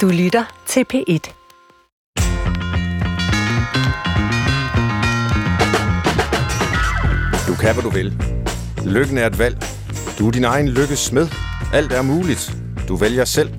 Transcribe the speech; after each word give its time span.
Du 0.00 0.08
lytter 0.08 0.44
til 0.66 0.84
P1. 0.92 1.32
Du 7.48 7.54
kan, 7.54 7.74
hvad 7.74 7.82
du 7.82 7.90
vil. 7.90 8.22
Lykken 8.84 9.18
er 9.18 9.26
et 9.26 9.38
valg. 9.38 9.56
Du 10.18 10.26
er 10.26 10.30
din 10.30 10.44
egen 10.44 10.68
lykkes 10.68 10.98
smed. 10.98 11.28
Alt 11.72 11.92
er 11.92 12.02
muligt. 12.02 12.56
Du 12.88 12.96
vælger 12.96 13.24
selv. 13.24 13.50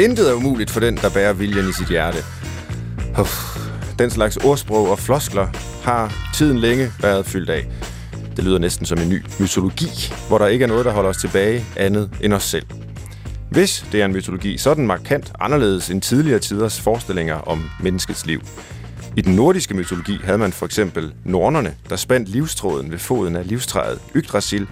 Intet 0.00 0.30
er 0.30 0.34
umuligt 0.34 0.70
for 0.70 0.80
den, 0.80 0.96
der 0.96 1.10
bærer 1.10 1.32
viljen 1.32 1.68
i 1.68 1.72
sit 1.72 1.88
hjerte. 1.88 2.18
Uff. 3.20 3.58
Den 3.98 4.10
slags 4.10 4.36
ordsprog 4.36 4.90
og 4.90 4.98
floskler 4.98 5.48
har 5.84 6.12
tiden 6.34 6.58
længe 6.58 6.92
været 7.00 7.26
fyldt 7.26 7.50
af. 7.50 7.66
Det 8.36 8.44
lyder 8.44 8.58
næsten 8.58 8.86
som 8.86 8.98
en 8.98 9.08
ny 9.08 9.24
mytologi, 9.40 10.12
hvor 10.28 10.38
der 10.38 10.46
ikke 10.46 10.62
er 10.62 10.68
noget, 10.68 10.84
der 10.84 10.92
holder 10.92 11.10
os 11.10 11.16
tilbage 11.16 11.64
andet 11.76 12.10
end 12.20 12.32
os 12.32 12.44
selv. 12.44 12.66
Hvis 13.50 13.86
det 13.92 14.00
er 14.00 14.04
en 14.04 14.12
mytologi, 14.12 14.58
så 14.58 14.70
er 14.70 14.74
den 14.74 14.86
markant 14.86 15.32
anderledes 15.40 15.90
end 15.90 16.02
tidligere 16.02 16.38
tiders 16.38 16.80
forestillinger 16.80 17.34
om 17.34 17.70
menneskets 17.82 18.26
liv. 18.26 18.40
I 19.16 19.20
den 19.20 19.34
nordiske 19.34 19.74
mytologi 19.74 20.18
havde 20.24 20.38
man 20.38 20.52
for 20.52 20.66
eksempel 20.66 21.14
nornerne, 21.24 21.74
der 21.90 21.96
spændt 21.96 22.28
livstråden 22.28 22.90
ved 22.90 22.98
foden 22.98 23.36
af 23.36 23.48
livstræet 23.48 23.98
Yggdrasil, 24.16 24.68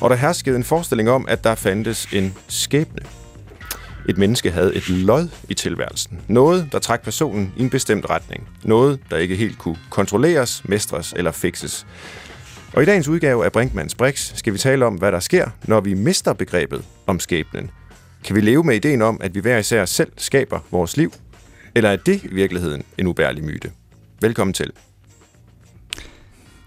og 0.00 0.10
der 0.10 0.16
herskede 0.16 0.56
en 0.56 0.64
forestilling 0.64 1.10
om, 1.10 1.26
at 1.28 1.44
der 1.44 1.54
fandtes 1.54 2.08
en 2.12 2.34
skæbne. 2.48 3.00
Et 4.08 4.18
menneske 4.18 4.50
havde 4.50 4.74
et 4.74 4.88
lod 4.88 5.28
i 5.48 5.54
tilværelsen. 5.54 6.20
Noget, 6.28 6.68
der 6.72 6.78
trak 6.78 7.02
personen 7.02 7.52
i 7.56 7.62
en 7.62 7.70
bestemt 7.70 8.10
retning. 8.10 8.48
Noget, 8.64 9.00
der 9.10 9.16
ikke 9.16 9.36
helt 9.36 9.58
kunne 9.58 9.78
kontrolleres, 9.90 10.62
mestres 10.64 11.14
eller 11.16 11.32
fikses. 11.32 11.86
Og 12.72 12.82
i 12.82 12.86
dagens 12.86 13.08
udgave 13.08 13.44
af 13.44 13.52
Brinkmanns 13.52 13.94
Brix 13.94 14.32
skal 14.34 14.52
vi 14.52 14.58
tale 14.58 14.86
om, 14.86 14.94
hvad 14.94 15.12
der 15.12 15.20
sker, 15.20 15.48
når 15.64 15.80
vi 15.80 15.94
mister 15.94 16.32
begrebet 16.32 16.84
om 17.06 17.20
skæbnen. 17.20 17.70
Kan 18.24 18.36
vi 18.36 18.40
leve 18.40 18.64
med 18.64 18.74
ideen 18.76 19.02
om, 19.02 19.18
at 19.20 19.34
vi 19.34 19.40
hver 19.40 19.58
især 19.58 19.84
selv 19.84 20.12
skaber 20.16 20.58
vores 20.70 20.96
liv? 20.96 21.12
Eller 21.74 21.90
er 21.90 21.96
det 21.96 22.24
i 22.24 22.34
virkeligheden 22.34 22.82
en 22.98 23.06
ubærlig 23.06 23.44
myte? 23.44 23.70
Velkommen 24.20 24.54
til. 24.54 24.70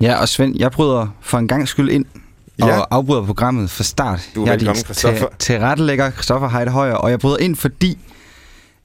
Ja, 0.02 0.16
og 0.21 0.29
Svend, 0.29 0.55
jeg 0.59 0.71
bryder 0.71 1.07
for 1.21 1.38
en 1.38 1.47
gang 1.47 1.67
skyld 1.67 1.89
ind 1.89 2.05
og 2.61 2.67
Ja. 2.67 2.81
afbryder 2.91 3.25
programmet 3.25 3.69
fra 3.69 3.83
start. 3.83 4.29
Du 4.35 4.41
er 4.44 4.45
jeg 4.45 4.53
velkommen, 4.59 4.75
din 4.75 4.83
Christoffer. 4.85 5.27
Til, 5.39 5.59
rettelægger 5.59 6.11
Christoffer 6.11 6.49
Heide 6.49 6.71
Højer, 6.71 6.94
og 6.94 7.11
jeg 7.11 7.19
bryder 7.19 7.38
ind, 7.38 7.55
fordi 7.55 7.97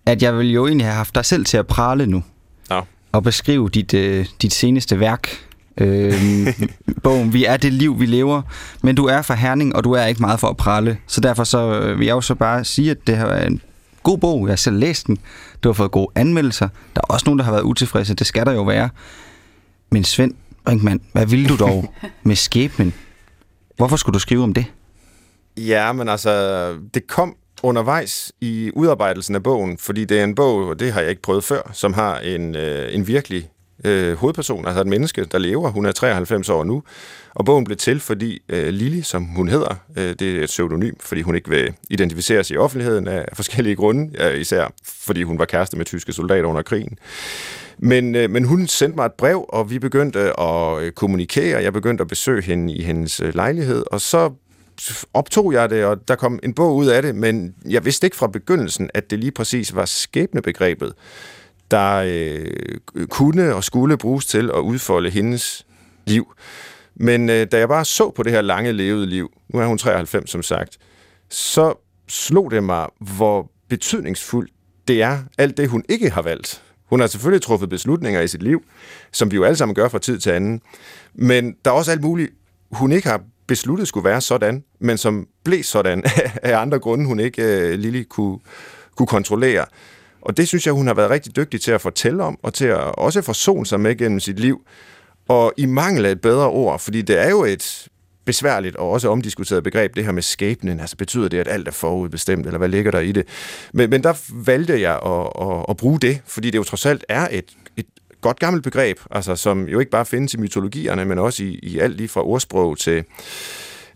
at 0.06 0.22
jeg 0.22 0.36
vil 0.38 0.50
jo 0.52 0.66
egentlig 0.66 0.86
have 0.86 0.94
haft 0.96 1.14
dig 1.14 1.24
selv 1.24 1.44
til 1.44 1.56
at 1.56 1.66
prale 1.66 2.06
nu. 2.06 2.22
Nå. 2.70 2.80
Og 3.12 3.22
beskrive 3.22 3.68
dit, 3.68 3.94
øh, 3.94 4.26
dit 4.42 4.52
seneste 4.54 5.00
værk. 5.00 5.28
Øh, 5.78 6.14
bogen 7.02 7.32
Vi 7.32 7.44
er 7.44 7.56
det 7.56 7.72
liv, 7.72 8.00
vi 8.00 8.06
lever. 8.06 8.42
Men 8.82 8.94
du 8.94 9.06
er 9.06 9.22
fra 9.22 9.34
Herning, 9.34 9.76
og 9.76 9.84
du 9.84 9.92
er 9.92 10.04
ikke 10.04 10.20
meget 10.20 10.40
for 10.40 10.48
at 10.48 10.56
prale. 10.56 10.98
Så 11.06 11.20
derfor 11.20 11.44
så 11.44 11.80
øh, 11.80 11.98
vil 11.98 12.06
jeg 12.06 12.12
jo 12.12 12.20
så 12.20 12.34
bare 12.34 12.64
sige, 12.64 12.90
at 12.90 13.06
det 13.06 13.16
her 13.16 13.26
er 13.26 13.46
en 13.46 13.62
god 14.02 14.18
bog. 14.18 14.46
Jeg 14.46 14.52
har 14.52 14.56
selv 14.56 14.76
læst 14.76 15.06
den. 15.06 15.18
Du 15.62 15.68
har 15.68 15.74
fået 15.74 15.90
gode 15.90 16.08
anmeldelser. 16.14 16.68
Der 16.96 17.00
er 17.00 17.12
også 17.12 17.24
nogen, 17.26 17.38
der 17.38 17.44
har 17.44 17.52
været 17.52 17.62
utilfredse. 17.62 18.14
Det 18.14 18.26
skal 18.26 18.46
der 18.46 18.52
jo 18.52 18.62
være. 18.62 18.88
Men 19.90 20.04
Svend 20.04 20.34
Brinkmann, 20.64 21.00
hvad 21.12 21.26
ville 21.26 21.48
du 21.48 21.56
dog 21.56 21.94
med 22.22 22.36
skæbnen? 22.36 22.94
Hvorfor 23.76 23.96
skulle 23.96 24.14
du 24.14 24.18
skrive 24.18 24.42
om 24.42 24.54
det? 24.54 24.66
Ja, 25.56 25.92
men 25.92 26.08
altså, 26.08 26.74
det 26.94 27.06
kom 27.06 27.36
undervejs 27.62 28.32
i 28.40 28.70
udarbejdelsen 28.74 29.34
af 29.34 29.42
bogen, 29.42 29.78
fordi 29.78 30.04
det 30.04 30.20
er 30.20 30.24
en 30.24 30.34
bog, 30.34 30.68
og 30.68 30.80
det 30.80 30.92
har 30.92 31.00
jeg 31.00 31.10
ikke 31.10 31.22
prøvet 31.22 31.44
før, 31.44 31.70
som 31.72 31.92
har 31.92 32.18
en, 32.18 32.56
øh, 32.56 32.94
en 32.94 33.06
virkelig 33.06 33.48
øh, 33.84 34.16
hovedperson, 34.16 34.66
altså 34.66 34.80
et 34.80 34.86
menneske, 34.86 35.24
der 35.24 35.38
lever. 35.38 35.70
Hun 35.70 35.86
er 35.86 35.92
93 35.92 36.48
år 36.48 36.64
nu, 36.64 36.82
og 37.34 37.44
bogen 37.44 37.64
blev 37.64 37.76
til, 37.76 38.00
fordi 38.00 38.42
øh, 38.48 38.68
Lili, 38.68 39.02
som 39.02 39.24
hun 39.24 39.48
hedder, 39.48 39.74
øh, 39.96 40.14
det 40.18 40.38
er 40.38 40.42
et 40.42 40.48
pseudonym, 40.48 40.94
fordi 41.00 41.22
hun 41.22 41.34
ikke 41.34 41.50
vil 41.50 41.74
identificeres 41.90 42.50
i 42.50 42.56
offentligheden 42.56 43.08
af 43.08 43.24
forskellige 43.32 43.76
grunde, 43.76 44.10
ja, 44.18 44.28
især 44.28 44.72
fordi 44.84 45.22
hun 45.22 45.38
var 45.38 45.44
kæreste 45.44 45.76
med 45.76 45.84
tyske 45.84 46.12
soldater 46.12 46.48
under 46.48 46.62
krigen. 46.62 46.98
Men, 47.78 48.14
øh, 48.14 48.30
men 48.30 48.44
hun 48.44 48.66
sendte 48.66 48.96
mig 48.96 49.06
et 49.06 49.12
brev, 49.12 49.44
og 49.48 49.70
vi 49.70 49.78
begyndte 49.78 50.40
at 50.40 50.82
øh, 50.82 50.92
kommunikere. 50.92 51.62
Jeg 51.62 51.72
begyndte 51.72 52.02
at 52.02 52.08
besøge 52.08 52.42
hende 52.42 52.72
i 52.74 52.82
hendes 52.82 53.20
øh, 53.20 53.34
lejlighed, 53.34 53.84
og 53.92 54.00
så 54.00 54.30
optog 55.14 55.52
jeg 55.52 55.70
det, 55.70 55.84
og 55.84 56.08
der 56.08 56.14
kom 56.14 56.38
en 56.42 56.54
bog 56.54 56.76
ud 56.76 56.86
af 56.86 57.02
det, 57.02 57.14
men 57.14 57.54
jeg 57.68 57.84
vidste 57.84 58.06
ikke 58.06 58.16
fra 58.16 58.26
begyndelsen, 58.26 58.90
at 58.94 59.10
det 59.10 59.18
lige 59.18 59.30
præcis 59.30 59.74
var 59.74 59.84
skæbnebegrebet, 59.84 60.92
der 61.70 62.02
øh, 62.06 63.06
kunne 63.06 63.54
og 63.54 63.64
skulle 63.64 63.96
bruges 63.96 64.26
til 64.26 64.50
at 64.50 64.58
udfolde 64.60 65.10
hendes 65.10 65.66
liv. 66.06 66.34
Men 66.94 67.28
øh, 67.28 67.46
da 67.52 67.58
jeg 67.58 67.68
bare 67.68 67.84
så 67.84 68.10
på 68.10 68.22
det 68.22 68.32
her 68.32 68.40
lange 68.40 68.72
levede 68.72 69.06
liv, 69.06 69.30
nu 69.48 69.60
er 69.60 69.66
hun 69.66 69.78
93 69.78 70.30
som 70.30 70.42
sagt, 70.42 70.78
så 71.28 71.74
slog 72.08 72.50
det 72.50 72.64
mig, 72.64 72.86
hvor 73.16 73.50
betydningsfuldt 73.68 74.52
det 74.88 75.02
er, 75.02 75.18
alt 75.38 75.56
det 75.56 75.68
hun 75.68 75.84
ikke 75.88 76.10
har 76.10 76.22
valgt. 76.22 76.62
Hun 76.86 77.00
har 77.00 77.06
selvfølgelig 77.06 77.42
truffet 77.42 77.68
beslutninger 77.68 78.20
i 78.20 78.28
sit 78.28 78.42
liv, 78.42 78.62
som 79.12 79.30
vi 79.30 79.36
jo 79.36 79.44
alle 79.44 79.56
sammen 79.56 79.74
gør 79.74 79.88
fra 79.88 79.98
tid 79.98 80.18
til 80.18 80.30
anden. 80.30 80.60
Men 81.14 81.56
der 81.64 81.70
er 81.70 81.74
også 81.74 81.90
alt 81.90 82.02
muligt, 82.02 82.30
hun 82.72 82.92
ikke 82.92 83.08
har 83.08 83.20
besluttet 83.46 83.88
skulle 83.88 84.04
være 84.04 84.20
sådan, 84.20 84.64
men 84.80 84.98
som 84.98 85.26
blev 85.44 85.62
sådan 85.62 86.02
af 86.42 86.58
andre 86.58 86.78
grunde, 86.78 87.06
hun 87.06 87.20
ikke 87.20 87.42
øh, 87.42 87.78
Lili 87.78 88.02
kunne, 88.02 88.38
kunne 88.96 89.06
kontrollere. 89.06 89.64
Og 90.22 90.36
det 90.36 90.48
synes 90.48 90.66
jeg, 90.66 90.74
hun 90.74 90.86
har 90.86 90.94
været 90.94 91.10
rigtig 91.10 91.36
dygtig 91.36 91.60
til 91.60 91.72
at 91.72 91.80
fortælle 91.80 92.22
om, 92.22 92.38
og 92.42 92.54
til 92.54 92.66
at 92.66 92.76
også 92.76 93.22
forsone 93.22 93.66
sig 93.66 93.80
med 93.80 93.96
gennem 93.96 94.20
sit 94.20 94.40
liv. 94.40 94.60
Og 95.28 95.52
i 95.56 95.66
mangel 95.66 96.06
af 96.06 96.10
et 96.10 96.20
bedre 96.20 96.48
ord, 96.48 96.78
fordi 96.78 97.02
det 97.02 97.18
er 97.18 97.30
jo 97.30 97.44
et 97.44 97.88
besværligt 98.24 98.76
og 98.76 98.90
også 98.90 99.08
omdiskuteret 99.08 99.64
begreb, 99.64 99.96
det 99.96 100.04
her 100.04 100.12
med 100.12 100.22
skæbnen. 100.22 100.80
Altså 100.80 100.96
betyder 100.96 101.28
det, 101.28 101.38
at 101.38 101.48
alt 101.48 101.68
er 101.68 101.72
forudbestemt, 101.72 102.46
eller 102.46 102.58
hvad 102.58 102.68
ligger 102.68 102.90
der 102.90 103.00
i 103.00 103.12
det? 103.12 103.26
Men, 103.72 103.90
men 103.90 104.02
der 104.02 104.14
valgte 104.44 104.80
jeg 104.80 104.94
at, 104.94 105.48
at, 105.48 105.64
at 105.68 105.76
bruge 105.76 106.00
det, 106.00 106.20
fordi 106.26 106.50
det 106.50 106.58
jo 106.58 106.64
trods 106.64 106.86
alt 106.86 107.04
er 107.08 107.28
et, 107.30 107.44
et 107.76 107.86
godt 108.20 108.38
gammelt 108.38 108.64
begreb, 108.64 108.98
altså 109.10 109.36
som 109.36 109.68
jo 109.68 109.78
ikke 109.78 109.90
bare 109.90 110.06
findes 110.06 110.34
i 110.34 110.36
mytologierne, 110.36 111.04
men 111.04 111.18
også 111.18 111.44
i, 111.44 111.58
i 111.62 111.78
alt 111.78 111.96
lige 111.96 112.08
fra 112.08 112.26
ordsprog 112.26 112.78
til 112.78 113.04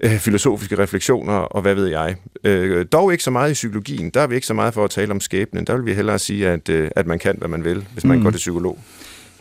øh, 0.01 0.19
filosofiske 0.19 0.79
refleksioner 0.79 1.33
og 1.33 1.63
hvad 1.63 1.75
ved 1.75 1.87
jeg. 1.87 2.17
Øh, 2.45 2.87
dog 2.93 3.13
ikke 3.13 3.25
så 3.25 3.31
meget 3.31 3.51
i 3.51 3.53
psykologien. 3.53 4.11
Der 4.11 4.21
er 4.21 4.27
vi 4.27 4.35
ikke 4.35 4.47
så 4.47 4.55
meget 4.55 4.75
for 4.75 4.85
at 4.85 4.91
tale 4.91 5.11
om 5.11 5.21
skæbnen. 5.21 5.65
Der 5.67 5.77
vil 5.77 5.87
vi 5.87 5.95
hellere 5.95 6.19
sige, 6.19 6.49
at, 6.49 6.69
øh, 6.69 6.91
at 6.97 7.07
man 7.07 7.19
kan, 7.19 7.35
hvad 7.39 7.49
man 7.49 7.65
vil, 7.65 7.85
hvis 7.93 8.05
man 8.05 8.19
Mm. 8.19 8.25
går 8.25 8.31
til 8.31 8.39
psykolog. 8.39 8.79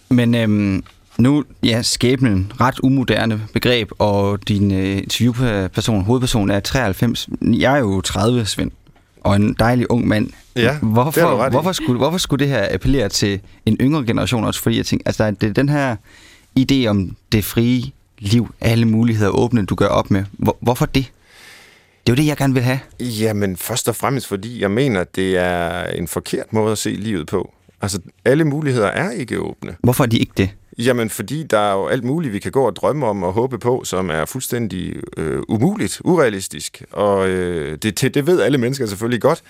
Men 0.10 0.36
øhm, 0.36 0.84
nu, 1.18 1.44
ja, 1.64 1.82
skæbnen, 1.82 2.52
ret 2.62 2.80
umoderne 2.84 3.42
begreb, 3.54 3.90
og 4.00 4.48
din 4.48 4.72
øh, 4.72 4.98
interviewperson, 4.98 6.04
hovedperson 6.04 6.50
er 6.52 6.60
93. 6.60 7.30
Jeg 7.42 7.74
er 7.74 7.80
jo 7.80 8.02
30, 8.02 8.46
Svend, 8.46 8.72
og 9.22 9.36
en 9.36 9.56
dejlig 9.60 9.92
ung 9.92 10.08
mand. 10.08 10.30
Ja, 10.56 10.78
hvorfor, 10.82 11.50
hvorfor, 11.50 11.72
skulle, 11.72 11.98
hvorfor 11.98 12.18
skulle 12.18 12.46
det 12.46 12.54
her 12.54 12.68
appellere 12.72 13.10
til 13.10 13.40
en 13.66 13.78
yngre 13.82 14.06
generation 14.06 14.44
også? 14.44 14.62
Fordi 14.62 14.78
jeg 14.78 14.86
tænker, 14.86 15.04
altså, 15.08 15.32
det 15.32 15.50
er 15.50 15.54
den 15.54 15.70
her 15.70 15.96
idé 16.60 16.86
om 16.88 17.16
det 17.32 17.46
frie 17.46 17.84
liv, 18.20 18.54
alle 18.62 18.86
muligheder 18.86 19.32
åbne, 19.32 19.66
du 19.66 19.76
gør 19.76 19.88
op 19.88 20.12
med. 20.12 20.24
Hvor, 20.32 20.58
hvorfor 20.60 20.86
det? 20.86 21.12
Det 22.08 22.12
er 22.12 22.16
jo 22.16 22.16
det, 22.16 22.28
jeg 22.28 22.38
gerne 22.38 22.54
vil 22.54 22.64
have. 22.64 22.80
Jamen, 23.00 23.58
først 23.58 23.90
og 23.90 23.96
fremmest, 23.96 24.28
fordi 24.28 24.62
jeg 24.62 24.72
mener, 24.72 25.04
det 25.04 25.38
er 25.38 25.84
en 25.84 26.08
forkert 26.08 26.54
måde 26.54 26.72
at 26.72 26.78
se 26.78 26.90
livet 26.90 27.28
på. 27.28 27.54
Altså, 27.82 28.00
alle 28.26 28.46
muligheder 28.46 28.88
er 28.88 29.12
ikke 29.12 29.40
åbne. 29.40 29.76
Hvorfor 29.80 30.04
er 30.04 30.08
de 30.08 30.18
ikke 30.18 30.34
det? 30.38 30.50
Jamen, 30.78 31.10
fordi 31.10 31.44
der 31.44 31.58
er 31.58 31.74
jo 31.74 31.88
alt 31.88 32.04
muligt, 32.04 32.34
vi 32.34 32.40
kan 32.40 32.52
gå 32.52 32.66
og 32.66 32.76
drømme 32.76 33.06
om 33.06 33.24
og 33.24 33.34
håbe 33.34 33.60
på, 33.60 33.84
som 33.86 34.10
er 34.10 34.26
fuldstændig 34.26 34.96
øh, 35.18 35.42
umuligt, 35.48 36.02
urealistisk. 36.04 36.84
Og 36.92 37.30
øh, 37.30 37.78
det, 37.78 38.02
det, 38.02 38.14
det 38.14 38.28
ved 38.28 38.42
alle 38.42 38.58
mennesker 38.58 38.86
selvfølgelig 38.86 39.22
godt. 39.22 39.44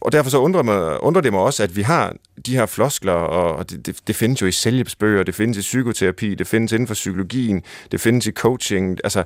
Og 0.00 0.12
derfor 0.12 0.30
så 0.30 0.38
undrer, 0.38 0.62
mig, 0.62 1.02
undrer 1.02 1.22
det 1.22 1.32
mig 1.32 1.40
også, 1.40 1.62
at 1.62 1.76
vi 1.76 1.82
har 1.82 2.14
de 2.46 2.56
her 2.56 2.66
floskler, 2.66 3.12
og 3.12 3.70
det, 3.70 3.86
det, 3.86 3.96
det 4.06 4.16
findes 4.16 4.42
jo 4.42 4.46
i 4.46 4.52
selvhjælpsbøger, 4.52 5.22
det 5.22 5.34
findes 5.34 5.58
i 5.58 5.60
psykoterapi, 5.60 6.34
det 6.34 6.46
findes 6.46 6.72
inden 6.72 6.86
for 6.86 6.94
psykologien, 6.94 7.62
det 7.92 8.00
findes 8.00 8.26
i 8.26 8.32
coaching. 8.32 8.98
Altså, 9.04 9.24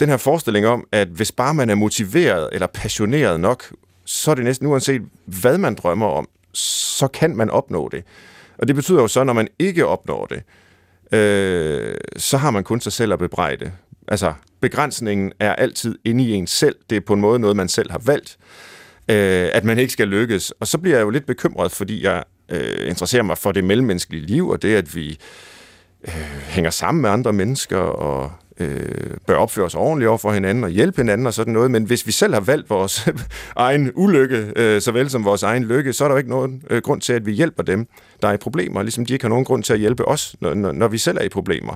den 0.00 0.08
her 0.08 0.16
forestilling 0.16 0.66
om, 0.66 0.86
at 0.92 1.08
hvis 1.08 1.32
bare 1.32 1.54
man 1.54 1.70
er 1.70 1.74
motiveret 1.74 2.48
eller 2.52 2.66
passioneret 2.66 3.40
nok, 3.40 3.64
så 4.04 4.30
er 4.30 4.34
det 4.34 4.44
næsten 4.44 4.66
uanset, 4.66 5.02
hvad 5.24 5.58
man 5.58 5.74
drømmer 5.74 6.06
om, 6.06 6.28
så 6.54 7.08
kan 7.08 7.36
man 7.36 7.50
opnå 7.50 7.88
det. 7.88 8.04
Og 8.58 8.68
det 8.68 8.76
betyder 8.76 9.00
jo 9.00 9.08
så, 9.08 9.24
når 9.24 9.32
man 9.32 9.48
ikke 9.58 9.86
opnår 9.86 10.26
det, 10.26 10.42
øh, 11.18 11.96
så 12.16 12.36
har 12.36 12.50
man 12.50 12.64
kun 12.64 12.80
sig 12.80 12.92
selv 12.92 13.12
at 13.12 13.18
bebrejde. 13.18 13.72
Altså, 14.08 14.32
begrænsningen 14.60 15.32
er 15.40 15.54
altid 15.54 15.98
inde 16.04 16.24
i 16.24 16.32
en 16.32 16.46
selv. 16.46 16.76
Det 16.90 16.96
er 16.96 17.00
på 17.00 17.14
en 17.14 17.20
måde 17.20 17.38
noget, 17.38 17.56
man 17.56 17.68
selv 17.68 17.90
har 17.90 17.98
valgt, 17.98 18.36
øh, 19.08 19.48
at 19.52 19.64
man 19.64 19.78
ikke 19.78 19.92
skal 19.92 20.08
lykkes. 20.08 20.50
Og 20.50 20.66
så 20.66 20.78
bliver 20.78 20.96
jeg 20.96 21.04
jo 21.04 21.10
lidt 21.10 21.26
bekymret, 21.26 21.72
fordi 21.72 22.04
jeg 22.04 22.24
øh, 22.48 22.88
interesserer 22.88 23.22
mig 23.22 23.38
for 23.38 23.52
det 23.52 23.64
mellemmenneskelige 23.64 24.26
liv, 24.26 24.48
og 24.48 24.62
det, 24.62 24.74
at 24.74 24.96
vi 24.96 25.18
øh, 26.08 26.14
hænger 26.48 26.70
sammen 26.70 27.02
med 27.02 27.10
andre 27.10 27.32
mennesker, 27.32 27.78
og 27.78 28.32
øh, 28.60 29.16
bør 29.26 29.36
opføre 29.36 29.64
os 29.64 29.74
ordentligt 29.74 30.08
over 30.08 30.18
for 30.18 30.32
hinanden, 30.32 30.64
og 30.64 30.70
hjælpe 30.70 30.96
hinanden 30.96 31.26
og 31.26 31.34
sådan 31.34 31.52
noget. 31.52 31.70
Men 31.70 31.84
hvis 31.84 32.06
vi 32.06 32.12
selv 32.12 32.34
har 32.34 32.40
valgt 32.40 32.70
vores 32.70 33.08
egen 33.56 33.92
ulykke, 33.94 34.52
øh, 34.56 34.80
såvel 34.80 35.10
som 35.10 35.24
vores 35.24 35.42
egen 35.42 35.64
lykke, 35.64 35.92
så 35.92 36.04
er 36.04 36.08
der 36.08 36.14
jo 36.14 36.18
ikke 36.18 36.30
nogen 36.30 36.62
øh, 36.70 36.82
grund 36.82 37.00
til, 37.00 37.12
at 37.12 37.26
vi 37.26 37.32
hjælper 37.32 37.62
dem, 37.62 37.86
der 38.22 38.28
er 38.28 38.32
i 38.32 38.36
problemer, 38.36 38.82
ligesom 38.82 39.06
de 39.06 39.12
ikke 39.12 39.24
har 39.24 39.28
nogen 39.28 39.44
grund 39.44 39.62
til 39.62 39.72
at 39.72 39.78
hjælpe 39.78 40.08
os, 40.08 40.36
når, 40.40 40.54
når, 40.54 40.72
når 40.72 40.88
vi 40.88 40.98
selv 40.98 41.18
er 41.18 41.22
i 41.22 41.28
problemer. 41.28 41.74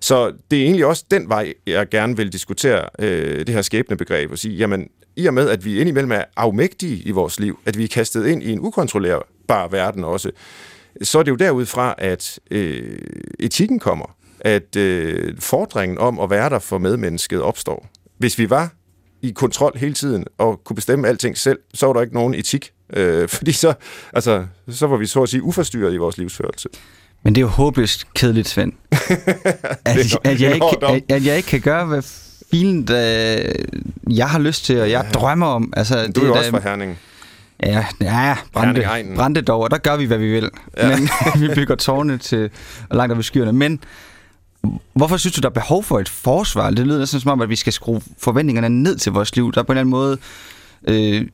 Så 0.00 0.32
det 0.50 0.58
er 0.58 0.62
egentlig 0.64 0.86
også 0.86 1.04
den 1.10 1.28
vej, 1.28 1.54
jeg 1.66 1.88
gerne 1.88 2.16
vil 2.16 2.32
diskutere 2.32 2.88
øh, 2.98 3.38
det 3.46 3.48
her 3.48 3.62
skæbnebegreb 3.62 4.30
og 4.30 4.38
sige, 4.38 4.56
jamen, 4.56 4.88
i 5.20 5.26
og 5.26 5.34
med, 5.34 5.48
at 5.48 5.64
vi 5.64 5.80
indimellem 5.80 6.12
er 6.12 6.24
afmægtige 6.36 6.96
i 6.96 7.10
vores 7.10 7.40
liv, 7.40 7.58
at 7.66 7.78
vi 7.78 7.84
er 7.84 7.88
kastet 7.88 8.26
ind 8.26 8.42
i 8.42 8.52
en 8.52 8.60
ukontrollerbar 8.60 9.68
verden 9.68 10.04
også, 10.04 10.30
så 11.02 11.18
er 11.18 11.22
det 11.22 11.30
jo 11.30 11.36
derudfra, 11.36 11.94
at 11.98 12.38
øh, 12.50 12.98
etikken 13.38 13.78
kommer, 13.78 14.16
at 14.40 14.76
øh, 14.76 15.34
fordringen 15.38 15.98
om 15.98 16.20
at 16.20 16.30
være 16.30 16.50
der 16.50 16.58
for 16.58 16.78
medmennesket 16.78 17.42
opstår. 17.42 17.86
Hvis 18.18 18.38
vi 18.38 18.50
var 18.50 18.72
i 19.22 19.30
kontrol 19.30 19.72
hele 19.76 19.94
tiden 19.94 20.24
og 20.38 20.60
kunne 20.64 20.76
bestemme 20.76 21.08
alting 21.08 21.38
selv, 21.38 21.58
så 21.74 21.86
var 21.86 21.92
der 21.92 22.00
ikke 22.00 22.14
nogen 22.14 22.34
etik. 22.34 22.72
Øh, 22.92 23.28
fordi 23.38 23.52
så, 23.52 23.74
altså, 24.12 24.46
så 24.68 24.86
var 24.86 24.96
vi 24.96 25.06
så 25.06 25.22
at 25.22 25.28
sige 25.28 25.42
uforstyrret 25.42 25.94
i 25.94 25.96
vores 25.96 26.18
livsførelse. 26.18 26.68
Men 27.22 27.34
det 27.34 27.40
er 27.40 27.42
jo 27.42 27.48
håbløst 27.48 28.14
kedeligt, 28.14 28.48
Svend. 28.48 28.72
at, 28.92 30.16
at, 30.24 30.40
jeg 30.40 30.54
ikke, 30.54 30.86
at, 30.86 31.02
at 31.08 31.24
jeg 31.24 31.36
ikke 31.36 31.48
kan 31.48 31.60
gøre, 31.60 31.86
hvad 31.86 32.02
filen, 32.50 32.86
jeg 34.10 34.28
har 34.28 34.38
lyst 34.38 34.64
til, 34.64 34.80
og 34.80 34.90
jeg 34.90 35.04
ja. 35.04 35.10
drømmer 35.10 35.46
om. 35.46 35.72
Altså, 35.76 36.02
du 36.02 36.06
det 36.06 36.22
er 36.22 36.26
jo 36.26 36.34
også 36.34 36.50
fra 36.50 36.60
Herning. 36.60 36.98
Ja, 37.62 37.86
ja 38.00 38.36
brænde, 38.52 38.84
brænde 39.16 39.42
dog, 39.42 39.60
og 39.60 39.70
der 39.70 39.78
gør 39.78 39.96
vi, 39.96 40.04
hvad 40.04 40.18
vi 40.18 40.30
vil. 40.30 40.50
Ja. 40.76 40.88
Men 40.88 41.08
vi 41.48 41.54
bygger 41.54 41.74
tårne 41.74 42.18
til 42.18 42.50
langt 42.90 43.12
op 43.12 43.20
i 43.20 43.22
skyerne. 43.22 43.52
Men 43.52 43.80
hvorfor 44.92 45.16
synes 45.16 45.34
du, 45.34 45.40
der 45.40 45.48
er 45.48 45.52
behov 45.52 45.84
for 45.84 45.98
et 45.98 46.08
forsvar? 46.08 46.70
Det 46.70 46.86
lyder 46.86 46.98
næsten 46.98 47.20
som 47.20 47.30
om, 47.30 47.40
at 47.40 47.48
vi 47.48 47.56
skal 47.56 47.72
skrue 47.72 48.00
forventningerne 48.18 48.82
ned 48.82 48.96
til 48.96 49.12
vores 49.12 49.36
liv. 49.36 49.52
Der 49.52 49.60
er 49.60 49.64
på 49.64 49.72
en 49.72 49.78
eller 49.78 49.80
anden 49.80 49.90
måde... 49.90 50.18
Øh, 50.88 51.26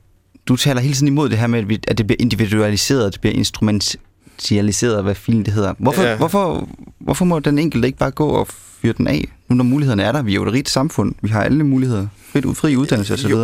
du 0.48 0.56
taler 0.56 0.80
hele 0.80 0.94
tiden 0.94 1.08
imod 1.08 1.28
det 1.28 1.38
her 1.38 1.46
med, 1.46 1.58
at, 1.58 1.68
vi, 1.68 1.80
at 1.88 1.98
det 1.98 2.06
bliver 2.06 2.16
individualiseret, 2.20 3.12
det 3.12 3.20
bliver 3.20 3.34
instrumentaliseret, 3.34 5.02
hvad 5.02 5.14
filen 5.14 5.44
det 5.44 5.54
hedder. 5.54 5.74
Hvorfor, 5.78 6.02
ja. 6.02 6.16
hvorfor, 6.16 6.68
hvorfor 6.98 7.24
må 7.24 7.38
den 7.38 7.58
enkelte 7.58 7.86
ikke 7.88 7.98
bare 7.98 8.10
gå 8.10 8.28
og 8.28 8.48
fyre 8.86 8.94
den 8.98 9.06
af, 9.06 9.28
nu 9.48 9.56
når 9.56 9.64
mulighederne 9.64 10.02
er 10.02 10.12
der? 10.12 10.22
Vi 10.22 10.30
er 10.30 10.34
jo 10.34 10.42
et 10.42 10.52
rigt 10.52 10.68
samfund. 10.68 11.14
Vi 11.22 11.28
har 11.28 11.42
alle 11.42 11.64
muligheder. 11.64 12.06
Frit, 12.32 12.56
fri 12.56 12.76
uddannelse 12.76 13.14
osv. 13.14 13.34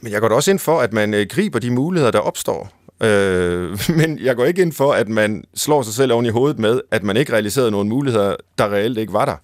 Men 0.00 0.12
jeg 0.12 0.20
går 0.20 0.28
da 0.28 0.34
også 0.34 0.50
ind 0.50 0.58
for, 0.58 0.80
at 0.80 0.92
man 0.92 1.14
øh, 1.14 1.26
griber 1.30 1.58
de 1.58 1.70
muligheder, 1.70 2.10
der 2.10 2.18
opstår. 2.18 2.72
Øh, 3.02 3.80
men 4.00 4.18
jeg 4.18 4.36
går 4.36 4.44
ikke 4.44 4.62
ind 4.62 4.72
for, 4.72 4.92
at 4.92 5.08
man 5.08 5.44
slår 5.54 5.82
sig 5.82 5.94
selv 5.94 6.12
oven 6.12 6.26
i 6.26 6.28
hovedet 6.28 6.58
med, 6.58 6.80
at 6.90 7.02
man 7.02 7.16
ikke 7.16 7.32
realiserede 7.32 7.70
nogle 7.70 7.88
muligheder, 7.88 8.36
der 8.58 8.72
reelt 8.72 8.98
ikke 8.98 9.12
var 9.12 9.24
der. 9.24 9.36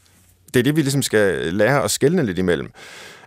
Det 0.54 0.60
er 0.60 0.64
det, 0.64 0.76
vi 0.76 0.82
ligesom 0.82 1.02
skal 1.02 1.54
lære 1.54 1.84
at 1.84 1.90
skælne 1.90 2.26
lidt 2.26 2.38
imellem. 2.38 2.70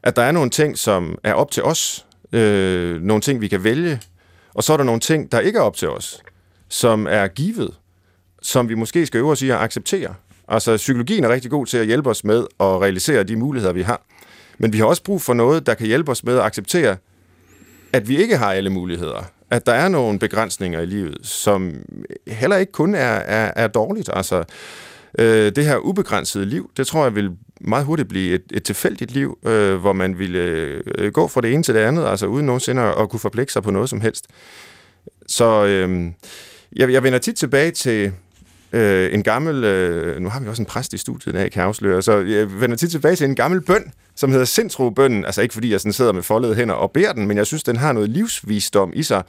At 0.03 0.15
der 0.15 0.21
er 0.21 0.31
nogle 0.31 0.49
ting, 0.49 0.77
som 0.77 1.17
er 1.23 1.33
op 1.33 1.51
til 1.51 1.63
os. 1.63 2.05
Øh, 2.33 3.01
nogle 3.01 3.21
ting, 3.21 3.41
vi 3.41 3.47
kan 3.47 3.63
vælge. 3.63 4.01
Og 4.53 4.63
så 4.63 4.73
er 4.73 4.77
der 4.77 4.83
nogle 4.83 5.01
ting, 5.01 5.31
der 5.31 5.39
ikke 5.39 5.59
er 5.59 5.63
op 5.63 5.75
til 5.75 5.89
os. 5.89 6.21
Som 6.69 7.07
er 7.09 7.27
givet. 7.27 7.73
Som 8.41 8.69
vi 8.69 8.75
måske 8.75 9.05
skal 9.05 9.17
øve 9.17 9.31
os 9.31 9.41
i 9.41 9.49
at 9.49 9.57
acceptere. 9.57 10.13
Altså, 10.47 10.77
psykologien 10.77 11.23
er 11.23 11.29
rigtig 11.29 11.51
god 11.51 11.65
til 11.65 11.77
at 11.77 11.85
hjælpe 11.85 12.09
os 12.09 12.23
med 12.23 12.45
at 12.59 12.81
realisere 12.81 13.23
de 13.23 13.35
muligheder, 13.35 13.73
vi 13.73 13.81
har. 13.81 14.01
Men 14.57 14.73
vi 14.73 14.77
har 14.77 14.85
også 14.85 15.03
brug 15.03 15.21
for 15.21 15.33
noget, 15.33 15.65
der 15.65 15.73
kan 15.73 15.87
hjælpe 15.87 16.11
os 16.11 16.23
med 16.23 16.37
at 16.37 16.43
acceptere, 16.43 16.97
at 17.93 18.09
vi 18.09 18.17
ikke 18.17 18.37
har 18.37 18.53
alle 18.53 18.69
muligheder. 18.69 19.23
At 19.49 19.65
der 19.65 19.73
er 19.73 19.87
nogle 19.87 20.19
begrænsninger 20.19 20.81
i 20.81 20.85
livet, 20.85 21.17
som 21.21 21.73
heller 22.27 22.57
ikke 22.57 22.71
kun 22.71 22.95
er, 22.95 22.99
er, 22.99 23.51
er 23.55 23.67
dårligt. 23.67 24.09
Altså, 24.13 24.43
øh, 25.19 25.51
det 25.55 25.65
her 25.65 25.77
ubegrænsede 25.77 26.45
liv, 26.45 26.71
det 26.77 26.87
tror 26.87 27.03
jeg 27.03 27.15
vil 27.15 27.31
meget 27.61 27.85
hurtigt 27.85 28.09
blive 28.09 28.35
et, 28.35 28.43
et 28.53 28.63
tilfældigt 28.63 29.11
liv, 29.11 29.37
øh, 29.45 29.75
hvor 29.75 29.93
man 29.93 30.19
ville 30.19 30.39
øh, 30.97 31.11
gå 31.11 31.27
fra 31.27 31.41
det 31.41 31.53
ene 31.53 31.63
til 31.63 31.73
det 31.75 31.79
andet, 31.79 32.05
altså 32.05 32.25
uden 32.25 32.45
nogensinde 32.45 32.81
at, 32.81 33.01
at 33.01 33.09
kunne 33.09 33.19
forpligte 33.19 33.53
sig 33.53 33.63
på 33.63 33.71
noget 33.71 33.89
som 33.89 34.01
helst. 34.01 34.27
Så 35.27 35.65
øh, 35.65 36.11
jeg, 36.75 36.91
jeg 36.91 37.03
vender 37.03 37.19
tit 37.19 37.35
tilbage 37.35 37.71
til 37.71 38.11
øh, 38.71 39.13
en 39.13 39.23
gammel, 39.23 39.63
øh, 39.63 40.19
nu 40.19 40.29
har 40.29 40.39
vi 40.39 40.47
også 40.47 40.61
en 40.61 40.65
præst 40.65 40.93
i 40.93 40.97
studiet, 40.97 41.35
der 41.35 41.41
jeg 41.41 41.51
kan 41.51 41.63
afsløre, 41.63 42.01
så 42.01 42.17
jeg 42.17 42.61
vender 42.61 42.75
tit 42.75 42.91
tilbage 42.91 43.15
til 43.15 43.25
en 43.25 43.35
gammel 43.35 43.61
bøn, 43.61 43.91
som 44.15 44.31
hedder 44.31 44.45
sindsrobønnen, 44.45 45.25
altså 45.25 45.41
ikke 45.41 45.53
fordi 45.53 45.71
jeg 45.71 45.79
sådan 45.79 45.93
sidder 45.93 46.11
med 46.11 46.23
foldede 46.23 46.55
hænder 46.55 46.75
og 46.75 46.91
beder 46.91 47.13
den, 47.13 47.27
men 47.27 47.37
jeg 47.37 47.47
synes, 47.47 47.63
den 47.63 47.75
har 47.75 47.91
noget 47.93 48.09
livsvisdom 48.09 48.91
i 48.95 49.03
sig, 49.03 49.23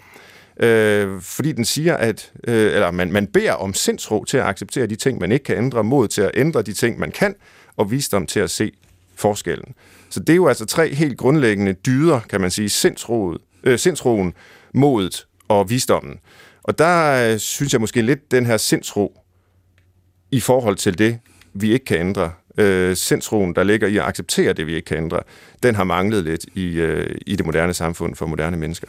øh, 0.61 1.21
fordi 1.21 1.53
den 1.53 1.65
siger, 1.65 1.97
at 1.97 2.33
øh, 2.49 2.75
eller 2.75 2.91
man, 2.91 3.13
man 3.13 3.27
beder 3.27 3.53
om 3.53 3.75
sindsro 3.75 4.25
til 4.25 4.37
at 4.37 4.45
acceptere 4.45 4.87
de 4.87 4.97
ting, 4.97 5.21
man 5.21 5.33
ikke 5.33 5.45
kan 5.45 5.57
ændre, 5.57 5.85
mod 5.85 6.09
til 6.09 6.23
at 6.23 6.31
ændre 6.35 6.63
de 6.63 6.73
ting, 6.73 6.99
man 6.99 7.11
kan, 7.11 7.35
og 7.77 7.91
visdom 7.91 8.27
til 8.27 8.41
at 8.41 8.51
se 8.51 8.73
forskellen. 9.17 9.75
Så 10.11 10.21
det 10.21 10.31
er 10.31 10.37
jo 10.37 10.49
altså 10.49 10.67
tre 10.67 10.95
helt 10.95 11.19
grundlæggende 11.19 11.73
dyder, 11.73 12.21
kan 12.21 12.41
man 12.41 12.51
sige, 12.51 12.69
sindsroet, 12.69 13.39
øh, 13.65 13.79
sindsroen, 13.79 14.35
modet 14.75 15.27
og 15.49 15.71
visdommen. 15.71 16.19
Og 16.63 16.79
der 16.79 17.31
øh, 17.33 17.39
synes 17.39 17.73
jeg 17.73 17.81
måske 17.81 18.03
lidt, 18.03 18.31
den 18.31 18.47
her 18.47 18.57
sindsro 18.57 19.18
i 20.31 20.41
forhold 20.41 20.77
til 20.77 20.99
det, 20.99 21.19
vi 21.55 21.73
ikke 21.73 21.85
kan 21.85 22.01
ændre, 22.01 22.33
øh, 22.59 22.97
sindsroen, 22.97 23.55
der 23.55 23.63
ligger 23.63 23.89
i 23.89 23.97
at 23.97 24.05
acceptere 24.05 24.53
det, 24.53 24.67
vi 24.67 24.75
ikke 24.75 24.87
kan 24.87 24.97
ændre, 24.97 25.21
den 25.63 25.75
har 25.75 25.85
manglet 25.85 26.25
lidt 26.25 26.47
i, 26.55 26.75
øh, 26.75 27.17
i 27.27 27.37
det 27.37 27.47
moderne 27.47 27.75
samfund 27.75 28.15
for 28.15 28.27
moderne 28.27 28.57
mennesker. 28.57 28.87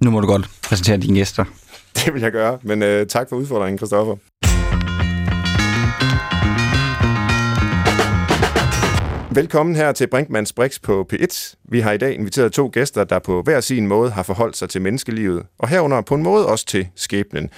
Nu 0.00 0.10
må 0.10 0.20
du 0.20 0.26
godt 0.26 0.50
præsentere 0.62 0.96
dine 0.96 1.18
gæster. 1.18 1.44
Det 1.96 2.14
vil 2.14 2.22
jeg 2.22 2.32
gøre, 2.32 2.58
men 2.62 2.82
øh, 2.82 3.06
tak 3.06 3.28
for 3.28 3.36
udfordringen, 3.36 3.78
Christoffer. 3.78 4.16
Velkommen 9.34 9.76
her 9.76 9.92
til 9.92 10.06
Brinkmanns 10.06 10.52
Brix 10.52 10.80
på 10.80 11.08
P1. 11.12 11.54
Vi 11.64 11.80
har 11.80 11.92
i 11.92 11.98
dag 11.98 12.14
inviteret 12.14 12.52
to 12.52 12.70
gæster, 12.72 13.04
der 13.04 13.18
på 13.18 13.42
hver 13.42 13.60
sin 13.60 13.86
måde 13.86 14.10
har 14.10 14.22
forholdt 14.22 14.56
sig 14.56 14.68
til 14.68 14.82
menneskelivet, 14.82 15.42
og 15.58 15.68
herunder 15.68 16.00
på 16.00 16.14
en 16.14 16.22
måde 16.22 16.46
også 16.46 16.66
til 16.66 16.88
skæbnen. 16.96 17.50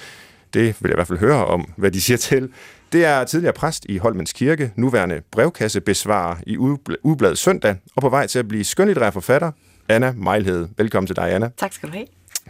Det 0.55 0.62
vil 0.62 0.89
jeg 0.89 0.91
i 0.91 0.97
hvert 0.97 1.06
fald 1.06 1.19
høre 1.19 1.47
om, 1.47 1.73
hvad 1.77 1.91
de 1.91 2.00
siger 2.00 2.17
til. 2.17 2.49
Det 2.93 3.05
er 3.05 3.25
tidligere 3.25 3.53
præst 3.53 3.87
i 3.89 3.99
Holmens 3.99 4.33
Kirke, 4.33 4.73
nuværende 4.77 5.21
brevkassebesvarer 5.31 6.37
i 6.47 6.56
Ubladet 7.03 7.39
Søndag, 7.39 7.77
og 7.97 8.03
på 8.03 8.09
vej 8.09 8.27
til 8.27 8.39
at 8.39 8.49
blive 8.49 8.65
skønlitterær 8.65 9.11
forfatter, 9.11 9.53
Anna 9.89 10.12
Mejlhed. 10.17 10.69
Velkommen 10.77 11.06
til 11.06 11.17
dig, 11.17 11.35
Anna. 11.35 11.50
Tak 11.56 11.73
skal 11.73 11.89
du 11.89 11.94
have. 11.94 12.06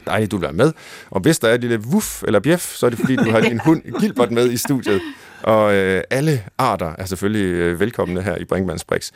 Dejligt, 0.06 0.31
du 0.31 0.37
vil 0.37 0.43
være 0.43 0.53
med. 0.53 0.73
Og 1.11 1.21
hvis 1.21 1.39
der 1.39 1.49
er 1.49 1.55
et 1.55 1.61
lille 1.61 1.81
wuff 1.93 2.23
eller 2.23 2.41
bjef, 2.41 2.75
så 2.75 2.87
er 2.87 2.91
det 2.91 2.99
fordi, 2.99 3.17
du 3.17 3.31
har 3.31 3.41
din 3.50 3.61
hund 3.65 3.83
Gilbert 4.00 4.31
med 4.31 4.50
i 4.50 4.56
studiet. 4.56 5.00
Og 5.43 5.75
øh, 5.75 6.03
alle 6.11 6.44
arter 6.59 6.94
er 6.99 7.05
selvfølgelig 7.05 7.44
øh, 7.47 7.81
velkomne 7.81 8.23
her 8.23 8.37
i 8.37 8.44
Brinkmanns 8.44 8.85
Brix. 8.85 9.11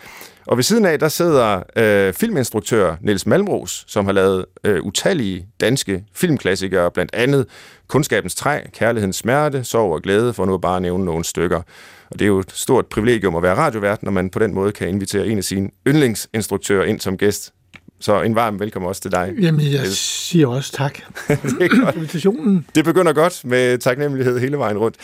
Og 0.46 0.56
ved 0.56 0.64
siden 0.64 0.84
af, 0.84 0.98
der 0.98 1.08
sidder 1.08 1.62
øh, 1.76 2.12
filminstruktør 2.12 2.96
Niels 3.00 3.26
Malmros, 3.26 3.84
som 3.88 4.04
har 4.04 4.12
lavet 4.12 4.44
øh, 4.64 4.82
utallige 4.82 5.46
danske 5.60 6.04
filmklassikere, 6.14 6.90
blandt 6.90 7.14
andet 7.14 7.46
Kundskabens 7.88 8.34
Træ, 8.34 8.60
Kærlighedens 8.72 9.16
Smerte, 9.16 9.64
Sorg 9.64 9.92
og 9.92 10.02
Glæde, 10.02 10.32
for 10.32 10.44
nu 10.44 10.54
at 10.54 10.60
bare 10.60 10.80
nævne 10.80 11.04
nogle 11.04 11.24
stykker. 11.24 11.62
Og 12.10 12.18
det 12.18 12.22
er 12.22 12.26
jo 12.26 12.38
et 12.38 12.52
stort 12.52 12.86
privilegium 12.86 13.36
at 13.36 13.42
være 13.42 13.54
radiovært, 13.54 14.02
når 14.02 14.10
man 14.10 14.30
på 14.30 14.38
den 14.38 14.54
måde 14.54 14.72
kan 14.72 14.88
invitere 14.88 15.26
en 15.26 15.38
af 15.38 15.44
sine 15.44 15.70
yndlingsinstruktører 15.88 16.84
ind 16.84 17.00
som 17.00 17.18
gæst. 17.18 17.52
Så 18.00 18.22
en 18.22 18.34
varm 18.34 18.60
velkommen 18.60 18.88
også 18.88 19.02
til 19.02 19.12
dig. 19.12 19.34
Jamen, 19.40 19.72
jeg 19.72 19.86
siger 19.86 20.46
også 20.46 20.72
tak 20.72 20.98
det 21.28 21.62
er 21.62 21.84
godt. 21.84 21.94
invitationen. 21.94 22.66
Det 22.74 22.84
begynder 22.84 23.12
godt 23.12 23.44
med 23.44 23.78
taknemmelighed 23.78 24.38
hele 24.38 24.58
vejen 24.58 24.78
rundt. 24.78 24.96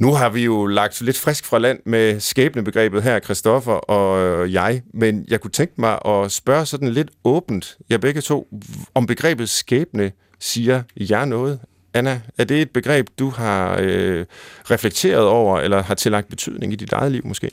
Nu 0.00 0.12
har 0.12 0.28
vi 0.28 0.44
jo 0.44 0.66
lagt 0.66 1.00
lidt 1.00 1.18
frisk 1.18 1.44
fra 1.44 1.58
land 1.58 1.80
med 1.84 2.20
skæbnebegrebet 2.20 3.02
her, 3.02 3.20
Christoffer 3.20 3.72
og 3.72 4.52
jeg, 4.52 4.82
men 4.94 5.24
jeg 5.28 5.40
kunne 5.40 5.50
tænke 5.50 5.74
mig 5.76 5.98
at 6.06 6.32
spørge 6.32 6.66
sådan 6.66 6.88
lidt 6.88 7.10
åbent, 7.24 7.76
jeg 7.90 8.00
begge 8.00 8.20
to, 8.20 8.48
om 8.94 9.06
begrebet 9.06 9.48
skæbne 9.48 10.12
siger 10.38 10.82
jer 10.96 11.24
noget. 11.24 11.60
Anna, 11.94 12.20
er 12.38 12.44
det 12.44 12.62
et 12.62 12.70
begreb, 12.70 13.08
du 13.18 13.30
har 13.30 13.78
øh, 13.80 14.26
reflekteret 14.70 15.26
over, 15.26 15.60
eller 15.60 15.82
har 15.82 15.94
tillagt 15.94 16.28
betydning 16.28 16.72
i 16.72 16.76
dit 16.76 16.92
eget 16.92 17.12
liv 17.12 17.26
måske? 17.26 17.50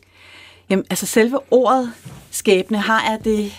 Jamen, 0.70 0.86
altså 0.90 1.06
selve 1.06 1.40
ordet 1.52 1.92
skæbne 2.32 2.78
har 2.78 3.12
jeg 3.12 3.20
det 3.24 3.52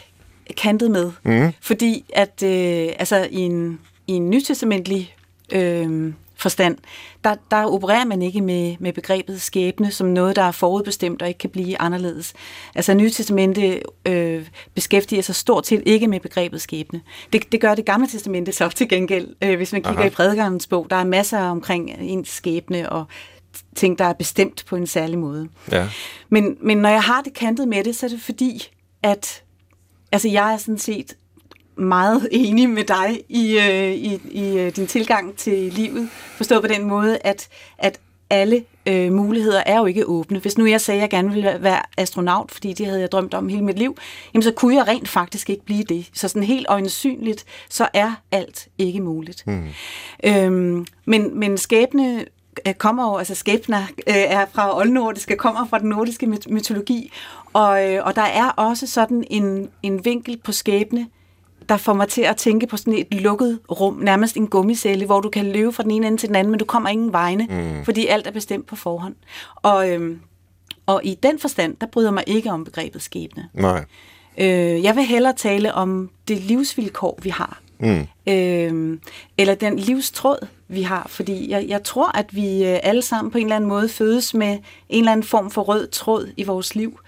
kantet 0.56 0.90
med, 0.90 1.12
mm. 1.22 1.52
fordi 1.60 2.04
at 2.14 2.42
øh, 2.42 2.92
altså, 2.98 3.28
i 3.30 3.38
en, 3.38 3.80
i 4.06 4.12
en 4.12 4.30
nytestamentlig 4.30 5.14
øh, 5.52 6.12
forstand, 6.38 6.76
der, 7.24 7.34
der 7.50 7.64
opererer 7.64 8.04
man 8.04 8.22
ikke 8.22 8.40
med, 8.40 8.76
med 8.80 8.92
begrebet 8.92 9.40
skæbne 9.40 9.90
som 9.90 10.06
noget, 10.06 10.36
der 10.36 10.42
er 10.42 10.50
forudbestemt 10.50 11.22
og 11.22 11.28
ikke 11.28 11.38
kan 11.38 11.50
blive 11.50 11.80
anderledes. 11.80 12.34
Altså 12.74 12.94
Nye 12.94 13.10
Testamente 13.10 13.82
øh, 14.06 14.48
beskæftiger 14.74 15.22
sig 15.22 15.34
stort 15.34 15.66
set 15.66 15.82
ikke 15.86 16.08
med 16.08 16.20
begrebet 16.20 16.60
skæbne. 16.60 17.00
Det, 17.32 17.52
det 17.52 17.60
gør 17.60 17.74
det 17.74 17.84
gamle 17.84 18.08
testamente 18.08 18.52
så 18.52 18.68
til 18.68 18.88
gengæld. 18.88 19.28
Øh, 19.42 19.56
hvis 19.56 19.72
man 19.72 19.82
kigger 19.82 19.98
Aha. 19.98 20.08
i 20.08 20.10
prædikernes 20.10 20.66
bog, 20.66 20.86
der 20.90 20.96
er 20.96 21.04
masser 21.04 21.40
omkring 21.40 21.90
ens 22.00 22.28
skæbne 22.28 22.92
og 22.92 23.04
ting, 23.76 23.98
der 23.98 24.04
er 24.04 24.12
bestemt 24.12 24.64
på 24.68 24.76
en 24.76 24.86
særlig 24.86 25.18
måde. 25.18 25.48
Ja. 25.72 25.88
Men, 26.28 26.56
men 26.62 26.78
når 26.78 26.88
jeg 26.88 27.02
har 27.02 27.22
det 27.22 27.34
kantet 27.34 27.68
med 27.68 27.84
det, 27.84 27.96
så 27.96 28.06
er 28.06 28.10
det 28.10 28.20
fordi, 28.20 28.68
at 29.02 29.42
altså 30.12 30.28
jeg 30.28 30.52
er 30.52 30.56
sådan 30.56 30.78
set 30.78 31.16
meget 31.78 32.28
enig 32.32 32.70
med 32.70 32.84
dig 32.84 33.20
i, 33.28 33.58
øh, 33.58 33.92
i, 33.92 34.20
i 34.30 34.58
øh, 34.58 34.76
din 34.76 34.86
tilgang 34.86 35.36
til 35.36 35.72
livet. 35.72 36.08
Forstået 36.12 36.62
på 36.62 36.68
den 36.68 36.84
måde, 36.84 37.18
at, 37.24 37.48
at 37.78 38.00
alle 38.30 38.64
øh, 38.86 39.12
muligheder 39.12 39.62
er 39.66 39.78
jo 39.78 39.86
ikke 39.86 40.06
åbne. 40.06 40.38
Hvis 40.38 40.58
nu 40.58 40.66
jeg 40.66 40.80
sagde, 40.80 40.98
at 40.98 41.02
jeg 41.02 41.10
gerne 41.10 41.32
ville 41.34 41.58
være 41.60 41.82
astronaut, 41.96 42.50
fordi 42.50 42.72
det 42.72 42.86
havde 42.86 43.00
jeg 43.00 43.12
drømt 43.12 43.34
om 43.34 43.48
hele 43.48 43.64
mit 43.64 43.78
liv, 43.78 43.96
jamen 44.34 44.42
så 44.42 44.52
kunne 44.52 44.74
jeg 44.74 44.88
rent 44.88 45.08
faktisk 45.08 45.50
ikke 45.50 45.64
blive 45.64 45.84
det. 45.84 46.10
Så 46.12 46.28
sådan 46.28 46.42
helt 46.42 46.66
øjensynligt, 46.68 47.44
så 47.68 47.88
er 47.94 48.12
alt 48.32 48.68
ikke 48.78 49.00
muligt. 49.00 49.46
Mm. 49.46 49.68
Øhm, 50.24 50.86
men, 51.04 51.38
men 51.38 51.58
skæbne 51.58 52.24
øh, 52.66 52.74
kommer 52.74 53.10
jo, 53.10 53.16
altså 53.16 53.34
skæbner 53.34 53.82
øh, 54.06 54.14
er 54.14 54.46
fra 54.52 54.76
oldnordiske, 54.78 55.36
kommer 55.36 55.66
fra 55.66 55.78
den 55.78 55.88
nordiske 55.88 56.26
mytologi, 56.26 57.12
og, 57.52 57.92
øh, 57.92 58.06
og 58.06 58.16
der 58.16 58.22
er 58.22 58.48
også 58.48 58.86
sådan 58.86 59.24
en, 59.30 59.68
en 59.82 60.04
vinkel 60.04 60.36
på 60.44 60.52
skæbne, 60.52 61.06
der 61.68 61.76
får 61.76 61.92
mig 61.92 62.08
til 62.08 62.22
at 62.22 62.36
tænke 62.36 62.66
på 62.66 62.76
sådan 62.76 62.94
et 62.94 63.20
lukket 63.20 63.58
rum, 63.70 63.94
nærmest 63.94 64.36
en 64.36 64.46
gummicelle, 64.46 65.06
hvor 65.06 65.20
du 65.20 65.28
kan 65.28 65.52
løbe 65.52 65.72
fra 65.72 65.82
den 65.82 65.90
ene 65.90 66.06
ende 66.06 66.18
til 66.18 66.28
den 66.28 66.36
anden, 66.36 66.50
men 66.50 66.58
du 66.58 66.64
kommer 66.64 66.88
ingen 66.88 67.12
vegne, 67.12 67.46
mm. 67.50 67.84
fordi 67.84 68.06
alt 68.06 68.26
er 68.26 68.30
bestemt 68.30 68.66
på 68.66 68.76
forhånd. 68.76 69.14
Og, 69.54 69.90
øhm, 69.90 70.20
og 70.86 71.00
i 71.04 71.14
den 71.22 71.38
forstand, 71.38 71.76
der 71.80 71.86
bryder 71.86 72.10
mig 72.10 72.24
ikke 72.26 72.50
om 72.50 72.64
begrebet 72.64 73.02
skæbne. 73.02 73.48
Nej. 73.54 73.84
Øh, 74.38 74.82
jeg 74.82 74.96
vil 74.96 75.04
hellere 75.04 75.32
tale 75.32 75.74
om 75.74 76.10
det 76.28 76.40
livsvilkår, 76.40 77.18
vi 77.22 77.28
har. 77.28 77.60
Mm. 77.80 78.06
Øh, 78.26 78.98
eller 79.38 79.54
den 79.54 79.78
livstråd, 79.78 80.46
vi 80.68 80.82
har. 80.82 81.06
Fordi 81.08 81.50
jeg, 81.50 81.64
jeg 81.68 81.82
tror, 81.82 82.16
at 82.18 82.36
vi 82.36 82.64
øh, 82.64 82.78
alle 82.82 83.02
sammen 83.02 83.30
på 83.30 83.38
en 83.38 83.44
eller 83.44 83.56
anden 83.56 83.68
måde 83.68 83.88
fødes 83.88 84.34
med 84.34 84.58
en 84.88 84.98
eller 84.98 85.12
anden 85.12 85.26
form 85.26 85.50
for 85.50 85.62
rød 85.62 85.88
tråd 85.88 86.28
i 86.36 86.42
vores 86.42 86.74
liv. 86.74 87.00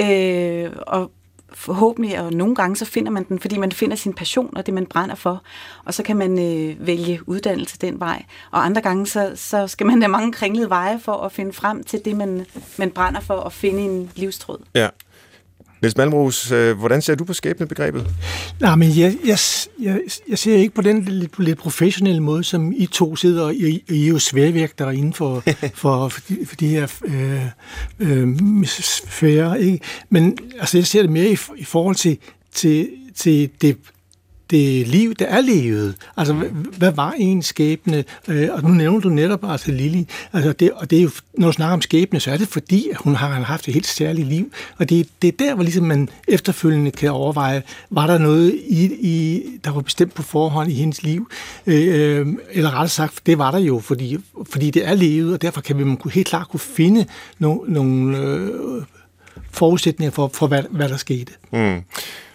Øh, 0.00 0.70
og 0.86 1.10
forhåbentlig, 1.54 2.20
og 2.20 2.32
nogle 2.32 2.54
gange 2.54 2.76
så 2.76 2.84
finder 2.84 3.10
man 3.10 3.24
den, 3.24 3.38
fordi 3.38 3.58
man 3.58 3.72
finder 3.72 3.96
sin 3.96 4.12
passion 4.12 4.56
og 4.56 4.66
det, 4.66 4.74
man 4.74 4.86
brænder 4.86 5.14
for. 5.14 5.42
Og 5.84 5.94
så 5.94 6.02
kan 6.02 6.16
man 6.16 6.38
øh, 6.38 6.86
vælge 6.86 7.28
uddannelse 7.28 7.78
den 7.78 8.00
vej. 8.00 8.24
Og 8.50 8.64
andre 8.64 8.80
gange, 8.80 9.06
så, 9.06 9.32
så 9.34 9.66
skal 9.66 9.86
man 9.86 10.02
have 10.02 10.10
mange 10.10 10.32
kringlede 10.32 10.70
veje 10.70 11.00
for 11.00 11.12
at 11.12 11.32
finde 11.32 11.52
frem 11.52 11.84
til 11.84 12.00
det, 12.04 12.16
man, 12.16 12.46
man 12.78 12.90
brænder 12.90 13.20
for 13.20 13.34
og 13.34 13.52
finde 13.52 13.80
en 13.82 14.10
livstråd. 14.14 14.58
Ja. 14.74 14.88
Niels 15.82 15.96
Malmros, 15.96 16.52
øh, 16.52 16.78
hvordan 16.78 17.02
ser 17.02 17.14
du 17.14 17.24
på 17.24 17.32
skæbnebegrebet? 17.32 18.06
Nej, 18.60 18.76
men 18.76 18.88
jeg, 18.98 19.16
jeg, 19.24 19.38
jeg, 19.82 20.00
jeg 20.28 20.38
ser 20.38 20.56
ikke 20.56 20.74
på 20.74 20.82
den 20.82 21.04
lidt, 21.04 21.38
lidt 21.38 21.58
professionelle 21.58 22.20
måde, 22.20 22.44
som 22.44 22.72
I 22.76 22.86
to 22.86 23.16
sidder 23.16 23.44
og 23.44 23.54
I, 23.54 23.84
I 23.88 24.04
er 24.04 24.08
jo 24.08 24.18
sværvægtere 24.18 24.96
inden 24.96 25.12
for, 25.12 25.42
for, 25.74 26.08
for, 26.08 26.20
de, 26.28 26.46
for 26.46 26.56
de 26.56 26.68
her 26.68 26.86
øh, 27.04 27.46
øh, 27.98 28.66
sfære. 28.66 29.62
Ikke? 29.62 29.80
Men 30.10 30.38
altså, 30.60 30.78
jeg 30.78 30.86
ser 30.86 31.02
det 31.02 31.10
mere 31.10 31.28
i, 31.28 31.38
i 31.56 31.64
forhold 31.64 31.96
til, 31.96 32.18
til, 32.54 32.88
til 33.14 33.50
det 33.60 33.76
det 34.52 34.88
liv, 34.88 35.14
der 35.14 35.26
er 35.26 35.40
levet. 35.40 35.94
Altså, 36.16 36.34
hvad, 36.34 36.48
hvad 36.78 36.92
var 36.92 37.14
en 37.18 37.42
skæbne? 37.42 38.04
Øh, 38.28 38.48
og 38.52 38.62
nu 38.62 38.68
nævner 38.68 39.00
du 39.00 39.08
netop 39.08 39.44
altså 39.44 39.72
Lili. 39.72 40.08
Altså, 40.32 40.52
det, 40.52 40.72
og 40.72 40.90
det 40.90 40.98
er 40.98 41.02
jo, 41.02 41.10
når 41.38 41.46
du 41.46 41.52
snakker 41.52 41.74
om 41.74 41.82
skæbne, 41.82 42.20
så 42.20 42.30
er 42.30 42.36
det 42.36 42.48
fordi, 42.48 42.88
at 42.90 42.96
hun 42.96 43.14
har 43.14 43.28
haft 43.28 43.68
et 43.68 43.74
helt 43.74 43.86
særligt 43.86 44.28
liv. 44.28 44.52
Og 44.78 44.88
det, 44.88 45.08
det 45.22 45.28
er 45.28 45.32
der, 45.38 45.54
hvor 45.54 45.62
ligesom 45.62 45.84
man 45.84 46.08
efterfølgende 46.28 46.90
kan 46.90 47.10
overveje, 47.10 47.62
var 47.90 48.06
der 48.06 48.18
noget, 48.18 48.54
i, 48.68 48.84
i, 48.84 49.42
der 49.64 49.70
var 49.70 49.80
bestemt 49.80 50.14
på 50.14 50.22
forhånd 50.22 50.70
i 50.70 50.74
hendes 50.74 51.02
liv? 51.02 51.28
Øh, 51.66 52.26
eller 52.50 52.70
rettere 52.70 52.88
sagt, 52.88 53.26
det 53.26 53.38
var 53.38 53.50
der 53.50 53.58
jo, 53.58 53.78
fordi, 53.78 54.18
fordi 54.50 54.70
det 54.70 54.88
er 54.88 54.94
levet, 54.94 55.32
og 55.32 55.42
derfor 55.42 55.60
kan 55.60 55.78
vi 55.78 56.10
helt 56.10 56.26
klart 56.26 56.48
kunne 56.48 56.60
finde 56.60 57.06
nogle, 57.38 57.60
nogle 57.72 58.18
øh, 58.18 58.50
forudsætninger 59.50 60.10
for, 60.10 60.30
for 60.34 60.46
hvad, 60.46 60.62
hvad 60.70 60.88
der 60.88 60.96
skete. 60.96 61.32
Mm. 61.52 61.82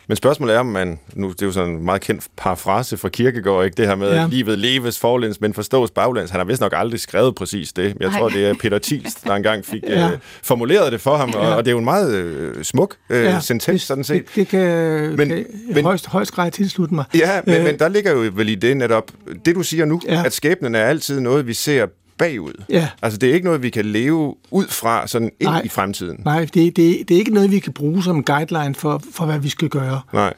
Men 0.08 0.18
spørgsmålet 0.18 0.56
er, 0.56 0.60
om 0.60 0.66
man, 0.66 1.00
nu 1.14 1.30
det 1.32 1.42
er 1.42 1.46
jo 1.46 1.52
sådan 1.52 1.70
en 1.70 1.86
meget 1.86 2.02
kendt 2.02 2.28
parafrase 2.38 2.98
fra 2.98 3.10
Kirkegaard, 3.10 3.66
ikke? 3.66 3.76
det 3.76 3.88
her 3.88 3.96
med, 3.96 4.14
ja. 4.14 4.24
at 4.24 4.30
livet 4.30 4.60
leves 4.60 5.00
forlæns, 5.00 5.42
men 5.42 5.54
forstås 5.54 5.92
baglæns. 5.92 6.30
Han 6.30 6.40
har 6.40 6.46
vist 6.46 6.62
nok 6.62 6.74
aldrig 6.76 7.00
skrevet 7.00 7.36
præcis 7.36 7.74
det. 7.74 7.84
Jeg 8.00 8.10
Nej. 8.10 8.20
tror, 8.20 8.30
det 8.30 8.46
er 8.46 8.54
Peter 8.54 8.80
Thiels, 8.84 9.16
der 9.16 9.36
engang 9.36 9.66
fik 9.66 9.84
ja. 9.84 10.12
øh, 10.12 10.18
formuleret 10.44 10.92
det 10.92 11.02
for 11.02 11.18
ham, 11.18 11.30
ja. 11.30 11.38
og, 11.38 11.56
og 11.56 11.66
det 11.66 11.72
er 11.72 11.74
jo 11.74 11.78
en 11.78 11.86
meget 11.86 12.16
øh, 12.16 12.64
smuk 12.64 12.96
øh, 13.10 13.24
ja, 13.24 13.40
sentens, 13.40 13.82
sådan 13.82 14.04
set. 14.04 14.26
Det, 14.28 14.36
det 14.36 14.48
kan, 14.48 15.16
men, 15.16 15.30
kan 15.30 15.46
men, 15.74 15.84
højst, 15.84 16.08
højst 16.08 16.32
grad 16.32 16.52
tilslutte 16.52 16.96
mig. 16.96 17.06
Ja, 17.16 17.42
men, 17.46 17.56
øh, 17.56 17.64
men 17.64 17.80
der 17.80 17.88
ligger 17.88 18.12
jo 18.12 18.32
vel 18.34 18.50
i 18.50 18.56
det 18.56 18.78
netop, 18.78 19.12
det 19.46 19.56
du 19.56 19.64
siger 19.64 19.86
nu, 19.86 20.02
ja. 20.08 20.24
at 20.26 20.34
skæbnen 20.34 20.76
er 20.76 20.84
altid 20.84 21.20
noget, 21.20 21.48
vi 21.48 21.54
ser 21.54 21.88
bagud. 22.18 22.64
Ja. 22.70 22.90
Altså, 23.02 23.18
det 23.20 23.30
er 23.30 23.34
ikke 23.34 23.46
noget, 23.46 23.64
vi 23.64 23.70
kan 23.70 23.86
leve 23.86 24.36
ud 24.52 24.68
fra 24.68 25.08
sådan 25.08 25.32
ind 25.40 25.50
Nej. 25.50 25.62
i 25.66 25.68
fremtiden. 25.70 26.22
Nej, 26.26 26.40
det, 26.40 26.54
det, 26.54 26.76
det 26.76 27.12
er 27.12 27.20
ikke 27.20 27.34
noget, 27.34 27.52
vi 27.52 27.60
kan 27.60 27.74
bruge 27.74 28.04
som 28.04 28.24
guideline 28.24 28.76
for, 28.76 29.02
for 29.14 29.26
hvad 29.26 29.40
vi 29.40 29.50
skal 29.50 29.70
gøre. 29.70 30.02
Nej. 30.14 30.34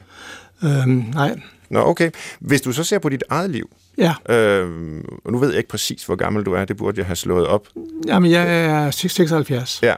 Øhm, 0.64 1.04
nej. 1.14 1.40
Nå, 1.70 1.80
okay. 1.80 2.10
Hvis 2.40 2.60
du 2.60 2.72
så 2.72 2.84
ser 2.84 2.98
på 2.98 3.08
dit 3.08 3.22
eget 3.30 3.50
liv, 3.50 3.70
Ja. 3.98 4.34
Øhm, 4.34 5.04
nu 5.30 5.38
ved 5.38 5.48
jeg 5.48 5.58
ikke 5.58 5.68
præcis, 5.68 6.04
hvor 6.04 6.16
gammel 6.16 6.44
du 6.44 6.52
er. 6.52 6.64
Det 6.64 6.76
burde 6.76 6.98
jeg 6.98 7.06
have 7.06 7.16
slået 7.16 7.46
op. 7.46 7.68
Jamen, 8.06 8.30
jeg 8.30 8.64
er 8.64 8.90
76. 8.90 9.80
Ja. 9.82 9.94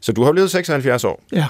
Så 0.00 0.12
du 0.12 0.24
har 0.24 0.32
levet 0.32 0.50
76 0.50 1.04
år. 1.04 1.22
Ja 1.32 1.46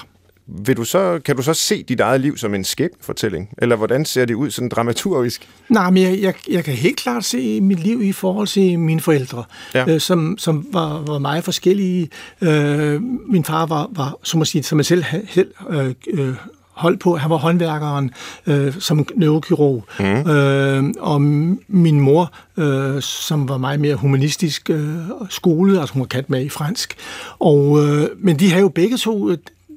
vil 0.58 0.76
du 0.76 0.84
så, 0.84 1.20
kan 1.24 1.36
du 1.36 1.42
så 1.42 1.54
se 1.54 1.82
dit 1.82 2.00
eget 2.00 2.20
liv 2.20 2.36
som 2.36 2.54
en 2.54 2.64
skæbnefortælling? 2.64 3.48
Eller 3.58 3.76
hvordan 3.76 4.04
ser 4.04 4.24
det 4.24 4.34
ud 4.34 4.50
sådan 4.50 4.68
dramaturgisk? 4.68 5.48
Nej, 5.68 5.90
men 5.90 6.02
jeg, 6.02 6.20
jeg, 6.20 6.34
jeg 6.50 6.64
kan 6.64 6.74
helt 6.74 6.96
klart 6.96 7.24
se 7.24 7.60
mit 7.60 7.78
liv 7.78 8.02
i 8.02 8.12
forhold 8.12 8.46
til 8.46 8.78
mine 8.78 9.00
forældre, 9.00 9.44
ja. 9.74 9.94
øh, 9.94 10.00
som, 10.00 10.38
som 10.38 10.66
var, 10.72 10.98
var 11.06 11.18
meget 11.18 11.44
forskellige. 11.44 12.10
Øh, 12.40 13.02
min 13.28 13.44
far 13.44 13.66
var, 13.66 13.88
var 13.90 14.16
som, 14.22 14.40
at 14.40 14.46
sige, 14.46 14.62
som 14.62 14.78
jeg 14.78 14.86
selv 14.86 15.04
selv 15.34 15.54
øh, 15.70 15.94
øh, 16.10 16.34
holdt 16.80 17.00
på. 17.00 17.16
Han 17.16 17.30
var 17.30 17.36
håndværkeren 17.36 18.10
øh, 18.46 18.74
som 18.78 19.06
neurokirurg. 19.16 19.84
Mm. 19.98 20.30
Øh, 20.30 20.84
og 20.98 21.20
min 21.68 22.00
mor, 22.00 22.32
øh, 22.56 23.02
som 23.02 23.48
var 23.48 23.58
meget 23.58 23.80
mere 23.80 23.94
humanistisk 23.94 24.70
øh, 24.70 24.96
skole, 25.30 25.80
altså 25.80 25.92
hun 25.92 26.00
var 26.00 26.06
kat 26.06 26.30
med 26.30 26.44
i 26.44 26.48
fransk. 26.48 26.96
Og, 27.38 27.86
øh, 27.86 28.08
men 28.18 28.38
de 28.38 28.50
har 28.50 28.60
jo 28.60 28.68
begge 28.68 28.96
to 28.96 29.30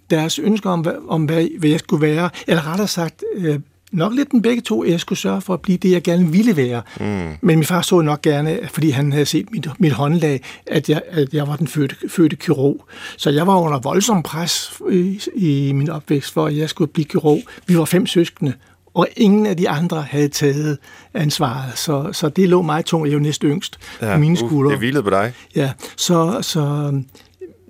deres 0.10 0.40
ønsker 0.40 0.70
om, 0.70 0.86
om 1.08 1.26
hvad, 1.26 1.48
hvad 1.60 1.70
jeg 1.70 1.80
skulle 1.80 2.02
være, 2.02 2.30
eller 2.48 2.68
rettere 2.68 2.88
sagt, 2.88 3.24
øh, 3.36 3.60
nok 3.92 4.14
lidt 4.14 4.32
den 4.32 4.42
begge 4.42 4.62
to, 4.62 4.84
at 4.84 4.92
jeg 4.92 5.00
skulle 5.00 5.20
sørge 5.20 5.42
for 5.42 5.54
at 5.54 5.62
blive 5.62 5.78
det, 5.78 5.92
jeg 5.92 6.04
gerne 6.04 6.32
ville 6.32 6.58
være. 6.58 6.82
Mm. 7.00 7.06
Men 7.42 7.58
min 7.58 7.64
far 7.64 7.82
så 7.82 8.02
nok 8.02 8.22
gerne, 8.22 8.60
fordi 8.72 8.90
han 8.90 9.12
havde 9.12 9.26
set 9.26 9.52
mit, 9.52 9.68
mit 9.80 9.92
håndlag, 9.92 10.44
at 10.68 10.90
jeg, 10.90 11.02
at 11.10 11.34
jeg 11.34 11.48
var 11.48 11.56
den 11.56 11.68
fødte, 11.68 11.96
fødte 12.10 12.36
kirurg. 12.36 12.86
Så 13.18 13.30
jeg 13.30 13.48
var 13.48 13.60
under 13.60 13.80
voldsom 13.80 14.24
pres 14.24 14.82
i, 14.92 15.22
i 15.36 15.72
min 15.72 15.90
opvækst, 15.90 16.34
for 16.34 16.46
at 16.46 16.58
jeg 16.58 16.70
skulle 16.70 16.92
blive 16.92 17.06
kirurg. 17.06 17.42
Vi 17.68 17.78
var 17.78 17.86
fem 17.86 18.08
søskende, 18.08 18.54
og 18.94 19.08
ingen 19.18 19.46
af 19.46 19.58
de 19.58 19.70
andre 19.70 20.02
havde 20.02 20.28
taget 20.28 20.78
ansvaret. 21.14 21.78
Så, 21.78 22.10
så 22.12 22.30
det 22.30 22.50
lå 22.50 22.62
meget 22.62 22.86
tungt. 22.86 23.08
Jeg 23.08 23.12
er 23.12 23.18
jo 23.18 23.24
næst 23.24 23.42
yngst 23.42 23.80
ja, 24.02 24.14
på 24.14 24.20
mine 24.20 24.38
skuldre. 24.38 24.66
Uh, 24.66 24.72
det 24.72 24.80
hvilede 24.80 25.04
på 25.04 25.10
dig. 25.10 25.34
Ja, 25.56 25.72
så, 25.96 26.38
så 26.42 26.92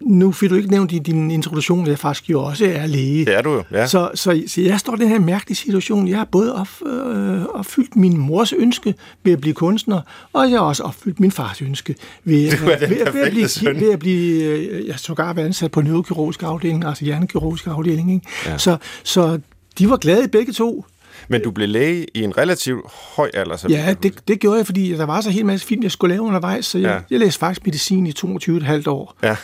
nu 0.05 0.31
fik 0.31 0.49
du 0.49 0.55
ikke 0.55 0.71
nævnt 0.71 0.91
i 0.91 0.99
din 0.99 1.31
introduktion, 1.31 1.81
at 1.81 1.89
jeg 1.89 1.99
faktisk 1.99 2.29
jo 2.29 2.43
også 2.43 2.65
er 2.65 2.85
læge. 2.85 3.25
Det 3.25 3.35
er 3.35 3.41
du 3.41 3.53
jo, 3.53 3.63
ja. 3.71 3.87
Så, 3.87 4.11
så, 4.15 4.43
så 4.47 4.61
jeg 4.61 4.79
står 4.79 4.95
i 4.95 4.99
den 4.99 5.07
her 5.07 5.19
mærkelige 5.19 5.57
situation. 5.57 6.07
Jeg 6.07 6.17
har 6.17 6.25
både 6.25 6.55
op, 6.55 6.67
øh, 6.85 7.45
opfyldt 7.45 7.95
min 7.95 8.17
mors 8.17 8.53
ønske 8.53 8.95
ved 9.23 9.33
at 9.33 9.41
blive 9.41 9.53
kunstner, 9.53 10.01
og 10.33 10.51
jeg 10.51 10.59
har 10.59 10.65
også 10.65 10.83
opfyldt 10.83 11.19
min 11.19 11.31
fars 11.31 11.61
ønske 11.61 11.95
ved, 12.23 12.47
er 12.53 12.57
ved, 12.57 12.79
ved, 12.79 12.87
ved, 12.89 13.21
at 13.21 13.31
blive, 13.31 13.79
ved 13.79 13.91
at 13.91 13.99
blive, 13.99 14.43
øh, 14.43 14.87
jeg 14.87 14.99
sågar 14.99 15.33
været 15.33 15.45
ansat 15.45 15.71
på 15.71 15.81
neurokirurgisk 15.81 16.43
afdeling, 16.43 16.85
altså 16.85 17.05
hjernekirurgisk 17.05 17.67
afdeling. 17.67 18.13
Ikke? 18.13 18.27
Ja. 18.45 18.57
Så, 18.57 18.77
så 19.03 19.39
de 19.77 19.89
var 19.89 19.97
glade 19.97 20.27
begge 20.27 20.53
to. 20.53 20.85
Men 21.27 21.41
du 21.41 21.51
blev 21.51 21.69
læge 21.69 22.07
i 22.13 22.23
en 22.23 22.37
relativt 22.37 22.81
høj 23.15 23.29
alder? 23.33 23.57
Så 23.57 23.67
ja, 23.67 23.95
det, 24.03 24.27
det 24.27 24.39
gjorde 24.39 24.57
jeg, 24.57 24.65
fordi 24.65 24.91
der 24.91 25.05
var 25.05 25.21
så 25.21 25.29
helt 25.29 25.45
masse 25.45 25.67
film, 25.67 25.83
jeg 25.83 25.91
skulle 25.91 26.13
lave 26.13 26.21
undervejs, 26.21 26.65
så 26.65 26.77
jeg, 26.77 26.89
ja. 26.89 26.99
jeg 27.09 27.19
læste 27.19 27.39
faktisk 27.39 27.65
medicin 27.65 28.07
i 28.07 28.13
22,5 28.19 28.87
år. 28.87 29.15
Ja. 29.23 29.35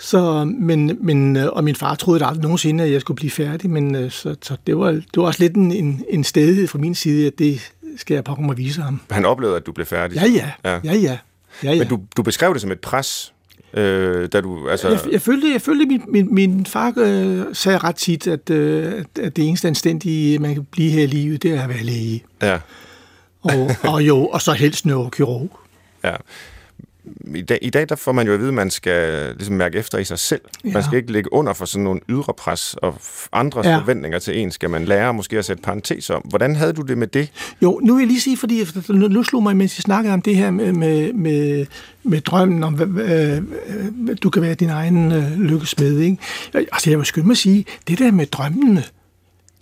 Så, 0.00 0.44
men, 0.44 0.98
men, 1.00 1.36
øh, 1.36 1.46
og 1.52 1.64
min 1.64 1.74
far 1.74 1.94
troede 1.94 2.24
aldrig 2.24 2.42
nogensinde, 2.42 2.84
at 2.84 2.92
jeg 2.92 3.00
skulle 3.00 3.16
blive 3.16 3.30
færdig, 3.30 3.70
men 3.70 3.94
øh, 3.94 4.10
så, 4.10 4.36
så 4.42 4.56
det, 4.66 4.78
var, 4.78 4.90
det 4.90 5.16
var 5.16 5.22
også 5.22 5.42
lidt 5.42 5.54
en, 5.54 5.72
en, 5.72 6.04
en 6.08 6.24
stedighed 6.24 6.66
fra 6.66 6.78
min 6.78 6.94
side, 6.94 7.26
at 7.26 7.38
det 7.38 7.72
skal 7.96 8.14
jeg 8.14 8.24
pakke 8.24 8.42
mig 8.42 8.56
vise 8.56 8.82
ham. 8.82 9.00
Han 9.10 9.24
oplevede, 9.24 9.56
at 9.56 9.66
du 9.66 9.72
blev 9.72 9.86
færdig? 9.86 10.16
Ja, 10.16 10.26
ja. 10.26 10.50
ja. 10.64 10.80
ja, 10.84 10.94
ja. 10.94 11.18
ja, 11.64 11.72
ja. 11.72 11.78
Men 11.78 11.88
du, 11.88 12.00
du 12.16 12.22
beskrev 12.22 12.52
det 12.52 12.60
som 12.60 12.70
et 12.70 12.80
pres, 12.80 13.32
øh, 13.74 14.28
da 14.28 14.40
du... 14.40 14.68
Altså... 14.68 14.88
Jeg, 14.88 15.00
jeg 15.12 15.22
følte, 15.22 15.52
jeg 15.52 15.62
følte 15.62 15.86
min, 15.86 16.02
min, 16.08 16.34
min 16.34 16.66
far 16.66 16.92
øh, 16.96 17.44
sagde 17.52 17.78
ret 17.78 17.96
tit, 17.96 18.26
at, 18.26 18.50
øh, 18.50 19.04
at 19.22 19.36
det 19.36 19.48
eneste 19.48 19.68
anstændige, 19.68 20.38
man 20.38 20.54
kan 20.54 20.66
blive 20.70 20.90
her 20.90 21.02
i 21.02 21.06
livet, 21.06 21.42
det 21.42 21.50
er 21.50 21.62
at 21.62 21.68
være 21.68 21.82
læge. 21.82 22.24
Ja. 22.42 22.58
og, 23.42 23.70
og 23.82 24.02
jo, 24.02 24.26
og 24.26 24.42
så 24.42 24.52
helst 24.52 24.86
neurokirurg. 24.86 25.58
Ja 26.04 26.16
i 27.34 27.42
dag, 27.42 27.58
i 27.62 27.70
dag 27.70 27.88
der 27.88 27.96
får 27.96 28.12
man 28.12 28.26
jo 28.26 28.32
at 28.32 28.38
vide, 28.38 28.48
at 28.48 28.54
man 28.54 28.70
skal 28.70 29.28
ligesom 29.34 29.54
mærke 29.54 29.78
efter 29.78 29.98
i 29.98 30.04
sig 30.04 30.18
selv. 30.18 30.40
Ja. 30.64 30.72
Man 30.72 30.82
skal 30.82 30.96
ikke 30.98 31.12
ligge 31.12 31.32
under 31.32 31.52
for 31.52 31.64
sådan 31.64 31.84
nogle 31.84 32.00
ydre 32.08 32.34
pres 32.34 32.74
og 32.82 32.94
andres 33.32 33.66
ja. 33.66 33.78
forventninger 33.78 34.18
til 34.18 34.38
en. 34.38 34.50
Skal 34.50 34.70
man 34.70 34.84
lære 34.84 35.14
måske 35.14 35.38
at 35.38 35.44
sætte 35.44 35.62
parentes 35.62 36.10
om. 36.10 36.22
Hvordan 36.22 36.56
havde 36.56 36.72
du 36.72 36.82
det 36.82 36.98
med 36.98 37.06
det? 37.06 37.32
Jo, 37.62 37.80
nu 37.82 37.94
vil 37.94 38.00
jeg 38.00 38.08
lige 38.08 38.20
sige, 38.20 38.36
fordi 38.36 38.64
nu 38.88 39.22
slog 39.22 39.42
mig, 39.42 39.56
mens 39.56 39.78
jeg 39.78 39.82
snakkede 39.82 40.14
om 40.14 40.22
det 40.22 40.36
her 40.36 40.50
med, 40.50 40.72
med, 40.72 41.12
med, 41.12 41.66
med 42.02 42.20
drømmen 42.20 42.64
om, 42.64 42.74
hvad, 42.74 44.16
du 44.16 44.30
kan 44.30 44.42
være 44.42 44.54
din 44.54 44.70
egen 44.70 45.12
øh, 45.12 45.40
lykkesmed. 45.40 45.98
Ikke? 45.98 46.18
Altså, 46.54 46.90
jeg 46.90 46.98
vil 46.98 47.06
skynde 47.06 47.26
mig 47.26 47.34
at 47.34 47.38
sige, 47.38 47.64
det 47.88 47.98
der 47.98 48.10
med 48.10 48.26
drømmene, 48.26 48.84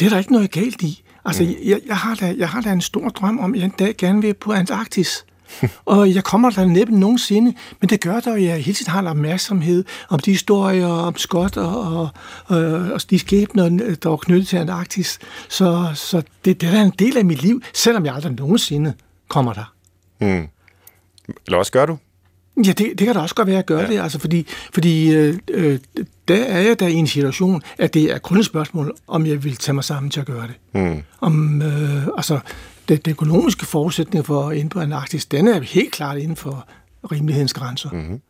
det 0.01 0.07
er 0.07 0.11
der 0.11 0.19
ikke 0.19 0.33
noget 0.33 0.51
galt 0.51 0.83
i. 0.83 1.05
Altså, 1.25 1.43
mm. 1.43 1.49
jeg, 1.65 1.81
jeg, 1.87 1.97
har 1.97 2.15
da, 2.15 2.35
jeg 2.39 2.49
har 2.49 2.61
da 2.61 2.73
en 2.73 2.81
stor 2.81 3.09
drøm 3.09 3.39
om, 3.39 3.55
at 3.55 3.61
jeg 3.61 3.65
en 3.65 3.75
dag 3.79 3.95
gerne 3.97 4.23
vil 4.23 4.35
på 4.35 4.53
Antarktis 4.53 5.25
og 5.85 6.15
jeg 6.15 6.25
kommer 6.25 6.51
der 6.51 6.65
næppe 6.65 6.99
nogensinde, 6.99 7.55
men 7.81 7.89
det 7.91 8.01
gør 8.01 8.21
der, 8.21 8.35
at 8.35 8.43
jeg 8.43 8.57
hele 8.57 8.75
tiden 8.75 8.93
har 8.93 9.01
en 9.01 9.07
opmærksomhed 9.07 9.85
om 10.09 10.19
de 10.19 10.31
historier 10.31 10.87
om 10.87 11.17
Scott 11.17 11.57
og, 11.57 11.81
og, 11.81 12.09
og, 12.47 12.63
og 12.93 13.11
de 13.11 13.19
skæbner, 13.19 13.69
der 14.03 14.09
var 14.09 14.17
knyttet 14.17 14.49
til 14.49 14.57
Antarktis. 14.57 15.19
Så, 15.49 15.89
så 15.95 16.23
det, 16.45 16.61
det 16.61 16.69
er 16.69 16.83
en 16.83 16.93
del 16.99 17.17
af 17.17 17.25
mit 17.25 17.43
liv, 17.43 17.63
selvom 17.75 18.05
jeg 18.07 18.15
aldrig 18.15 18.33
nogensinde 18.33 18.95
kommer 19.29 19.53
der. 19.53 19.73
Mm. 20.21 20.49
Eller 21.47 21.59
også 21.59 21.73
gør 21.73 21.87
du? 21.87 21.99
Ja, 22.67 22.73
det, 22.73 22.79
det 22.79 22.99
kan 22.99 23.15
da 23.15 23.21
også 23.21 23.35
godt 23.35 23.49
være 23.49 23.59
at 23.59 23.67
gøre 23.67 23.81
ja. 23.81 23.87
det, 23.87 24.01
altså 24.01 24.19
fordi, 24.19 24.47
fordi 24.75 25.15
øh, 25.15 25.39
øh, 25.51 25.79
der 26.29 26.45
er 26.45 26.61
jeg 26.61 26.81
da 26.81 26.87
i 26.87 26.95
en 26.95 27.07
situation, 27.07 27.63
at 27.79 27.95
det 27.95 28.03
er 28.03 28.19
kun 28.19 28.39
et 28.39 28.45
spørgsmål, 28.45 28.97
om 29.07 29.27
jeg 29.27 29.45
vil 29.45 29.57
tage 29.57 29.75
mig 29.75 29.85
sammen 29.85 30.11
til 30.11 30.21
at 30.21 30.27
gøre 30.27 30.47
det. 30.47 30.55
Mm. 30.73 31.03
Om, 31.21 31.63
øh, 31.63 32.07
altså, 32.17 32.39
det, 32.89 33.05
det 33.05 33.11
økonomiske 33.11 33.67
forudsætning 33.67 34.27
for 34.27 34.49
at 34.49 34.69
på 34.69 34.81
Antarktis, 34.81 35.27
den 35.27 35.49
er 35.49 35.61
helt 35.61 35.93
klart 35.93 36.19
inden 36.19 36.37
for 36.37 36.69
rimelighedens 37.13 37.53
grænser. 37.53 37.91
Mm-hmm. 37.91 38.21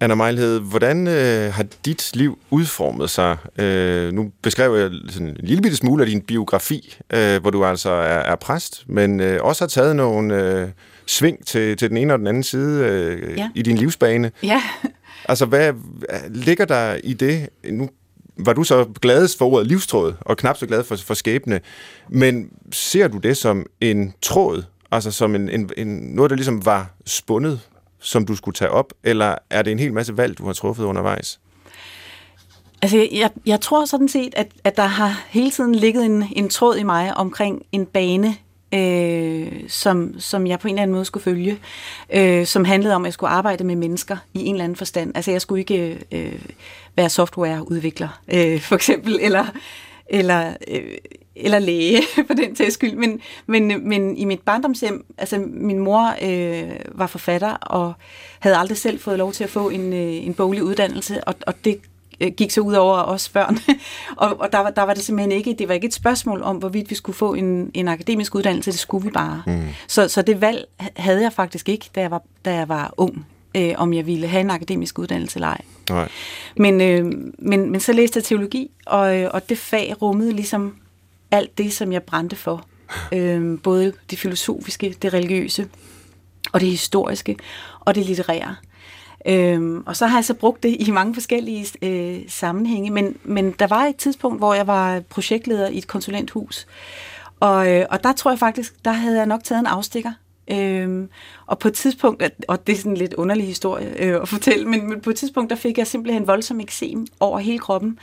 Anna 0.00 0.14
Mejlhed, 0.14 0.60
hvordan 0.60 1.06
øh, 1.06 1.52
har 1.52 1.66
dit 1.84 2.10
liv 2.14 2.38
udformet 2.50 3.10
sig? 3.10 3.36
Øh, 3.58 4.12
nu 4.12 4.30
beskrev 4.42 4.76
jeg 4.76 4.90
sådan 5.10 5.28
en 5.28 5.36
lille 5.40 5.62
bitte 5.62 5.76
smule 5.76 6.02
af 6.02 6.08
din 6.08 6.20
biografi, 6.20 6.96
øh, 7.12 7.40
hvor 7.40 7.50
du 7.50 7.64
altså 7.64 7.90
er, 7.90 8.18
er 8.18 8.36
præst, 8.36 8.84
men 8.86 9.20
øh, 9.20 9.38
også 9.42 9.64
har 9.64 9.68
taget 9.68 9.96
nogle 9.96 10.42
øh, 10.42 10.68
sving 11.06 11.46
til, 11.46 11.76
til 11.76 11.88
den 11.88 11.96
ene 11.96 12.12
og 12.12 12.18
den 12.18 12.26
anden 12.26 12.42
side 12.42 12.84
øh, 12.84 13.38
ja. 13.38 13.50
i 13.54 13.62
din 13.62 13.76
livsbane. 13.76 14.32
Ja. 14.42 14.62
altså, 15.28 15.46
hvad 15.46 15.72
ligger 16.28 16.64
der 16.64 16.94
i 17.04 17.12
det? 17.12 17.48
Nu 17.70 17.88
var 18.36 18.52
du 18.52 18.64
så 18.64 18.86
gladest 19.00 19.38
for 19.38 19.46
ordet 19.46 19.66
livstråd, 19.66 20.14
og 20.20 20.36
knap 20.36 20.56
så 20.56 20.66
glad 20.66 20.84
for, 20.84 20.96
for 20.96 21.14
skæbne, 21.14 21.60
men 22.08 22.48
ser 22.72 23.08
du 23.08 23.18
det 23.18 23.36
som 23.36 23.66
en 23.80 24.14
tråd, 24.22 24.62
altså 24.90 25.10
som 25.10 25.34
en, 25.34 25.48
en, 25.48 25.70
en, 25.76 25.88
noget, 25.88 26.30
der 26.30 26.36
ligesom 26.36 26.66
var 26.66 26.90
spundet 27.06 27.60
som 28.00 28.26
du 28.26 28.36
skulle 28.36 28.54
tage 28.54 28.70
op, 28.70 28.92
eller 29.04 29.34
er 29.50 29.62
det 29.62 29.70
en 29.70 29.78
hel 29.78 29.92
masse 29.92 30.16
valg, 30.16 30.38
du 30.38 30.46
har 30.46 30.52
truffet 30.52 30.84
undervejs? 30.84 31.40
Altså, 32.82 33.08
jeg, 33.12 33.30
jeg 33.46 33.60
tror 33.60 33.84
sådan 33.84 34.08
set, 34.08 34.34
at, 34.36 34.48
at 34.64 34.76
der 34.76 34.86
har 34.86 35.24
hele 35.28 35.50
tiden 35.50 35.74
ligget 35.74 36.04
en, 36.04 36.24
en 36.36 36.48
tråd 36.48 36.76
i 36.76 36.82
mig 36.82 37.16
omkring 37.16 37.62
en 37.72 37.86
bane, 37.86 38.36
øh, 38.74 39.52
som, 39.68 40.14
som 40.18 40.46
jeg 40.46 40.58
på 40.58 40.68
en 40.68 40.74
eller 40.74 40.82
anden 40.82 40.94
måde 40.94 41.04
skulle 41.04 41.24
følge, 41.24 41.58
øh, 42.14 42.46
som 42.46 42.64
handlede 42.64 42.94
om, 42.94 43.04
at 43.04 43.06
jeg 43.06 43.12
skulle 43.12 43.30
arbejde 43.30 43.64
med 43.64 43.76
mennesker 43.76 44.16
i 44.34 44.44
en 44.44 44.54
eller 44.54 44.64
anden 44.64 44.76
forstand. 44.76 45.12
Altså, 45.14 45.30
jeg 45.30 45.40
skulle 45.40 45.60
ikke 45.60 45.98
øh, 46.12 46.38
være 46.96 47.08
softwareudvikler, 47.08 48.20
øh, 48.34 48.60
for 48.60 48.74
eksempel, 48.74 49.18
eller, 49.22 49.44
eller 50.06 50.54
øh, 50.68 50.82
eller 51.36 51.58
læge 51.58 52.02
for 52.26 52.34
den 52.34 52.54
tages 52.54 52.74
skyld, 52.74 52.96
men, 52.96 53.20
men, 53.46 53.88
men 53.88 54.16
i 54.16 54.24
mit 54.24 54.40
barndomshjem, 54.40 55.04
altså 55.18 55.38
min 55.46 55.78
mor 55.78 56.14
øh, 56.22 56.70
var 56.92 57.06
forfatter 57.06 57.50
og 57.50 57.92
havde 58.38 58.56
aldrig 58.56 58.78
selv 58.78 59.00
fået 59.00 59.18
lov 59.18 59.32
til 59.32 59.44
at 59.44 59.50
få 59.50 59.68
en, 59.68 59.92
øh, 59.92 60.26
en 60.26 60.34
boglig 60.34 60.62
uddannelse, 60.62 61.24
og, 61.24 61.34
og 61.46 61.54
det 61.64 61.80
gik 62.36 62.50
så 62.50 62.60
ud 62.60 62.74
over 62.74 62.96
os 62.96 63.28
børn. 63.28 63.58
og 64.16 64.40
og 64.40 64.52
der, 64.52 64.58
var, 64.58 64.70
der 64.70 64.82
var 64.82 64.94
det 64.94 65.02
simpelthen 65.02 65.32
ikke, 65.32 65.54
det 65.58 65.68
var 65.68 65.74
ikke 65.74 65.86
et 65.86 65.94
spørgsmål 65.94 66.42
om, 66.42 66.56
hvorvidt 66.56 66.90
vi 66.90 66.94
skulle 66.94 67.16
få 67.16 67.34
en, 67.34 67.70
en 67.74 67.88
akademisk 67.88 68.34
uddannelse, 68.34 68.72
det 68.72 68.78
skulle 68.78 69.04
vi 69.04 69.10
bare. 69.10 69.42
Mm. 69.46 69.62
Så, 69.86 70.08
så 70.08 70.22
det 70.22 70.40
valg 70.40 70.66
havde 70.96 71.22
jeg 71.22 71.32
faktisk 71.32 71.68
ikke, 71.68 71.90
da 71.94 72.00
jeg 72.00 72.10
var, 72.10 72.22
da 72.44 72.54
jeg 72.54 72.68
var 72.68 72.94
ung, 72.96 73.26
øh, 73.56 73.74
om 73.76 73.94
jeg 73.94 74.06
ville 74.06 74.26
have 74.26 74.40
en 74.40 74.50
akademisk 74.50 74.98
uddannelse 74.98 75.36
eller 75.36 75.48
ej. 75.48 75.60
Nej. 75.90 76.08
Men, 76.56 76.80
øh, 76.80 77.04
men, 77.38 77.70
men 77.70 77.80
så 77.80 77.92
læste 77.92 78.16
jeg 78.16 78.24
teologi, 78.24 78.70
og, 78.86 79.18
øh, 79.18 79.30
og 79.34 79.48
det 79.48 79.58
fag 79.58 80.02
rummede 80.02 80.32
ligesom 80.32 80.76
alt 81.30 81.58
det, 81.58 81.72
som 81.72 81.92
jeg 81.92 82.02
brændte 82.02 82.36
for. 82.36 82.66
Øhm, 83.12 83.58
både 83.58 83.92
det 84.10 84.18
filosofiske, 84.18 84.94
det 85.02 85.12
religiøse, 85.14 85.68
og 86.52 86.60
det 86.60 86.68
historiske, 86.68 87.36
og 87.80 87.94
det 87.94 88.06
litterære. 88.06 88.56
Øhm, 89.26 89.82
og 89.86 89.96
så 89.96 90.06
har 90.06 90.16
jeg 90.18 90.24
så 90.24 90.34
brugt 90.34 90.62
det 90.62 90.76
i 90.80 90.90
mange 90.90 91.14
forskellige 91.14 91.66
øh, 91.82 92.20
sammenhænge, 92.28 92.90
men, 92.90 93.16
men 93.24 93.50
der 93.58 93.66
var 93.66 93.84
et 93.84 93.96
tidspunkt, 93.96 94.38
hvor 94.38 94.54
jeg 94.54 94.66
var 94.66 95.00
projektleder 95.00 95.68
i 95.68 95.78
et 95.78 95.86
konsulenthus, 95.86 96.66
og, 97.40 97.72
øh, 97.72 97.86
og 97.90 98.04
der 98.04 98.12
tror 98.12 98.30
jeg 98.30 98.38
faktisk, 98.38 98.84
der 98.84 98.92
havde 98.92 99.16
jeg 99.16 99.26
nok 99.26 99.44
taget 99.44 99.60
en 99.60 99.66
afstikker. 99.66 100.12
Øhm, 100.50 101.08
og 101.46 101.58
på 101.58 101.68
et 101.68 101.74
tidspunkt, 101.74 102.22
og 102.48 102.66
det 102.66 102.72
er 102.72 102.76
sådan 102.76 102.92
en 102.92 102.96
lidt 102.96 103.14
underlig 103.14 103.46
historie 103.46 104.02
øh, 104.02 104.22
at 104.22 104.28
fortælle, 104.28 104.68
men, 104.68 104.88
men 104.88 105.00
på 105.00 105.10
et 105.10 105.16
tidspunkt, 105.16 105.50
der 105.50 105.56
fik 105.56 105.78
jeg 105.78 105.86
simpelthen 105.86 106.26
voldsom 106.26 106.60
eksem 106.60 107.06
over 107.20 107.38
hele 107.38 107.58
kroppen, 107.58 107.98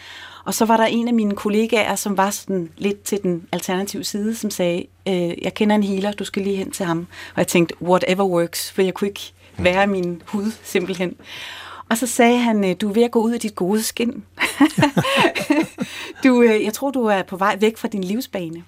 og 0.46 0.54
så 0.54 0.66
var 0.66 0.78
der 0.78 0.86
en 0.86 1.08
af 1.08 1.14
mine 1.14 1.36
kollegaer, 1.36 1.96
som 1.96 2.18
var 2.18 2.30
sådan 2.30 2.70
lidt 2.78 3.04
til 3.04 3.20
den 3.24 3.48
alternative 3.52 4.04
side, 4.04 4.36
som 4.36 4.50
sagde, 4.50 4.86
øh, 5.08 5.44
jeg 5.44 5.54
kender 5.54 5.76
en 5.76 5.84
healer, 5.84 6.12
du 6.12 6.24
skal 6.24 6.44
lige 6.44 6.56
hen 6.56 6.72
til 6.72 6.86
ham. 6.86 7.08
Og 7.34 7.38
jeg 7.38 7.48
tænkte, 7.48 7.76
whatever 7.82 8.24
works, 8.24 8.72
for 8.72 8.82
jeg 8.82 8.94
kunne 8.94 9.08
ikke 9.08 9.34
være 9.64 9.88
min 9.88 10.22
hud 10.26 10.52
simpelthen. 10.64 11.16
Og 11.90 11.98
så 11.98 12.08
sagde 12.08 12.38
han, 12.38 12.64
øh, 12.70 12.76
du 12.82 12.90
er 12.90 12.94
ved 12.94 13.04
at 13.04 13.12
gå 13.12 13.20
ud 13.20 13.32
af 13.32 13.40
dit 13.40 13.56
gode 13.56 13.84
skin. 13.84 14.24
du, 16.24 16.42
øh, 16.42 16.64
jeg 16.64 16.74
tror, 16.74 16.92
du 16.92 17.06
er 17.06 17.24
på 17.24 17.38
vej 17.38 17.58
væk 17.60 17.78
fra 17.78 17.88
din 17.88 18.04
livsbane. 18.04 18.64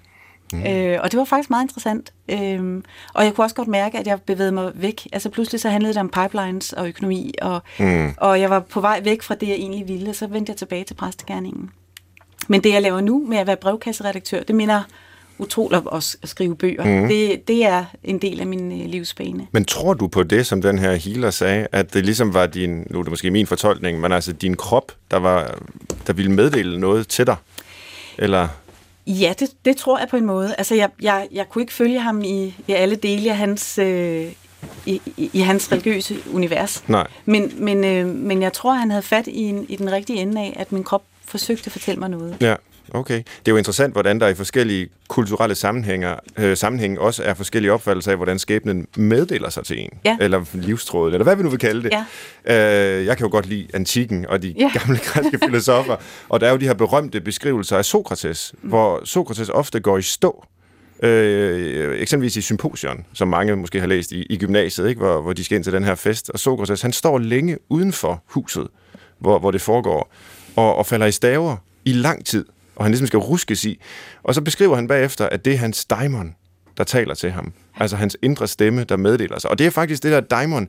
Mm. 0.52 0.66
Øh, 0.66 0.98
og 1.02 1.12
det 1.12 1.18
var 1.18 1.24
faktisk 1.24 1.50
meget 1.50 1.64
interessant. 1.64 2.12
Øh, 2.28 2.82
og 3.14 3.24
jeg 3.24 3.34
kunne 3.34 3.44
også 3.44 3.56
godt 3.56 3.68
mærke, 3.68 3.98
at 3.98 4.06
jeg 4.06 4.22
bevægede 4.22 4.52
mig 4.52 4.72
væk. 4.74 5.08
Altså 5.12 5.30
pludselig 5.30 5.60
så 5.60 5.68
handlede 5.68 5.94
det 5.94 6.00
om 6.00 6.08
pipelines 6.08 6.72
og 6.72 6.88
økonomi, 6.88 7.34
og, 7.42 7.62
mm. 7.78 8.14
og 8.16 8.40
jeg 8.40 8.50
var 8.50 8.60
på 8.60 8.80
vej 8.80 9.00
væk 9.04 9.22
fra 9.22 9.34
det, 9.34 9.48
jeg 9.48 9.56
egentlig 9.56 9.88
ville, 9.88 10.10
og 10.10 10.16
så 10.16 10.26
vendte 10.26 10.50
jeg 10.50 10.56
tilbage 10.56 10.84
til 10.84 10.94
præstegærningen. 10.94 11.70
Men 12.48 12.64
det, 12.64 12.72
jeg 12.72 12.82
laver 12.82 13.00
nu 13.00 13.26
med 13.28 13.38
at 13.38 13.46
være 13.46 13.56
brevkasseredaktør, 13.56 14.42
det 14.42 14.54
minder 14.54 14.82
utroligt 15.38 15.82
at 15.92 16.16
skrive 16.24 16.56
bøger. 16.56 17.00
Mm. 17.00 17.08
Det, 17.08 17.48
det 17.48 17.64
er 17.64 17.84
en 18.04 18.18
del 18.18 18.40
af 18.40 18.46
min 18.46 18.82
øh, 18.82 18.88
livsbane. 18.88 19.46
Men 19.52 19.64
tror 19.64 19.94
du 19.94 20.08
på 20.08 20.22
det, 20.22 20.46
som 20.46 20.62
den 20.62 20.78
her 20.78 20.94
healer 20.94 21.30
sagde, 21.30 21.66
at 21.72 21.94
det 21.94 22.04
ligesom 22.04 22.34
var 22.34 22.46
din, 22.46 22.86
nu 22.90 22.98
er 22.98 23.02
det 23.02 23.10
måske 23.10 23.30
min 23.30 23.46
fortolkning, 23.46 24.00
men 24.00 24.12
altså 24.12 24.32
din 24.32 24.56
krop, 24.56 24.92
der, 25.10 25.16
var, 25.16 25.58
der 26.06 26.12
ville 26.12 26.32
meddele 26.32 26.80
noget 26.80 27.08
til 27.08 27.26
dig? 27.26 27.36
Eller... 28.18 28.48
Ja, 29.06 29.34
det, 29.38 29.50
det 29.64 29.76
tror 29.76 29.98
jeg 29.98 30.08
på 30.08 30.16
en 30.16 30.26
måde. 30.26 30.54
Altså, 30.58 30.74
jeg, 30.74 30.90
jeg, 31.02 31.28
jeg 31.32 31.48
kunne 31.48 31.62
ikke 31.62 31.72
følge 31.72 32.00
ham 32.00 32.22
i, 32.22 32.54
i 32.68 32.72
alle 32.72 32.96
dele 32.96 33.30
af 33.30 33.36
hans, 33.36 33.78
øh, 33.78 34.32
i, 34.86 35.00
i, 35.16 35.30
i 35.32 35.40
hans 35.40 35.72
religiøse 35.72 36.16
univers. 36.32 36.84
Nej. 36.88 37.06
Men, 37.24 37.52
men, 37.58 37.84
øh, 37.84 38.06
men 38.06 38.42
jeg 38.42 38.52
tror, 38.52 38.72
han 38.72 38.90
havde 38.90 39.02
fat 39.02 39.26
i, 39.26 39.40
en, 39.40 39.66
i 39.68 39.76
den 39.76 39.92
rigtige 39.92 40.20
ende 40.20 40.40
af, 40.40 40.56
at 40.56 40.72
min 40.72 40.84
krop 40.84 41.02
forsøgte 41.24 41.66
at 41.66 41.72
fortælle 41.72 42.00
mig 42.00 42.10
noget. 42.10 42.36
Ja. 42.40 42.54
Okay. 42.94 43.16
Det 43.16 43.48
er 43.48 43.52
jo 43.52 43.56
interessant, 43.56 43.94
hvordan 43.94 44.20
der 44.20 44.28
i 44.28 44.34
forskellige 44.34 44.88
kulturelle 45.08 45.54
sammenhænge, 45.54 46.14
øh, 46.38 46.56
sammenhænge 46.56 47.00
også 47.00 47.22
er 47.22 47.34
forskellige 47.34 47.72
opfattelser 47.72 48.10
af, 48.10 48.16
hvordan 48.16 48.38
skæbnen 48.38 48.86
meddeler 48.96 49.50
sig 49.50 49.64
til 49.64 49.80
en. 49.80 49.90
Ja. 50.04 50.16
Eller 50.20 50.44
livstrådet, 50.52 51.14
eller 51.14 51.24
hvad 51.24 51.36
vi 51.36 51.42
nu 51.42 51.48
vil 51.48 51.58
kalde 51.58 51.82
det. 51.82 51.92
Ja. 52.46 52.98
Øh, 52.98 53.06
jeg 53.06 53.16
kan 53.16 53.26
jo 53.26 53.30
godt 53.30 53.46
lide 53.46 53.66
antikken 53.74 54.26
og 54.26 54.42
de 54.42 54.54
ja. 54.58 54.70
gamle 54.78 54.98
græske 55.04 55.38
filosofer. 55.44 55.96
Og 56.28 56.40
der 56.40 56.46
er 56.46 56.50
jo 56.50 56.56
de 56.56 56.66
her 56.66 56.74
berømte 56.74 57.20
beskrivelser 57.20 57.78
af 57.78 57.84
Sokrates, 57.84 58.54
mm. 58.62 58.68
hvor 58.68 59.00
Sokrates 59.04 59.48
ofte 59.48 59.80
går 59.80 59.98
i 59.98 60.02
stå. 60.02 60.44
Øh, 61.02 62.00
eksempelvis 62.00 62.36
i 62.36 62.40
Symposion, 62.40 63.06
som 63.12 63.28
mange 63.28 63.56
måske 63.56 63.80
har 63.80 63.86
læst 63.86 64.12
i, 64.12 64.22
i 64.22 64.36
gymnasiet, 64.36 64.88
ikke? 64.88 64.98
Hvor, 64.98 65.20
hvor 65.20 65.32
de 65.32 65.44
skal 65.44 65.56
ind 65.56 65.64
til 65.64 65.72
den 65.72 65.84
her 65.84 65.94
fest. 65.94 66.30
Og 66.30 66.38
Sokrates, 66.38 66.82
han 66.82 66.92
står 66.92 67.18
længe 67.18 67.58
uden 67.68 67.92
for 67.92 68.22
huset, 68.26 68.66
hvor, 69.18 69.38
hvor 69.38 69.50
det 69.50 69.60
foregår, 69.60 70.12
og, 70.56 70.76
og 70.76 70.86
falder 70.86 71.06
i 71.06 71.12
staver 71.12 71.56
i 71.84 71.92
lang 71.92 72.26
tid 72.26 72.44
og 72.76 72.84
han 72.84 72.92
ligesom 72.92 73.06
skal 73.06 73.18
ruskes 73.18 73.64
i. 73.64 73.80
Og 74.22 74.34
så 74.34 74.40
beskriver 74.40 74.76
han 74.76 74.88
bagefter, 74.88 75.28
at 75.28 75.44
det 75.44 75.52
er 75.52 75.56
hans 75.56 75.84
daimon, 75.84 76.34
der 76.76 76.84
taler 76.84 77.14
til 77.14 77.30
ham. 77.30 77.52
Altså 77.76 77.96
hans 77.96 78.16
indre 78.22 78.48
stemme, 78.48 78.84
der 78.84 78.96
meddeler 78.96 79.38
sig. 79.38 79.50
Og 79.50 79.58
det 79.58 79.66
er 79.66 79.70
faktisk 79.70 80.02
det 80.02 80.12
der 80.12 80.20
daimon, 80.20 80.68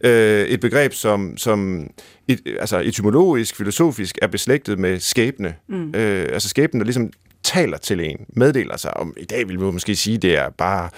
øh, 0.00 0.46
et 0.46 0.60
begreb, 0.60 0.92
som, 0.92 1.36
som 1.36 1.90
et, 2.28 2.40
altså 2.60 2.80
etymologisk, 2.84 3.56
filosofisk 3.56 4.18
er 4.22 4.26
beslægtet 4.26 4.78
med 4.78 5.00
skæbne. 5.00 5.54
Mm. 5.68 5.94
Øh, 5.94 6.28
altså 6.32 6.48
skæbnen, 6.48 6.80
der 6.80 6.84
ligesom 6.84 7.10
taler 7.42 7.78
til 7.78 8.00
en, 8.00 8.16
meddeler 8.28 8.76
sig. 8.76 8.96
Om, 8.96 9.14
I 9.16 9.24
dag 9.24 9.48
vil 9.48 9.58
vi 9.58 9.64
måske 9.64 9.96
sige, 9.96 10.18
det 10.18 10.36
er 10.36 10.50
bare 10.50 10.90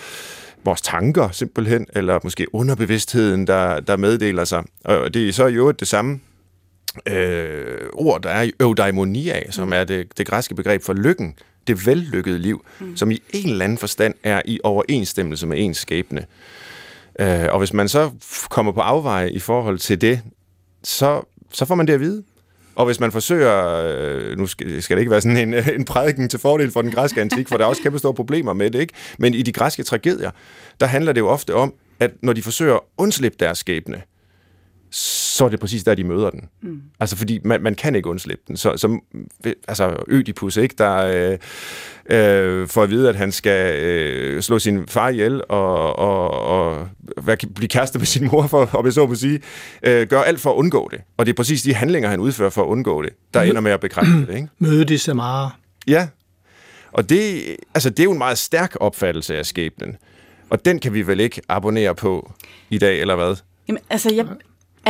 vores 0.65 0.81
tanker 0.81 1.31
simpelthen, 1.31 1.87
eller 1.95 2.19
måske 2.25 2.55
underbevidstheden, 2.55 3.47
der, 3.47 3.81
der 3.81 3.97
meddeler 3.97 4.45
sig. 4.45 4.65
Og 4.85 5.15
det 5.15 5.29
er 5.29 5.33
så 5.33 5.47
jo 5.47 5.71
det 5.71 5.89
samme 5.89 6.21
øh, 7.07 7.89
ord, 7.93 8.23
der 8.23 8.31
er 8.31 8.51
eudaimonia, 8.61 9.51
som 9.51 9.67
mm. 9.67 9.73
er 9.73 9.85
det, 9.85 10.19
det 10.19 10.27
græske 10.27 10.55
begreb 10.55 10.83
for 10.83 10.93
lykken, 10.93 11.35
det 11.67 11.87
vellykkede 11.87 12.39
liv, 12.39 12.65
mm. 12.81 12.97
som 12.97 13.11
i 13.11 13.23
en 13.33 13.51
eller 13.51 13.65
anden 13.65 13.79
forstand 13.79 14.15
er 14.23 14.43
i 14.45 14.61
overensstemmelse 14.65 15.47
med 15.47 15.59
ens 15.61 15.77
skæbne. 15.77 16.27
Øh, 17.21 17.47
og 17.51 17.59
hvis 17.59 17.73
man 17.73 17.89
så 17.89 18.11
kommer 18.51 18.73
på 18.73 18.81
afveje 18.81 19.31
i 19.31 19.39
forhold 19.39 19.79
til 19.79 20.01
det, 20.01 20.21
så, 20.83 21.23
så 21.53 21.65
får 21.65 21.75
man 21.75 21.87
det 21.87 21.93
at 21.93 22.01
vide. 22.01 22.25
Og 22.75 22.87
hvis 22.87 23.01
man 23.01 23.13
forsøger, 23.13 23.83
øh, 23.85 24.39
nu 24.39 24.47
skal, 24.47 24.83
skal 24.83 24.97
det 24.97 25.01
ikke 25.01 25.11
være 25.11 25.21
sådan 25.21 25.49
en, 25.49 25.55
en 25.79 25.85
prædiken 25.85 26.29
til 26.29 26.39
fordel 26.39 26.71
for 26.71 26.83
den 26.83 26.91
græske 26.91 27.21
antik, 27.21 27.49
for 27.49 27.57
der 27.57 27.65
er 27.65 27.69
også 27.69 27.83
kæmpe 27.83 27.99
store 27.99 28.15
problemer 28.15 28.53
med 28.53 28.71
det, 28.71 28.81
ikke? 28.81 28.95
Men 29.19 29.35
i 29.35 29.43
de 29.43 29.53
græske 29.53 29.83
tragedier, 29.83 30.31
der 30.81 30.87
handler 30.87 31.13
det 31.13 31.21
jo 31.21 31.29
ofte 31.29 31.55
om, 31.55 31.75
at 32.01 32.11
når 32.23 32.33
de 32.33 32.43
forsøger 32.43 32.75
at 32.75 32.81
undslippe 32.99 33.37
deres 33.41 33.59
skæbne, 33.59 34.03
så 34.91 35.45
er 35.45 35.49
det 35.49 35.61
præcis 35.61 35.85
der, 35.85 35.95
de 35.95 36.05
møder 36.05 36.31
den. 36.31 36.49
Mm. 36.63 36.83
Altså, 37.01 37.17
fordi 37.17 37.41
man, 37.45 37.63
man 37.63 37.75
kan 37.75 37.95
ikke 37.95 38.09
undslippe 38.09 38.45
den. 38.49 38.57
Så, 38.57 38.77
så 38.77 39.01
altså, 39.69 39.97
Ødipus, 40.09 40.57
ikke, 40.57 40.75
der 40.79 40.97
øh, 40.97 41.39
øh, 42.11 42.69
får 42.69 42.83
at 42.83 42.91
vide, 42.91 43.09
at 43.09 43.17
han 43.17 43.33
skal 43.33 43.83
øh, 43.83 44.43
slå 44.43 44.59
sin 44.59 44.87
far 44.89 45.09
ihjel 45.09 45.43
og, 45.49 45.99
og, 45.99 46.31
og 46.31 46.89
hvad, 47.23 47.37
blive 47.55 47.69
kæreste 47.69 47.99
med 47.99 48.07
sin 48.07 48.29
mor, 48.33 48.47
for, 48.47 48.71
om 48.77 48.85
jeg 48.85 48.93
så 48.93 49.07
må 49.07 49.15
sige, 49.15 49.41
øh, 49.83 50.07
gør 50.07 50.23
alt 50.23 50.41
for 50.41 50.51
at 50.51 50.57
undgå 50.57 50.89
det. 50.93 51.01
Og 51.17 51.27
det 51.27 51.33
er 51.33 51.37
præcis 51.37 51.63
de 51.63 51.75
handlinger, 51.75 52.11
han 52.11 52.21
udfører 52.21 52.51
for 52.51 52.63
at 52.63 52.67
undgå 52.67 53.03
det, 53.03 53.11
der 53.35 53.43
ender 53.43 53.61
med 53.61 53.73
at 53.73 53.81
bekræfte 53.81 54.27
det. 54.27 54.35
Ikke? 54.35 54.49
Møde 54.59 54.85
de 54.85 54.99
Samara. 54.99 55.51
Ja, 55.87 56.09
og 56.93 57.09
det, 57.09 57.43
altså, 57.75 57.91
det 57.91 58.01
er 58.01 58.05
jo 58.05 58.13
en 58.13 58.19
meget 58.19 58.39
stærk 58.39 58.77
opfattelse 58.81 59.39
af 59.39 59.47
skæbnen. 59.47 59.97
Og 60.51 60.65
den 60.65 60.79
kan 60.79 60.95
vi 60.95 61.07
vel 61.07 61.21
ikke 61.21 61.43
abonnere 61.49 61.95
på 61.95 62.33
i 62.71 62.79
dag, 62.79 63.01
eller 63.01 63.17
hvad? 63.17 63.37
Jamen, 63.69 63.83
altså, 63.91 64.15
jeg, 64.15 64.27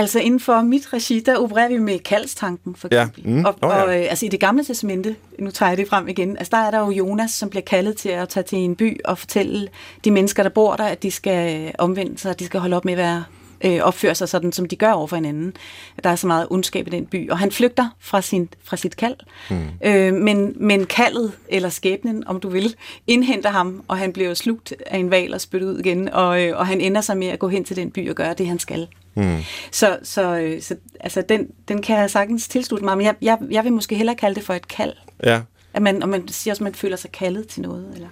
altså 0.01 0.19
inden 0.19 0.41
for 0.41 0.63
mit 0.63 0.93
regi, 0.93 1.21
der 1.21 1.37
opererer 1.39 1.69
vi 1.69 1.79
med 1.79 1.99
kaldstanken, 1.99 2.75
for 2.75 2.89
eksempel. 2.89 3.23
Ja. 3.25 3.31
Mm. 3.31 3.45
Og, 3.45 3.55
Oh, 3.63 3.71
ja. 3.71 3.83
og 3.83 3.89
øh, 3.89 4.07
altså 4.11 4.27
i 4.27 4.29
det 4.29 4.41
gamle 4.41 4.65
testamente, 4.65 5.17
nu 5.39 5.51
tager 5.51 5.71
jeg 5.71 5.79
det 5.79 5.89
frem 5.89 6.09
igen, 6.09 6.37
altså 6.37 6.51
der 6.51 6.63
er 6.63 6.71
der 6.71 6.79
jo 6.79 6.91
Jonas, 6.91 7.31
som 7.31 7.51
bliver 7.51 7.63
kaldet 7.63 7.97
til 7.97 8.09
at 8.09 8.29
tage 8.29 8.45
til 8.45 8.59
en 8.59 8.77
by 8.77 9.01
og 9.05 9.19
fortælle 9.19 9.69
de 10.05 10.11
mennesker, 10.11 10.43
der 10.43 10.51
bor 10.51 10.77
der, 10.77 10.85
at 10.85 11.03
de 11.03 11.11
skal 11.11 11.73
omvende 11.79 12.19
sig, 12.19 12.31
at 12.31 12.41
de 12.41 12.45
skal 12.45 12.61
holde 12.61 12.77
op 12.77 12.85
med 12.85 12.93
at 12.93 12.99
være 12.99 13.25
øh, 13.65 13.81
opføre 13.83 14.15
sig 14.15 14.29
sådan, 14.29 14.53
som 14.53 14.69
de 14.69 14.77
gør 14.77 14.93
over 14.93 15.07
for 15.07 15.17
hinanden. 15.17 15.57
Der 16.05 16.11
er 16.11 16.17
så 16.17 16.27
meget 16.27 16.47
ondskab 16.51 16.87
i 16.87 16.91
den 16.91 17.07
by. 17.07 17.31
Og 17.31 17.39
han 17.39 17.53
flygter 17.53 17.89
fra, 18.01 18.23
sin, 18.23 18.49
fra 18.65 18.77
sit 18.77 18.97
kald. 18.97 19.17
Mm. 19.51 19.57
Øh, 19.85 20.15
men, 20.15 20.55
men 20.57 20.87
kaldet, 20.87 21.33
eller 21.49 21.69
skæbnen, 21.69 22.27
om 22.27 22.41
du 22.41 22.49
vil, 22.49 22.75
indhenter 23.07 23.51
ham, 23.51 23.83
og 23.89 23.99
han 23.99 24.13
bliver 24.13 24.35
slugt 24.35 24.75
af 24.87 24.99
en 24.99 25.11
val 25.11 25.35
og 25.35 25.41
spyttet 25.41 25.69
ud 25.69 25.79
igen. 25.79 26.09
Og, 26.09 26.43
øh, 26.43 26.59
og 26.59 26.67
han 26.67 26.81
ender 26.81 27.01
sig 27.01 27.17
med 27.17 27.27
at 27.27 27.39
gå 27.39 27.49
hen 27.49 27.65
til 27.65 27.77
den 27.77 27.91
by 27.91 28.11
og 28.11 28.17
gøre 28.17 28.35
det, 28.35 28.47
han 28.47 28.59
skal. 28.59 28.89
Mm. 29.15 29.39
Så, 29.73 29.99
så, 30.03 30.39
øh, 30.39 30.63
så 30.63 30.77
altså, 31.01 31.23
den, 31.29 31.47
den 31.69 31.83
kan 31.83 31.99
jeg 31.99 32.11
sagtens 32.11 32.49
tilslutte 32.49 32.85
mig, 32.85 32.97
men 32.97 33.07
jeg, 33.07 33.15
jeg, 33.23 33.39
jeg 33.51 33.65
vil 33.65 33.73
måske 33.73 33.95
hellere 33.95 34.17
kalde 34.17 34.35
det 34.35 34.45
for 34.45 34.55
et 34.55 34.69
kald. 34.69 34.93
Ja. 35.25 35.41
At 35.75 35.83
man, 35.83 36.03
og 36.03 36.09
man 36.09 36.29
siger 36.29 36.53
også, 36.53 36.61
at 36.61 36.65
man 36.65 36.75
føler 36.75 36.97
sig 36.97 37.13
kaldet 37.13 37.49
til 37.49 37.63
noget. 37.63 37.91
Eller? 37.95 38.09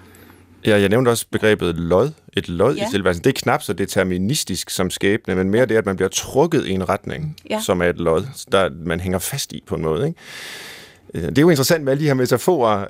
Ja, 0.65 0.79
jeg 0.79 0.89
nævnte 0.89 1.09
også 1.09 1.25
begrebet 1.31 1.75
lod. 1.75 2.11
Et 2.33 2.49
lod 2.49 2.75
Ja. 2.75 2.87
i 2.87 2.91
tilværelsen. 2.91 3.23
Det 3.23 3.29
er 3.29 3.41
knap 3.41 3.63
så 3.63 3.73
deterministisk 3.73 4.69
som 4.69 4.89
skæbne, 4.89 5.35
men 5.35 5.49
mere 5.49 5.65
det, 5.65 5.75
at 5.75 5.85
man 5.85 5.95
bliver 5.95 6.09
trukket 6.09 6.65
i 6.65 6.71
en 6.71 6.89
retning, 6.89 7.35
Ja. 7.49 7.61
som 7.65 7.81
er 7.81 7.85
et 7.85 7.97
lod, 7.97 8.25
der 8.51 8.69
man 8.85 8.99
hænger 8.99 9.19
fast 9.19 9.53
i 9.53 9.63
på 9.67 9.75
en 9.75 9.81
måde. 9.81 10.07
Ikke? 10.07 10.19
Øh, 11.13 11.21
Det 11.23 11.37
er 11.37 11.41
jo 11.41 11.49
interessant 11.49 11.83
med 11.83 11.91
alle 11.91 12.01
de 12.01 12.07
her 12.07 12.13
metaforer. 12.13 12.85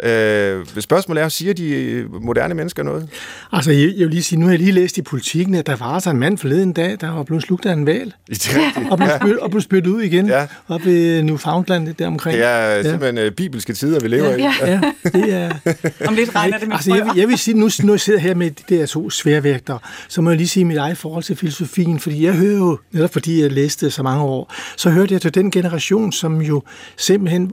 Øh, 0.60 0.66
spørgsmålet 0.80 1.24
er, 1.24 1.30
siger 1.30 1.54
de 1.54 1.70
øh, 1.70 2.24
moderne 2.24 2.54
mennesker 2.54 2.84
noget? 2.84 3.10
Altså, 3.52 3.72
jeg, 3.72 3.80
jeg 3.98 4.06
vil 4.06 4.10
lige 4.10 4.24
sige, 4.24 4.40
nu 4.40 4.46
har 4.46 4.52
jeg 4.54 4.60
lige 4.60 4.72
læst 4.72 4.98
i 4.98 5.02
politikken, 5.02 5.56
at 5.56 5.68
der 5.68 5.76
var 5.76 5.86
altså 5.86 6.10
en 6.10 6.18
mand 6.18 6.38
forleden 6.38 6.74
dag, 6.74 6.98
der 7.02 7.10
var 7.12 7.24
blevet 7.24 7.44
slugt 7.44 7.66
af 7.66 7.74
en 7.74 7.86
val, 7.86 8.14
Det 8.30 8.48
er 8.56 8.66
rigtigt. 8.66 8.92
og 8.92 8.98
blev, 8.98 9.10
spyt, 9.22 9.38
og 9.38 9.50
blev 9.52 9.62
spyttet 9.62 9.92
ud 9.92 10.02
igen, 10.02 10.28
Ja. 10.28 10.40
ja. 10.40 10.48
op 10.68 10.82
i 10.88 11.22
Newfoundland 11.22 11.94
deromkring. 11.96 12.38
Det 12.38 12.46
er 12.46 12.84
simpelthen 12.84 13.18
ja. 13.18 13.30
bibelske 13.30 13.74
tider, 13.74 14.00
vi 14.00 14.08
lever 14.08 14.36
i. 14.36 14.42
Ja. 14.42 14.54
Ja, 14.66 14.82
det 15.04 15.34
er... 15.34 15.52
Om 16.08 16.14
lidt 16.16 16.36
regner 16.36 16.58
det 16.58 16.68
med 16.68 16.76
altså, 16.76 16.96
jeg, 16.96 17.08
jeg 17.16 17.28
vil 17.28 17.38
sige, 17.38 17.58
nu, 17.60 17.70
nu 17.84 17.94
jeg 17.94 18.00
sidder 18.00 18.20
her 18.20 18.36
med 18.36 18.52
de 18.52 18.76
der 18.76 18.86
to 18.86 19.10
sværvægter, 19.10 19.78
så 20.08 20.22
må 20.22 20.30
jeg 20.30 20.38
lige 20.38 20.48
sige 20.48 20.66
mit 20.66 20.78
eget 20.78 20.98
forhold 20.98 21.24
til 21.24 21.36
filosofien, 21.36 22.00
fordi 22.00 22.26
jeg 22.26 22.34
hører 22.34 22.58
jo, 22.58 22.78
netop 22.92 23.14
fordi 23.14 23.42
jeg 23.42 23.52
læste 23.52 23.92
så 23.92 24.04
mange 24.04 24.24
år, 24.24 24.54
så 24.78 24.90
hørte 24.90 25.14
jeg 25.14 25.22
til 25.22 25.34
den 25.36 25.52
generation, 25.52 26.12
som 26.12 26.42
jo 26.42 26.62
simpelthen, 26.98 27.52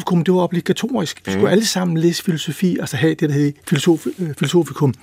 filosofikum, 0.00 0.24
det 0.24 0.34
var 0.34 0.40
obligatorisk. 0.40 1.22
Vi 1.26 1.32
skulle 1.32 1.50
alle 1.50 1.66
sammen 1.66 1.96
læse 1.96 2.22
filosofi, 2.22 2.78
altså 2.78 2.96
have 2.96 3.14
det, 3.14 3.28
der 3.28 3.34
hed 3.34 3.52
filosof, 3.68 4.06
øh, 4.18 4.34
filosofikum. 4.38 4.94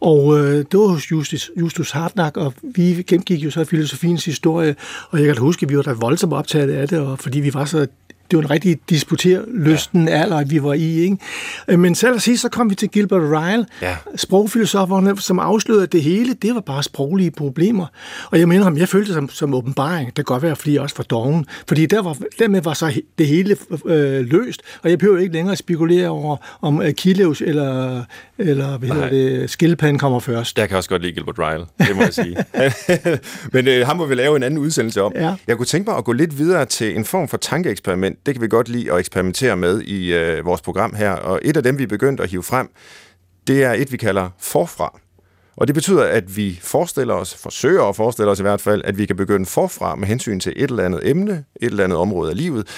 Og 0.00 0.38
øh, 0.38 0.56
det 0.56 0.80
var 0.80 0.86
hos 0.86 1.10
Justus, 1.10 1.50
Justus 1.56 1.90
Hartnack, 1.90 2.36
og 2.36 2.54
vi 2.62 3.04
gennemgik 3.06 3.44
jo 3.44 3.50
så 3.50 3.64
filosofiens 3.64 4.24
historie, 4.24 4.76
og 5.10 5.18
jeg 5.18 5.26
kan 5.26 5.42
huske, 5.42 5.64
at 5.64 5.70
vi 5.70 5.76
var 5.76 5.82
da 5.82 5.92
voldsomt 5.92 6.32
optaget 6.32 6.70
af 6.70 6.88
det, 6.88 6.98
og 6.98 7.18
fordi 7.18 7.40
vi 7.40 7.54
var 7.54 7.64
så 7.64 7.86
det 8.30 8.36
var 8.36 8.42
en 8.42 8.50
rigtig 8.50 8.78
disputerlysten 8.90 10.08
ja. 10.08 10.14
alder, 10.22 10.44
vi 10.44 10.62
var 10.62 10.72
i. 10.74 10.98
Ikke? 11.00 11.16
Øh, 11.68 11.78
Men 11.78 11.94
selv 11.94 12.14
at 12.14 12.22
sige, 12.22 12.38
så 12.38 12.48
kom 12.48 12.70
vi 12.70 12.74
til 12.74 12.88
Gilbert 12.88 13.22
Ryle, 13.22 13.66
Ja. 13.82 13.96
sprogfilosoferne, 14.16 15.20
som 15.20 15.38
afslørede, 15.38 15.82
at 15.82 15.92
det 15.92 16.02
hele, 16.02 16.34
det 16.42 16.54
var 16.54 16.60
bare 16.60 16.82
sproglige 16.82 17.30
problemer. 17.30 17.86
Og 18.30 18.38
jeg 18.38 18.48
mener 18.48 18.64
ham, 18.64 18.76
jeg 18.78 18.88
følte 18.88 19.06
det 19.06 19.14
som, 19.14 19.28
som 19.28 19.54
åbenbaring. 19.54 20.06
Det 20.06 20.14
kan 20.14 20.24
godt 20.24 20.42
være, 20.42 20.56
fordi 20.56 20.74
jeg 20.74 20.82
også 20.82 20.94
var 20.98 21.04
doven. 21.04 21.46
Fordi 21.68 21.86
der 21.86 22.02
var, 22.02 22.16
dermed 22.38 22.62
var 22.62 22.72
så 22.74 23.00
det 23.18 23.26
hele 23.26 23.56
øh, 23.86 24.20
løst, 24.26 24.62
og 24.82 24.90
jeg 24.90 24.98
behøver 24.98 25.18
ikke 25.18 25.32
længere 25.32 25.52
at 25.52 25.58
spekulere 25.58 26.08
over, 26.08 26.36
om 26.62 26.80
Achilles 26.80 27.40
eller, 27.40 28.02
eller 28.38 28.78
hvad 28.78 28.88
hedder 28.88 29.08
det, 29.08 29.50
skildpadden 29.50 29.98
kommer 29.98 30.20
først. 30.20 30.58
Jeg 30.58 30.68
kan 30.68 30.76
også 30.76 30.88
godt 30.88 31.02
lide 31.02 31.12
Gilbert 31.12 31.38
Ryle, 31.38 31.64
det 31.78 31.96
må 31.96 32.02
jeg 32.02 32.14
sige. 32.14 32.36
Men 33.52 33.68
øh, 33.68 33.86
ham 33.86 33.96
må 33.96 34.06
vi 34.06 34.14
lave 34.14 34.36
en 34.36 34.42
anden 34.42 34.58
udsendelse 34.60 35.02
om. 35.02 35.12
Ja. 35.14 35.34
Jeg 35.46 35.56
kunne 35.56 35.66
tænke 35.66 35.90
mig 35.90 35.98
at 35.98 36.04
gå 36.04 36.12
lidt 36.12 36.38
videre 36.38 36.64
til 36.64 36.96
en 36.96 37.04
form 37.04 37.28
for 37.28 37.36
tankeeksperiment. 37.36 38.17
Det 38.26 38.34
kan 38.34 38.42
vi 38.42 38.48
godt 38.48 38.68
lide 38.68 38.92
at 38.92 38.98
eksperimentere 38.98 39.56
med 39.56 39.80
i 39.82 40.14
øh, 40.14 40.44
vores 40.44 40.60
program 40.60 40.94
her. 40.94 41.10
Og 41.10 41.40
et 41.42 41.56
af 41.56 41.62
dem, 41.62 41.78
vi 41.78 41.82
er 41.82 41.86
begyndt 41.86 42.20
at 42.20 42.30
hive 42.30 42.42
frem, 42.42 42.70
det 43.46 43.64
er 43.64 43.72
et, 43.72 43.92
vi 43.92 43.96
kalder 43.96 44.30
forfra. 44.38 45.00
Og 45.56 45.66
det 45.66 45.74
betyder, 45.74 46.04
at 46.04 46.36
vi 46.36 46.58
forestiller 46.62 47.14
os, 47.14 47.34
forsøger 47.34 47.82
at 47.82 47.96
forestille 47.96 48.30
os 48.30 48.38
i 48.38 48.42
hvert 48.42 48.60
fald, 48.60 48.82
at 48.84 48.98
vi 48.98 49.06
kan 49.06 49.16
begynde 49.16 49.46
forfra 49.46 49.94
med 49.94 50.08
hensyn 50.08 50.40
til 50.40 50.52
et 50.56 50.70
eller 50.70 50.84
andet 50.84 51.08
emne, 51.08 51.44
et 51.60 51.66
eller 51.66 51.84
andet 51.84 51.98
område 51.98 52.30
af 52.30 52.36
livet. 52.36 52.68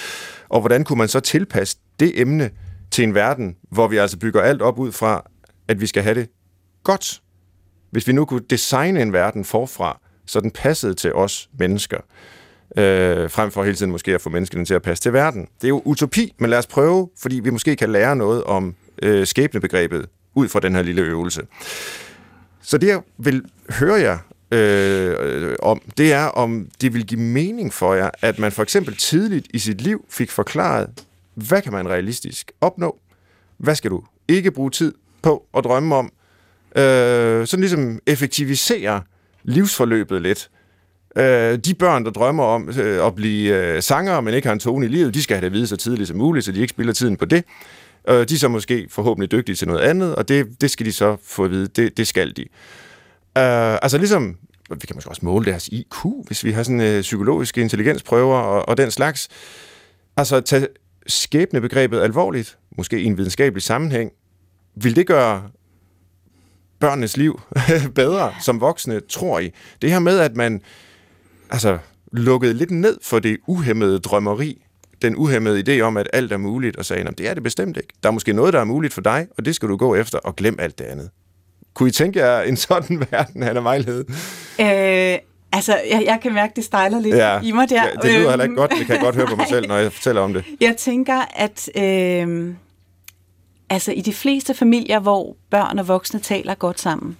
Og 0.49 0.59
hvordan 0.59 0.83
kunne 0.83 0.97
man 0.97 1.07
så 1.07 1.19
tilpasse 1.19 1.77
det 1.99 2.21
emne 2.21 2.49
til 2.91 3.03
en 3.03 3.13
verden, 3.13 3.55
hvor 3.71 3.87
vi 3.87 3.97
altså 3.97 4.17
bygger 4.17 4.41
alt 4.41 4.61
op 4.61 4.79
ud 4.79 4.91
fra, 4.91 5.29
at 5.67 5.81
vi 5.81 5.87
skal 5.87 6.03
have 6.03 6.15
det 6.15 6.29
godt. 6.83 7.21
Hvis 7.91 8.07
vi 8.07 8.13
nu 8.13 8.25
kunne 8.25 8.43
designe 8.49 9.01
en 9.01 9.13
verden 9.13 9.45
forfra, 9.45 9.99
så 10.25 10.41
den 10.41 10.51
passede 10.51 10.93
til 10.93 11.13
os 11.13 11.49
mennesker, 11.59 11.97
øh, 12.77 13.29
frem 13.29 13.51
for 13.51 13.63
hele 13.63 13.75
tiden 13.75 13.91
måske 13.91 14.15
at 14.15 14.21
få 14.21 14.29
menneskene 14.29 14.65
til 14.65 14.73
at 14.73 14.81
passe 14.81 15.03
til 15.03 15.13
verden. 15.13 15.41
Det 15.41 15.63
er 15.63 15.69
jo 15.69 15.81
utopi, 15.85 16.33
men 16.39 16.49
lad 16.49 16.57
os 16.57 16.67
prøve, 16.67 17.09
fordi 17.21 17.39
vi 17.39 17.49
måske 17.49 17.75
kan 17.75 17.89
lære 17.91 18.15
noget 18.15 18.43
om 18.43 18.75
øh, 19.03 19.27
skæbnebegrebet 19.27 20.05
ud 20.35 20.47
fra 20.47 20.59
den 20.59 20.75
her 20.75 20.81
lille 20.81 21.01
øvelse. 21.01 21.41
Så 22.61 22.77
det, 22.77 22.87
jeg 22.87 23.01
vil 23.17 23.43
høre 23.69 23.99
jer 23.99 24.17
øh, 24.51 25.15
øh, 25.19 25.55
om, 25.61 25.81
det 25.97 26.13
er, 26.13 26.25
om 26.25 26.67
det 26.81 26.93
vil 26.93 27.07
give 27.07 27.21
mening 27.21 27.73
for 27.73 27.93
jer, 27.93 28.09
at 28.21 28.39
man 28.39 28.51
for 28.51 28.63
eksempel 28.63 28.95
tidligt 28.95 29.47
i 29.53 29.59
sit 29.59 29.81
liv 29.81 30.05
fik 30.09 30.31
forklaret, 30.31 30.89
hvad 31.35 31.61
kan 31.61 31.73
man 31.73 31.89
realistisk 31.89 32.51
opnå? 32.61 32.99
Hvad 33.57 33.75
skal 33.75 33.91
du 33.91 34.03
ikke 34.27 34.51
bruge 34.51 34.71
tid 34.71 34.93
på 35.21 35.45
at 35.57 35.63
drømme 35.63 35.95
om? 35.95 36.11
Øh, 36.75 37.47
sådan 37.47 37.59
ligesom 37.59 37.99
effektivisere 38.07 39.01
livsforløbet 39.43 40.21
lidt. 40.21 40.49
Øh, 41.15 41.57
de 41.57 41.73
børn, 41.73 42.05
der 42.05 42.11
drømmer 42.11 42.43
om 42.43 42.69
øh, 42.79 43.05
at 43.05 43.15
blive 43.15 43.55
øh, 43.55 43.83
sanger, 43.83 44.21
men 44.21 44.33
ikke 44.33 44.47
har 44.47 44.53
en 44.53 44.59
tone 44.59 44.85
i 44.85 44.89
livet, 44.89 45.13
de 45.13 45.23
skal 45.23 45.35
have 45.35 45.41
det 45.41 45.47
at 45.47 45.53
vide 45.53 45.67
så 45.67 45.77
tidligt 45.77 46.07
som 46.07 46.17
muligt, 46.17 46.45
så 46.45 46.51
de 46.51 46.61
ikke 46.61 46.71
spilder 46.71 46.93
tiden 46.93 47.17
på 47.17 47.25
det. 47.25 47.43
Øh, 48.09 48.29
de 48.29 48.33
er 48.33 48.37
så 48.37 48.47
måske 48.47 48.87
forhåbentlig 48.89 49.31
dygtige 49.31 49.55
til 49.55 49.67
noget 49.67 49.81
andet, 49.81 50.15
og 50.15 50.27
det, 50.27 50.61
det 50.61 50.71
skal 50.71 50.85
de 50.85 50.91
så 50.91 51.17
få 51.23 51.43
at 51.43 51.51
vide, 51.51 51.67
det, 51.67 51.97
det 51.97 52.07
skal 52.07 52.33
de. 52.37 52.41
Øh, 53.37 53.77
altså 53.81 53.97
ligesom, 53.97 54.37
vi 54.69 54.87
kan 54.87 54.95
måske 54.95 55.09
også 55.09 55.25
måle 55.25 55.45
deres 55.45 55.67
IQ, 55.67 56.05
hvis 56.27 56.43
vi 56.43 56.51
har 56.51 56.63
sådan 56.63 56.81
øh, 56.81 57.01
psykologiske 57.01 57.61
intelligensprøver 57.61 58.37
og, 58.37 58.69
og 58.69 58.77
den 58.77 58.91
slags. 58.91 59.29
Altså 60.17 60.41
tage 60.41 60.67
skæbnebegrebet 61.07 61.99
alvorligt, 61.99 62.57
måske 62.77 63.01
i 63.01 63.05
en 63.05 63.17
videnskabelig 63.17 63.63
sammenhæng, 63.63 64.11
vil 64.75 64.95
det 64.95 65.07
gøre 65.07 65.43
børnenes 66.79 67.17
liv 67.17 67.41
bedre 67.95 68.33
som 68.41 68.61
voksne, 68.61 68.99
tror 68.99 69.39
I? 69.39 69.51
Det 69.81 69.91
her 69.91 69.99
med, 69.99 70.19
at 70.19 70.35
man 70.35 70.61
altså, 71.51 71.77
lukkede 72.11 72.53
lidt 72.53 72.71
ned 72.71 72.97
for 73.03 73.19
det 73.19 73.37
uhemmede 73.47 73.99
drømmeri, 73.99 74.61
den 75.01 75.15
uhemmede 75.15 75.63
idé 75.77 75.81
om, 75.81 75.97
at 75.97 76.07
alt 76.13 76.31
er 76.31 76.37
muligt, 76.37 76.77
og 76.77 76.85
sagde, 76.85 77.03
"Nå, 77.03 77.11
det 77.17 77.27
er 77.29 77.33
det 77.33 77.43
bestemt 77.43 77.77
ikke. 77.77 77.89
Der 78.03 78.09
er 78.09 78.13
måske 78.13 78.33
noget, 78.33 78.53
der 78.53 78.59
er 78.59 78.63
muligt 78.63 78.93
for 78.93 79.01
dig, 79.01 79.27
og 79.37 79.45
det 79.45 79.55
skal 79.55 79.69
du 79.69 79.77
gå 79.77 79.95
efter, 79.95 80.17
og 80.19 80.35
glem 80.35 80.55
alt 80.59 80.79
det 80.79 80.85
andet. 80.85 81.09
Kunne 81.73 81.89
I 81.89 81.91
tænke 81.91 82.19
jer 82.19 82.41
en 82.41 82.57
sådan 82.67 83.05
verden, 83.11 83.43
Hanna 83.43 83.59
Vejlhed? 83.61 84.05
Øh, 84.59 85.17
altså, 85.51 85.79
jeg, 85.91 86.03
jeg 86.05 86.19
kan 86.21 86.33
mærke, 86.33 86.53
det 86.55 86.63
stejler 86.63 86.99
lidt 86.99 87.15
ja. 87.15 87.41
i 87.41 87.51
mig 87.51 87.69
der. 87.69 87.83
Ja, 87.83 87.89
det 88.01 88.13
lyder 88.19 88.29
heller 88.29 88.43
ikke 88.43 88.51
Øhm, 88.51 88.55
godt. 88.55 88.71
Det 88.71 88.85
kan 88.85 88.95
jeg 88.95 89.03
godt 89.03 89.15
høre 89.15 89.27
på 89.27 89.35
mig 89.41 89.47
selv, 89.49 89.67
når 89.67 89.75
jeg 89.77 89.93
fortæller 89.93 90.21
om 90.21 90.33
det. 90.33 90.43
Jeg 90.61 90.77
tænker, 90.77 91.21
at 91.35 91.69
øh, 91.77 92.53
altså, 93.69 93.91
i 93.91 94.01
de 94.01 94.13
fleste 94.13 94.53
familier, 94.53 94.99
hvor 94.99 95.35
børn 95.49 95.79
og 95.79 95.87
voksne 95.87 96.19
taler 96.19 96.55
godt 96.55 96.79
sammen, 96.79 97.17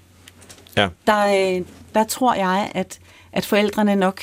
Ja. 0.78 0.88
der, 1.08 1.56
øh, 1.58 1.66
der 1.96 2.04
tror 2.04 2.34
jeg, 2.34 2.72
at, 2.74 3.00
at 3.34 3.46
forældrene 3.46 3.96
nok 3.96 4.22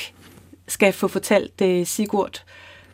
skal 0.67 0.93
få 0.93 1.07
fortalt 1.07 1.61
øh, 1.61 1.85
Sigurd 1.85 2.43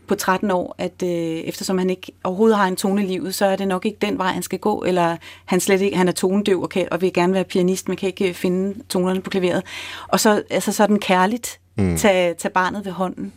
på 0.07 0.15
13 0.15 0.51
år, 0.51 0.75
at 0.77 1.03
øh, 1.03 1.09
eftersom 1.09 1.77
han 1.77 1.89
ikke 1.89 2.11
overhovedet 2.23 2.57
har 2.57 2.67
en 2.67 2.75
tone 2.75 3.03
i 3.03 3.07
livet, 3.07 3.35
så 3.35 3.45
er 3.45 3.55
det 3.55 3.67
nok 3.67 3.85
ikke 3.85 3.97
den 4.01 4.17
vej, 4.17 4.31
han 4.31 4.43
skal 4.43 4.59
gå, 4.59 4.83
eller 4.87 5.17
han 5.45 5.59
slet 5.59 5.81
ikke, 5.81 5.97
han 5.97 6.07
er 6.07 6.11
tonedøv 6.11 6.61
og, 6.61 6.69
kan, 6.69 6.87
og 6.91 7.01
vil 7.01 7.13
gerne 7.13 7.33
være 7.33 7.43
pianist, 7.43 7.87
men 7.87 7.97
kan 7.97 8.07
ikke 8.07 8.29
øh, 8.29 8.33
finde 8.33 8.83
tonerne 8.89 9.21
på 9.21 9.29
klaveret. 9.29 9.63
Og 10.07 10.19
så 10.19 10.43
altså 10.49 10.71
sådan 10.71 10.99
kærligt 10.99 11.59
mm. 11.77 11.97
tage, 11.97 12.33
tage 12.33 12.51
barnet 12.51 12.85
ved 12.85 12.91
hånden. 12.91 13.33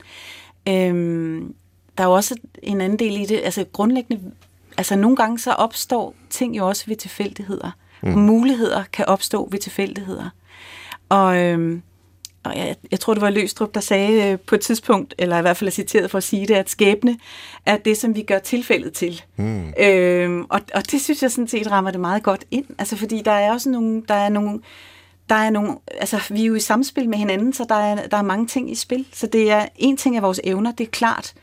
Øhm, 0.68 1.54
der 1.98 2.04
er 2.04 2.08
jo 2.08 2.14
også 2.14 2.34
en 2.62 2.80
anden 2.80 2.98
del 2.98 3.20
i 3.20 3.24
det, 3.24 3.40
altså 3.44 3.64
grundlæggende, 3.72 4.22
altså 4.76 4.96
nogle 4.96 5.16
gange 5.16 5.38
så 5.38 5.52
opstår 5.52 6.14
ting 6.30 6.56
jo 6.56 6.68
også 6.68 6.84
ved 6.86 6.96
tilfældigheder. 6.96 7.70
Mm. 8.02 8.10
Muligheder 8.10 8.84
kan 8.92 9.06
opstå 9.06 9.48
ved 9.50 9.58
tilfældigheder. 9.58 10.30
Og, 11.08 11.36
øhm, 11.38 11.82
og 12.44 12.57
jeg, 12.57 12.77
jeg 12.90 13.01
tror, 13.01 13.14
det 13.14 13.20
var 13.20 13.31
Løstrup, 13.31 13.74
der 13.74 13.81
sagde 13.81 14.33
øh, 14.33 14.38
på 14.38 14.55
et 14.55 14.61
tidspunkt, 14.61 15.14
eller 15.18 15.38
i 15.38 15.40
hvert 15.40 15.57
fald 15.57 15.68
er 15.68 15.72
citeret 15.72 16.11
for 16.11 16.18
at 16.18 16.24
sige 16.24 16.46
det, 16.46 16.55
at 16.55 16.70
skæbne 16.70 17.18
er 17.66 17.77
det, 17.77 17.96
som 17.96 18.14
vi 18.14 18.22
gør 18.22 18.38
tilfældet 18.38 18.92
til. 18.92 19.22
Mm. 19.37 19.72
Øhm, 19.81 20.44
og, 20.48 20.61
og 20.74 20.90
det 20.90 21.01
synes 21.01 21.22
jeg 21.22 21.31
sådan 21.31 21.48
set 21.48 21.70
rammer 21.70 21.90
det 21.90 22.01
meget 22.01 22.22
godt 22.22 22.44
ind. 22.51 22.66
Altså 22.79 22.96
fordi 22.96 23.22
der 23.24 23.33
er 23.33 23.53
også 23.53 23.70
nogle, 23.70 24.03
der 24.09 24.14
er 24.14 24.29
nogle, 24.29 24.61
der 25.29 25.35
er 25.35 25.51
nogle, 25.51 25.77
altså 26.01 26.20
vi 26.31 26.42
er 26.42 26.46
jo 26.46 26.55
i 26.55 26.61
samspil 26.61 27.09
med 27.09 27.18
hinanden, 27.18 27.53
så 27.53 27.66
der 27.68 27.74
er, 27.74 28.07
der 28.07 28.16
er 28.16 28.22
mange 28.22 28.46
ting 28.46 28.70
i 28.70 28.74
spil. 28.74 29.07
Så 29.12 29.27
det 29.27 29.51
er, 29.51 29.66
en 29.77 29.96
ting 29.96 30.16
af 30.16 30.22
vores 30.22 30.40
evner, 30.44 30.72
det 30.72 30.87
er 30.87 30.90
klart, 30.90 31.35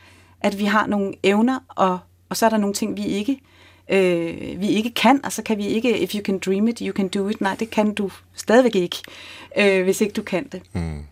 at 0.41 0.60
vi 0.60 0.65
har 0.65 0.88
nogle 0.88 1.13
evner, 1.23 1.60
og, 1.69 1.99
og 2.29 2.38
så 2.38 2.45
er 2.45 2.49
der 2.49 2.58
nogle 2.58 2.73
ting, 2.73 2.97
vi 2.97 3.05
ikke 3.05 3.39
øh, 3.91 4.61
vi 4.61 4.67
ikke 4.67 4.93
kan, 4.93 5.19
og 5.23 5.31
så 5.31 5.43
kan 5.43 5.57
vi 5.57 5.67
ikke, 5.67 5.99
if 5.99 6.15
you 6.15 6.21
can 6.21 6.39
dream 6.39 6.67
it, 6.67 6.79
you 6.79 6.93
can 6.93 7.07
do 7.07 7.27
it. 7.27 7.41
Nej, 7.41 7.55
det 7.59 7.69
kan 7.69 7.93
du 7.93 8.11
stadigvæk 8.35 8.75
ikke, 8.75 8.97
øh, 9.57 9.83
hvis 9.83 10.01
ikke 10.01 10.13
du 10.13 10.21
kan 10.21 10.47
det. 10.51 10.61
Mm. 10.73 11.03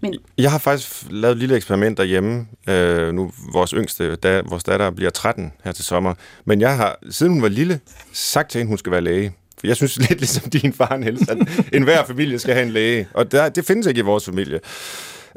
Men... 0.00 0.14
Jeg 0.38 0.50
har 0.50 0.58
faktisk 0.58 1.04
lavet 1.10 1.32
et 1.32 1.38
lille 1.38 1.56
eksperiment 1.56 1.98
derhjemme. 1.98 2.46
Øh, 2.68 3.14
nu 3.14 3.32
vores 3.52 3.70
yngste, 3.70 4.16
da, 4.16 4.42
vores 4.48 4.64
datter 4.64 4.90
bliver 4.90 5.10
13 5.10 5.52
her 5.64 5.72
til 5.72 5.84
sommer. 5.84 6.14
Men 6.44 6.60
jeg 6.60 6.76
har, 6.76 6.98
siden 7.10 7.32
hun 7.32 7.42
var 7.42 7.48
lille, 7.48 7.80
sagt 8.12 8.50
til 8.50 8.58
hende, 8.58 8.68
hun 8.68 8.78
skal 8.78 8.92
være 8.92 9.00
læge. 9.00 9.32
For 9.58 9.66
jeg 9.66 9.76
synes 9.76 9.98
lidt 10.08 10.20
ligesom 10.20 10.50
din 10.50 10.72
far, 10.72 10.96
Niels, 10.96 11.28
at 11.28 11.38
enhver 11.76 12.04
familie 12.04 12.38
skal 12.38 12.54
have 12.54 12.66
en 12.66 12.72
læge. 12.72 13.08
Og 13.14 13.32
der, 13.32 13.48
det 13.48 13.64
findes 13.64 13.86
ikke 13.86 13.98
i 13.98 14.02
vores 14.02 14.24
familie. 14.24 14.60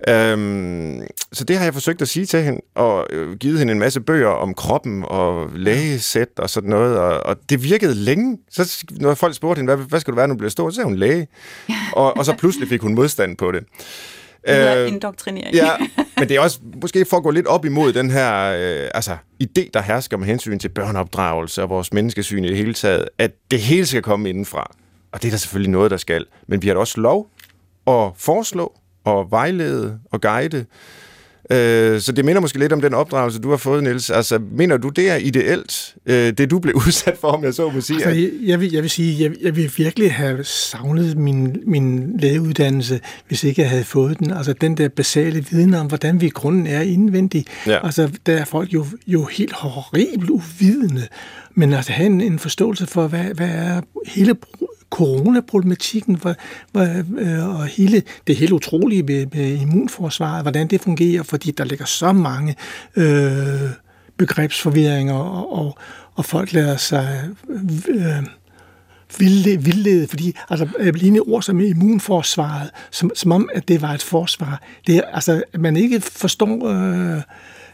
Øhm, 0.07 1.01
så 1.33 1.43
det 1.43 1.57
har 1.57 1.63
jeg 1.63 1.73
forsøgt 1.73 2.01
at 2.01 2.07
sige 2.07 2.25
til 2.25 2.41
hende, 2.41 2.61
og 2.75 3.07
øh, 3.09 3.35
givet 3.35 3.59
hende 3.59 3.73
en 3.73 3.79
masse 3.79 4.01
bøger 4.01 4.29
om 4.29 4.53
kroppen 4.53 5.03
og 5.07 5.49
lægesæt 5.55 6.29
og 6.37 6.49
sådan 6.49 6.69
noget, 6.69 6.97
og, 6.97 7.25
og 7.25 7.37
det 7.49 7.63
virkede 7.63 7.95
længe. 7.95 8.37
Så 8.51 8.85
når 8.91 9.13
folk 9.13 9.35
spurgte 9.35 9.59
hende, 9.59 9.75
hvad, 9.75 9.85
hvad 9.85 9.99
skal 9.99 10.11
du 10.11 10.15
være, 10.15 10.27
når 10.27 10.33
du 10.33 10.37
bliver 10.37 10.49
stor, 10.49 10.69
så 10.69 10.81
er 10.81 10.85
hun 10.85 10.95
læge. 10.95 11.27
og, 11.93 12.17
og 12.17 12.25
så 12.25 12.35
pludselig 12.37 12.69
fik 12.69 12.81
hun 12.81 12.95
modstand 12.95 13.37
på 13.37 13.51
det. 13.51 13.63
Det 14.47 14.77
øh, 14.77 14.87
indoktrinering. 14.87 15.55
ja, 15.55 15.69
men 16.17 16.29
det 16.29 16.37
er 16.37 16.39
også 16.39 16.59
måske 16.81 17.05
for 17.05 17.17
at 17.17 17.23
gå 17.23 17.31
lidt 17.31 17.47
op 17.47 17.65
imod 17.65 17.93
den 17.93 18.11
her 18.11 18.43
øh, 18.43 18.89
altså, 18.93 19.17
idé, 19.43 19.69
der 19.73 19.81
hersker 19.81 20.17
med 20.17 20.27
hensyn 20.27 20.59
til 20.59 20.69
børneopdragelse 20.69 21.63
og 21.63 21.69
vores 21.69 21.93
menneskesyn 21.93 22.43
i 22.43 22.47
det 22.47 22.57
hele 22.57 22.73
taget, 22.73 23.05
at 23.17 23.31
det 23.51 23.59
hele 23.59 23.85
skal 23.85 24.01
komme 24.01 24.29
indenfra. 24.29 24.75
Og 25.11 25.21
det 25.21 25.27
er 25.27 25.31
der 25.31 25.37
selvfølgelig 25.37 25.71
noget, 25.71 25.91
der 25.91 25.97
skal. 25.97 26.25
Men 26.47 26.61
vi 26.61 26.67
har 26.67 26.73
da 26.73 26.79
også 26.79 27.01
lov 27.01 27.29
at 27.87 28.11
foreslå 28.17 28.73
og 29.05 29.31
vejlede 29.31 29.99
og 30.11 30.21
guide. 30.21 30.65
Øh, 31.51 32.01
så 32.01 32.11
det 32.11 32.25
minder 32.25 32.41
måske 32.41 32.59
lidt 32.59 32.73
om 32.73 32.81
den 32.81 32.93
opdragelse, 32.93 33.39
du 33.39 33.49
har 33.49 33.57
fået, 33.57 33.83
Niels. 33.83 34.09
Altså, 34.09 34.39
mener 34.51 34.77
du, 34.77 34.89
det 34.89 35.09
er 35.09 35.15
ideelt, 35.15 35.95
øh, 36.05 36.33
det 36.37 36.51
du 36.51 36.59
blev 36.59 36.75
udsat 36.87 37.17
for, 37.21 37.27
om 37.27 37.43
jeg 37.43 37.53
så 37.53 37.69
må 37.69 37.81
sige? 37.81 38.05
Altså, 38.05 38.31
jeg, 38.43 38.59
vil, 38.59 38.71
jeg 38.71 38.81
vil 38.81 38.89
sige, 38.89 39.23
jeg, 39.23 39.31
jeg 39.41 39.55
vil 39.55 39.71
virkelig 39.77 40.13
have 40.13 40.43
savnet 40.43 41.17
min, 41.17 41.57
min 41.65 42.17
lægeuddannelse, 42.19 42.99
hvis 43.27 43.43
ikke 43.43 43.61
jeg 43.61 43.69
havde 43.69 43.83
fået 43.83 44.19
den. 44.19 44.31
Altså, 44.31 44.53
den 44.53 44.77
der 44.77 44.89
basale 44.89 45.45
viden 45.51 45.73
om, 45.73 45.87
hvordan 45.87 46.21
vi 46.21 46.25
i 46.25 46.29
grunden 46.29 46.67
er 46.67 46.81
indvendigt. 46.81 47.47
Ja. 47.67 47.85
Altså, 47.85 48.09
der 48.25 48.37
er 48.37 48.45
folk 48.45 48.73
jo, 48.73 48.85
jo 49.07 49.25
helt 49.25 49.53
horribelt 49.53 50.29
uvidende. 50.29 51.07
Men 51.55 51.73
altså, 51.73 51.91
have 51.91 52.05
en, 52.05 52.21
en 52.21 52.39
forståelse 52.39 52.87
for, 52.87 53.07
hvad, 53.07 53.23
hvad 53.23 53.49
er 53.49 53.81
hele 54.07 54.35
coronaproblematikken 54.95 56.15
hvor, 56.15 56.35
hvor, 56.71 57.03
øh, 57.19 57.59
og 57.59 57.65
hele, 57.65 58.03
det 58.27 58.35
helt 58.35 58.51
utrolige 58.51 59.03
med, 59.03 59.25
med 59.33 59.61
immunforsvaret, 59.61 60.41
hvordan 60.41 60.67
det 60.67 60.81
fungerer, 60.81 61.23
fordi 61.23 61.51
der 61.51 61.63
ligger 61.63 61.85
så 61.85 62.11
mange 62.11 62.55
øh, 62.95 63.69
begrebsforvirringer, 64.17 65.13
og, 65.13 65.53
og, 65.53 65.77
og 66.15 66.25
folk 66.25 66.53
lader 66.53 66.77
sig 66.77 67.29
øh, 67.49 67.61
øh 67.87 68.23
vildlede, 69.19 69.63
vildlede, 69.63 70.07
fordi 70.07 70.35
altså, 70.49 70.67
lignende 70.79 71.19
ord 71.19 71.41
som 71.41 71.59
immunforsvaret, 71.59 72.69
som, 72.91 73.11
som 73.15 73.31
om, 73.31 73.49
at 73.53 73.67
det 73.67 73.81
var 73.81 73.93
et 73.93 74.03
forsvar. 74.03 74.61
Det 74.87 75.03
altså, 75.13 75.43
at 75.53 75.59
man 75.59 75.77
ikke 75.77 76.01
forstår... 76.01 76.67
Øh, 76.67 77.21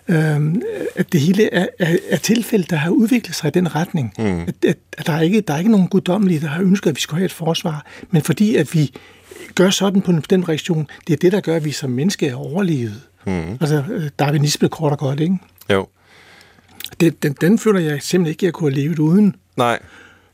øh, 0.07 0.55
at 0.95 1.13
det 1.13 1.21
hele 1.21 1.53
er, 1.53 1.67
er, 1.79 1.95
er 2.09 2.17
tilfælde, 2.17 2.65
der 2.69 2.75
har 2.75 2.89
udviklet 2.89 3.35
sig 3.35 3.47
i 3.47 3.51
den 3.51 3.75
retning. 3.75 4.13
Mm. 4.17 4.39
At, 4.39 4.55
at, 4.67 4.77
at 4.97 5.07
der, 5.07 5.13
er 5.13 5.21
ikke, 5.21 5.41
der 5.41 5.53
er 5.53 5.57
ikke 5.57 5.71
nogen 5.71 5.87
guddommelige, 5.87 6.39
der 6.39 6.47
har 6.47 6.61
ønsket, 6.61 6.89
at 6.89 6.95
vi 6.95 7.01
skulle 7.01 7.19
have 7.19 7.25
et 7.25 7.31
forsvar, 7.31 7.85
men 8.09 8.21
fordi 8.21 8.55
at 8.55 8.73
vi 8.73 8.93
gør 9.55 9.69
sådan 9.69 10.01
på 10.01 10.11
den 10.11 10.49
reaktion, 10.49 10.87
det 11.07 11.13
er 11.13 11.17
det, 11.17 11.31
der 11.31 11.41
gør, 11.41 11.55
at 11.55 11.65
vi 11.65 11.71
som 11.71 11.89
mennesker 11.89 12.29
er 12.29 12.35
overlevet. 12.35 13.01
Mm. 13.25 13.51
Altså, 13.61 13.83
øh, 13.91 14.09
darwinisme 14.19 14.69
kort 14.69 14.91
og 14.91 14.99
godt, 14.99 15.19
ikke? 15.19 15.37
Jo. 15.69 15.87
Det, 16.99 17.23
den, 17.23 17.35
den 17.41 17.59
føler 17.59 17.79
jeg 17.79 18.01
simpelthen 18.01 18.31
ikke, 18.31 18.43
at 18.43 18.45
jeg 18.45 18.53
kunne 18.53 18.71
have 18.71 18.81
levet 18.81 18.99
uden. 18.99 19.35
Nej. 19.57 19.79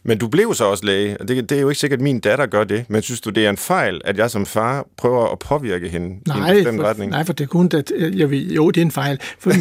Men 0.07 0.17
du 0.17 0.27
blev 0.27 0.53
så 0.53 0.65
også 0.65 0.85
læge, 0.85 1.17
og 1.19 1.27
det, 1.27 1.49
det 1.49 1.57
er 1.57 1.61
jo 1.61 1.69
ikke 1.69 1.79
sikkert, 1.79 1.99
at 1.99 2.03
min 2.03 2.19
datter 2.19 2.45
gør 2.45 2.63
det. 2.63 2.85
Men 2.89 3.01
synes 3.01 3.21
du, 3.21 3.29
det 3.29 3.45
er 3.45 3.49
en 3.49 3.57
fejl, 3.57 4.01
at 4.05 4.17
jeg 4.17 4.31
som 4.31 4.45
far 4.45 4.87
prøver 4.97 5.31
at 5.31 5.39
påvirke 5.39 5.89
hende 5.89 6.19
nej, 6.27 6.51
i 6.51 6.59
en 6.59 6.65
for, 6.65 6.83
retning? 6.83 7.11
Nej, 7.11 7.23
for 7.23 7.33
det 7.33 7.43
er 7.43 7.47
kun, 7.47 7.71
at 7.73 7.91
jeg 7.99 8.31
ved, 8.31 8.51
jo, 8.51 8.71
det 8.71 8.81
er 8.81 8.85
en 8.85 8.91
fejl, 8.91 9.19
for, 9.39 9.51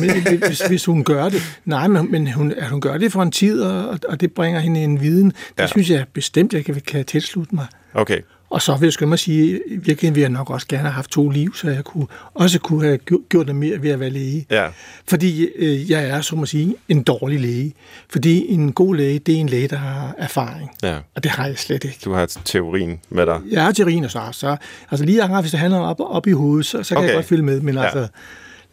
hvis, 0.46 0.60
hvis 0.60 0.84
hun 0.84 1.04
gør 1.04 1.28
det. 1.28 1.42
Nej, 1.64 1.88
men, 1.88 2.10
men 2.10 2.32
hun, 2.32 2.52
at 2.52 2.68
hun 2.68 2.80
gør 2.80 2.98
det 2.98 3.12
for 3.12 3.22
en 3.22 3.30
tid, 3.30 3.62
og, 3.62 3.98
og 4.08 4.20
det 4.20 4.32
bringer 4.32 4.60
hende 4.60 4.84
en 4.84 5.00
viden, 5.00 5.30
det 5.30 5.34
ja. 5.58 5.66
synes 5.66 5.90
jeg 5.90 6.04
bestemt, 6.12 6.54
jeg 6.54 6.64
kan, 6.64 6.80
kan 6.86 7.04
tilslutte 7.04 7.54
mig. 7.54 7.66
Okay. 7.94 8.20
Og 8.50 8.62
så 8.62 8.76
vil 8.76 8.86
jeg 8.86 8.92
skynde 8.92 9.08
mig 9.08 9.18
sige, 9.18 9.60
virkelig 9.70 10.14
vil 10.14 10.20
jeg 10.20 10.30
nok 10.30 10.50
også 10.50 10.66
gerne 10.66 10.82
have 10.82 10.92
haft 10.92 11.10
to 11.10 11.28
liv, 11.28 11.54
så 11.54 11.70
jeg 11.70 11.84
kunne, 11.84 12.06
også 12.34 12.58
kunne 12.58 12.84
have 12.84 12.98
gjort 13.28 13.46
det 13.46 13.56
mere 13.56 13.82
ved 13.82 13.90
at 13.90 14.00
være 14.00 14.10
læge. 14.10 14.46
Ja. 14.50 14.68
Fordi 15.08 15.44
øh, 15.44 15.90
jeg 15.90 16.08
er, 16.08 16.20
så 16.20 16.36
må 16.36 16.46
sige, 16.46 16.76
en 16.88 17.02
dårlig 17.02 17.40
læge. 17.40 17.74
Fordi 18.08 18.46
en 18.48 18.72
god 18.72 18.96
læge, 18.96 19.18
det 19.18 19.34
er 19.34 19.38
en 19.38 19.48
læge, 19.48 19.68
der 19.68 19.76
har 19.76 20.14
erfaring. 20.18 20.70
Ja. 20.82 20.98
Og 21.14 21.22
det 21.22 21.30
har 21.30 21.46
jeg 21.46 21.58
slet 21.58 21.84
ikke. 21.84 21.98
Du 22.04 22.12
har 22.12 22.26
teorien 22.44 23.00
med 23.10 23.26
dig. 23.26 23.40
Jeg 23.50 23.64
har 23.64 23.72
teorien, 23.72 24.04
og 24.04 24.10
så, 24.10 24.20
så 24.32 24.56
altså 24.90 25.04
lige 25.06 25.22
akkurat, 25.22 25.42
hvis 25.42 25.50
det 25.50 25.60
handler 25.60 25.78
op, 25.78 26.00
op 26.00 26.26
i 26.26 26.32
hovedet, 26.32 26.66
så, 26.66 26.82
så 26.82 26.94
kan 26.94 26.98
okay. 26.98 27.08
jeg 27.08 27.14
godt 27.14 27.26
følge 27.26 27.42
med. 27.42 27.60
Men 27.60 27.74
ja. 27.74 27.84
altså, 27.84 28.08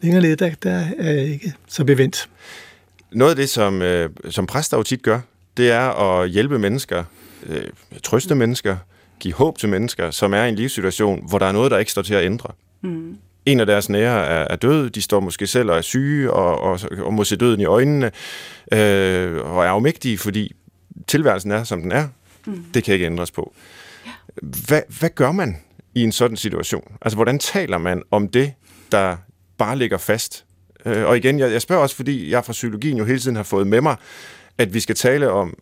længere 0.00 0.22
lidt, 0.22 0.40
der, 0.40 0.50
der 0.62 0.84
er 0.98 1.12
jeg 1.12 1.24
ikke 1.24 1.52
så 1.68 1.84
bevendt. 1.84 2.28
Noget 3.12 3.30
af 3.30 3.36
det, 3.36 3.48
som, 3.48 3.82
øh, 3.82 4.10
som 4.30 4.46
præster 4.46 4.76
jo 4.76 4.82
tit 4.82 5.02
gør, 5.02 5.20
det 5.56 5.70
er 5.70 5.80
at 5.80 6.30
hjælpe 6.30 6.58
mennesker, 6.58 7.04
øh, 7.46 7.62
trøste 8.02 8.34
mennesker, 8.34 8.76
give 9.20 9.34
håb 9.34 9.58
til 9.58 9.68
mennesker, 9.68 10.10
som 10.10 10.34
er 10.34 10.44
i 10.44 10.48
en 10.48 10.54
livssituation, 10.54 11.28
hvor 11.28 11.38
der 11.38 11.46
er 11.46 11.52
noget, 11.52 11.70
der 11.70 11.78
ikke 11.78 11.90
står 11.90 12.02
til 12.02 12.14
at 12.14 12.24
ændre. 12.24 12.48
Mm. 12.82 13.16
En 13.46 13.60
af 13.60 13.66
deres 13.66 13.88
nære 13.88 14.26
er, 14.26 14.46
er 14.50 14.56
død, 14.56 14.90
de 14.90 15.02
står 15.02 15.20
måske 15.20 15.46
selv 15.46 15.70
og 15.70 15.76
er 15.76 15.80
syge, 15.80 16.32
og, 16.32 16.60
og, 16.60 16.80
og 16.98 17.14
må 17.14 17.24
se 17.24 17.36
døden 17.36 17.60
i 17.60 17.64
øjnene, 17.64 18.06
øh, 18.72 19.36
og 19.36 19.64
er 19.64 19.68
afmægtige, 19.68 20.18
fordi 20.18 20.52
tilværelsen 21.06 21.50
er, 21.50 21.64
som 21.64 21.82
den 21.82 21.92
er. 21.92 22.08
Mm. 22.46 22.64
Det 22.74 22.84
kan 22.84 22.94
ikke 22.94 23.06
ændres 23.06 23.30
på. 23.30 23.54
Ja. 24.06 24.10
Hvad, 24.42 24.82
hvad 24.98 25.10
gør 25.10 25.32
man 25.32 25.56
i 25.94 26.02
en 26.02 26.12
sådan 26.12 26.36
situation? 26.36 26.92
Altså, 27.02 27.16
hvordan 27.16 27.38
taler 27.38 27.78
man 27.78 28.02
om 28.10 28.28
det, 28.28 28.52
der 28.92 29.16
bare 29.58 29.78
ligger 29.78 29.98
fast? 29.98 30.44
Øh, 30.86 31.06
og 31.06 31.16
igen, 31.16 31.38
jeg, 31.38 31.52
jeg 31.52 31.62
spørger 31.62 31.82
også, 31.82 31.96
fordi 31.96 32.30
jeg 32.30 32.44
fra 32.44 32.52
psykologien 32.52 32.98
jo 32.98 33.04
hele 33.04 33.18
tiden 33.18 33.36
har 33.36 33.42
fået 33.42 33.66
med 33.66 33.80
mig, 33.80 33.96
at 34.58 34.74
vi 34.74 34.80
skal 34.80 34.94
tale 34.94 35.30
om, 35.30 35.54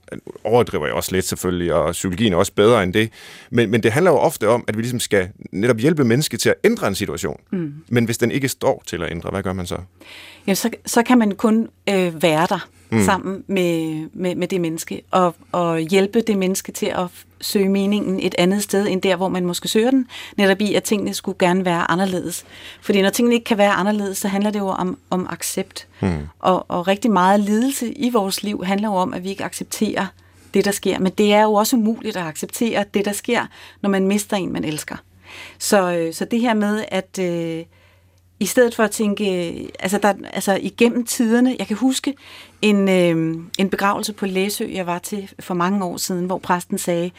overdriver 0.44 0.86
jeg 0.86 0.94
også 0.94 1.12
lidt 1.12 1.24
selvfølgelig, 1.24 1.74
og 1.74 1.92
psykologien 1.92 2.32
er 2.32 2.36
også 2.36 2.52
bedre 2.52 2.82
end 2.82 2.92
det, 2.94 3.10
men, 3.50 3.70
men 3.70 3.82
det 3.82 3.92
handler 3.92 4.10
jo 4.10 4.18
ofte 4.18 4.48
om, 4.48 4.64
at 4.68 4.76
vi 4.76 4.82
ligesom 4.82 5.00
skal 5.00 5.28
netop 5.52 5.78
hjælpe 5.78 6.04
mennesket 6.04 6.40
til 6.40 6.48
at 6.48 6.54
ændre 6.64 6.88
en 6.88 6.94
situation. 6.94 7.40
Mm. 7.50 7.74
Men 7.88 8.04
hvis 8.04 8.18
den 8.18 8.30
ikke 8.30 8.48
står 8.48 8.82
til 8.86 9.02
at 9.02 9.10
ændre, 9.10 9.30
hvad 9.30 9.42
gør 9.42 9.52
man 9.52 9.66
så? 9.66 9.78
Ja, 10.46 10.54
så, 10.54 10.70
så 10.86 11.02
kan 11.02 11.18
man 11.18 11.32
kun 11.32 11.68
øh, 11.88 12.22
være 12.22 12.46
der 12.46 12.68
mm. 12.92 13.04
sammen 13.04 13.44
med, 13.46 14.02
med, 14.12 14.34
med 14.34 14.48
det 14.48 14.60
menneske, 14.60 15.02
og, 15.10 15.34
og 15.52 15.78
hjælpe 15.78 16.20
det 16.20 16.38
menneske 16.38 16.72
til 16.72 16.86
at 16.86 17.06
søge 17.40 17.68
meningen 17.68 18.20
et 18.20 18.34
andet 18.38 18.62
sted, 18.62 18.86
end 18.88 19.02
der, 19.02 19.16
hvor 19.16 19.28
man 19.28 19.46
måske 19.46 19.68
søger 19.68 19.90
den, 19.90 20.06
netop 20.36 20.60
i, 20.60 20.74
at 20.74 20.82
tingene 20.82 21.14
skulle 21.14 21.38
gerne 21.38 21.64
være 21.64 21.90
anderledes. 21.90 22.44
Fordi 22.80 23.02
når 23.02 23.10
tingene 23.10 23.34
ikke 23.34 23.44
kan 23.44 23.58
være 23.58 23.72
anderledes, 23.72 24.18
så 24.18 24.28
handler 24.28 24.50
det 24.50 24.58
jo 24.58 24.68
om, 24.68 24.98
om 25.10 25.26
accept. 25.30 25.86
Mm. 26.00 26.28
Og, 26.38 26.70
og 26.70 26.88
rigtig 26.88 27.10
meget 27.10 27.40
lidelse 27.40 27.92
i 27.92 28.10
vores 28.10 28.42
liv 28.42 28.64
handler 28.64 28.88
jo 28.88 28.94
om, 28.94 29.14
at 29.14 29.24
vi 29.24 29.28
ikke 29.28 29.44
accepterer 29.44 30.06
det, 30.54 30.64
der 30.64 30.70
sker. 30.70 30.98
Men 30.98 31.12
det 31.18 31.32
er 31.32 31.42
jo 31.42 31.54
også 31.54 31.76
umuligt 31.76 32.16
at 32.16 32.26
acceptere 32.26 32.84
det, 32.94 33.04
der 33.04 33.12
sker, 33.12 33.46
når 33.80 33.90
man 33.90 34.06
mister 34.06 34.36
en, 34.36 34.52
man 34.52 34.64
elsker. 34.64 34.96
Så, 35.58 35.92
øh, 35.92 36.14
så 36.14 36.24
det 36.24 36.40
her 36.40 36.54
med, 36.54 36.84
at... 36.88 37.18
Øh, 37.20 37.64
i 38.42 38.46
stedet 38.46 38.74
for 38.74 38.82
at 38.82 38.90
tænke, 38.90 39.24
altså, 39.78 39.98
der, 39.98 40.14
altså 40.32 40.58
igennem 40.62 41.04
tiderne, 41.04 41.56
jeg 41.58 41.66
kan 41.66 41.76
huske 41.76 42.14
en, 42.62 42.88
øh, 42.88 43.36
en 43.58 43.70
begravelse 43.70 44.12
på 44.12 44.26
Læsø, 44.26 44.66
jeg 44.72 44.86
var 44.86 44.98
til 44.98 45.30
for 45.40 45.54
mange 45.54 45.84
år 45.84 45.96
siden, 45.96 46.26
hvor 46.26 46.38
præsten 46.38 46.78
sagde, 46.78 47.10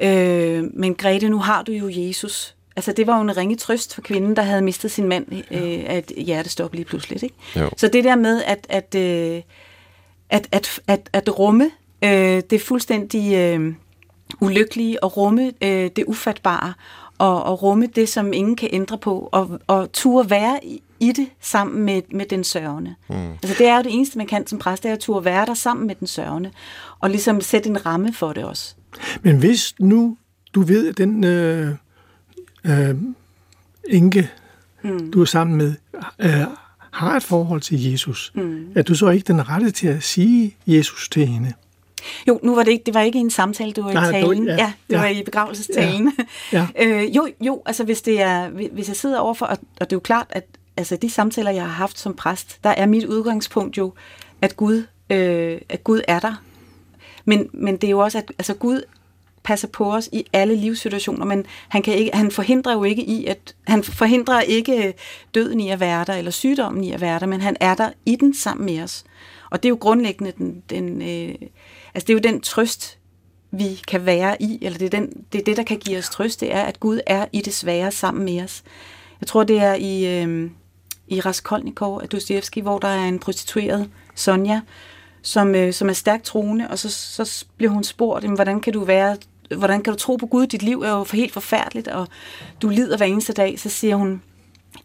øh, 0.00 0.64
men 0.74 0.94
Grete, 0.94 1.28
nu 1.28 1.38
har 1.38 1.62
du 1.62 1.72
jo 1.72 1.88
Jesus. 1.92 2.54
Altså 2.76 2.92
det 2.92 3.06
var 3.06 3.16
jo 3.16 3.22
en 3.22 3.36
ringe 3.36 3.56
trøst 3.56 3.94
for 3.94 4.02
kvinden, 4.02 4.36
der 4.36 4.42
havde 4.42 4.62
mistet 4.62 4.90
sin 4.90 5.08
mand, 5.08 5.26
øh, 5.50 5.84
at 5.86 6.12
hjertestop 6.16 6.74
lige 6.74 6.84
pludselig. 6.84 7.22
Ikke? 7.22 7.34
Jo. 7.56 7.70
Så 7.76 7.88
det 7.88 8.04
der 8.04 8.16
med 8.16 8.42
at, 8.42 8.66
at, 8.68 8.94
øh, 8.94 9.42
at, 10.30 10.48
at, 10.52 10.80
at, 10.86 11.10
at 11.12 11.38
rumme 11.38 11.70
øh, 12.04 12.42
det 12.50 12.62
fuldstændig 12.62 13.34
øh, 13.34 13.74
ulykkelige 14.40 15.02
og 15.04 15.16
rumme 15.16 15.52
øh, 15.62 15.90
det 15.96 16.04
ufatbare 16.06 16.72
og, 17.20 17.42
og 17.42 17.62
rumme 17.62 17.86
det, 17.86 18.08
som 18.08 18.32
ingen 18.32 18.56
kan 18.56 18.68
ændre 18.72 18.98
på, 18.98 19.28
og, 19.32 19.60
og 19.66 19.92
turde 19.92 20.30
være 20.30 20.64
i, 20.64 20.82
i 21.00 21.12
det 21.12 21.28
sammen 21.40 21.84
med, 21.84 22.02
med 22.12 22.26
den 22.26 22.44
sørgende. 22.44 22.94
Mm. 23.08 23.30
Altså 23.32 23.54
det 23.58 23.66
er 23.66 23.76
jo 23.76 23.82
det 23.82 23.94
eneste, 23.94 24.18
man 24.18 24.26
kan 24.26 24.46
som 24.46 24.58
præst, 24.58 24.82
det 24.82 24.88
er 24.88 24.92
at 24.92 24.98
turde 25.00 25.24
være 25.24 25.46
der 25.46 25.54
sammen 25.54 25.86
med 25.86 25.94
den 25.94 26.06
sørgende, 26.06 26.50
og 27.00 27.10
ligesom 27.10 27.40
sætte 27.40 27.68
en 27.68 27.86
ramme 27.86 28.12
for 28.12 28.32
det 28.32 28.44
også. 28.44 28.74
Men 29.22 29.38
hvis 29.38 29.74
nu 29.78 30.16
du 30.54 30.62
ved, 30.62 30.88
at 30.88 30.98
den 30.98 31.24
øh, 31.24 31.74
øh, 32.64 32.94
enke, 33.88 34.30
mm. 34.82 35.10
du 35.12 35.20
er 35.20 35.24
sammen 35.24 35.56
med, 35.56 35.74
øh, 36.18 36.30
har 36.90 37.16
et 37.16 37.22
forhold 37.22 37.60
til 37.60 37.90
Jesus, 37.90 38.32
mm. 38.34 38.66
er 38.74 38.82
du 38.82 38.94
så 38.94 39.08
ikke 39.08 39.26
den 39.26 39.48
rette 39.48 39.70
til 39.70 39.88
at 39.88 40.02
sige 40.02 40.56
Jesus 40.66 41.08
til 41.08 41.26
hende? 41.26 41.52
Jo, 42.28 42.40
nu 42.42 42.54
var 42.54 42.62
det 42.62 42.70
ikke, 42.70 42.84
det 42.86 42.94
var 42.94 43.00
ikke 43.00 43.18
en 43.18 43.30
samtale, 43.30 43.72
det 43.72 43.84
var 43.84 43.92
Nej, 43.92 44.08
i 44.08 44.12
talen. 44.12 44.46
ja, 44.46 44.52
ja, 44.52 44.72
det 44.88 44.94
ja. 44.94 45.00
var 45.00 45.06
i 45.06 45.22
begravelsestalen. 45.22 46.12
Ja. 46.52 46.66
Ja. 46.78 46.86
øh, 47.02 47.16
jo, 47.16 47.28
jo, 47.40 47.62
altså 47.66 47.84
hvis 47.84 48.02
det 48.02 48.20
er, 48.20 48.48
hvis 48.48 48.88
jeg 48.88 48.96
sidder 48.96 49.18
overfor, 49.18 49.46
og, 49.46 49.58
og 49.80 49.90
det 49.90 49.92
er 49.92 49.96
jo 49.96 50.00
klart, 50.00 50.26
at 50.30 50.44
altså 50.76 50.96
de 50.96 51.10
samtaler, 51.10 51.50
jeg 51.50 51.62
har 51.62 51.68
haft 51.68 51.98
som 51.98 52.14
præst, 52.14 52.58
der 52.64 52.70
er 52.70 52.86
mit 52.86 53.04
udgangspunkt 53.04 53.78
jo, 53.78 53.92
at 54.42 54.56
Gud, 54.56 54.84
øh, 55.10 55.58
at 55.68 55.84
Gud 55.84 56.00
er 56.08 56.18
der. 56.18 56.42
Men, 57.24 57.50
men 57.52 57.76
det 57.76 57.86
er 57.86 57.90
jo 57.90 57.98
også, 57.98 58.18
at 58.18 58.32
altså 58.38 58.54
Gud 58.54 58.82
passer 59.42 59.68
på 59.68 59.92
os 59.92 60.08
i 60.12 60.24
alle 60.32 60.54
livssituationer, 60.56 61.24
men 61.24 61.46
han, 61.68 61.82
kan 61.82 61.94
ikke, 61.94 62.10
han 62.16 62.30
forhindrer 62.30 62.72
jo 62.72 62.84
ikke 62.84 63.02
i, 63.02 63.26
at 63.26 63.54
han 63.66 63.84
forhindrer 63.84 64.40
ikke 64.40 64.94
døden 65.34 65.60
i 65.60 65.70
at 65.70 65.80
være 65.80 66.04
der, 66.04 66.14
eller 66.14 66.30
sygdommen 66.30 66.84
i 66.84 66.92
at 66.92 67.00
være 67.00 67.20
der, 67.20 67.26
men 67.26 67.40
han 67.40 67.56
er 67.60 67.74
der 67.74 67.90
i 68.06 68.16
den 68.16 68.34
sammen 68.34 68.66
med 68.66 68.82
os. 68.82 69.04
Og 69.50 69.62
det 69.62 69.68
er 69.68 69.70
jo 69.70 69.78
grundlæggende 69.80 70.32
den, 70.38 70.62
den 70.70 71.02
øh, 71.02 71.34
altså 71.94 72.06
det 72.06 72.10
er 72.10 72.14
jo 72.14 72.18
den 72.18 72.40
trøst, 72.40 72.98
vi 73.50 73.80
kan 73.88 74.06
være 74.06 74.42
i, 74.42 74.58
eller 74.62 74.78
det 74.78 74.86
er, 74.86 75.00
den, 75.00 75.24
det 75.32 75.40
er 75.40 75.44
det, 75.44 75.56
der 75.56 75.62
kan 75.62 75.78
give 75.78 75.98
os 75.98 76.10
trøst, 76.10 76.40
det 76.40 76.54
er, 76.54 76.62
at 76.62 76.80
Gud 76.80 77.00
er 77.06 77.26
i 77.32 77.40
det 77.40 77.54
svære 77.54 77.90
sammen 77.90 78.24
med 78.24 78.42
os. 78.42 78.62
Jeg 79.20 79.26
tror, 79.26 79.44
det 79.44 79.58
er 79.58 79.74
i, 79.74 80.22
øh, 80.22 80.50
i 81.08 81.20
Raskolnikov 81.20 82.00
af 82.02 82.08
Dostoevsky, 82.08 82.62
hvor 82.62 82.78
der 82.78 82.88
er 82.88 83.04
en 83.04 83.18
prostitueret, 83.18 83.90
Sonja, 84.14 84.60
som, 85.22 85.54
øh, 85.54 85.72
som 85.72 85.88
er 85.88 85.92
stærkt 85.92 86.24
troende, 86.24 86.68
og 86.70 86.78
så, 86.78 86.90
så 86.90 87.44
bliver 87.56 87.72
hun 87.72 87.84
spurgt, 87.84 88.24
jamen, 88.24 88.36
hvordan 88.36 88.60
kan 88.60 88.72
du 88.72 88.84
være 88.84 89.16
hvordan 89.56 89.82
kan 89.82 89.92
du 89.92 89.98
tro 89.98 90.16
på 90.16 90.26
Gud? 90.26 90.46
Dit 90.46 90.62
liv 90.62 90.82
er 90.82 90.90
jo 90.90 91.04
for 91.04 91.16
helt 91.16 91.32
forfærdeligt, 91.32 91.88
og 91.88 92.08
du 92.62 92.68
lider 92.68 92.96
hver 92.96 93.06
eneste 93.06 93.32
dag. 93.32 93.60
Så 93.60 93.68
siger 93.68 93.96
hun, 93.96 94.22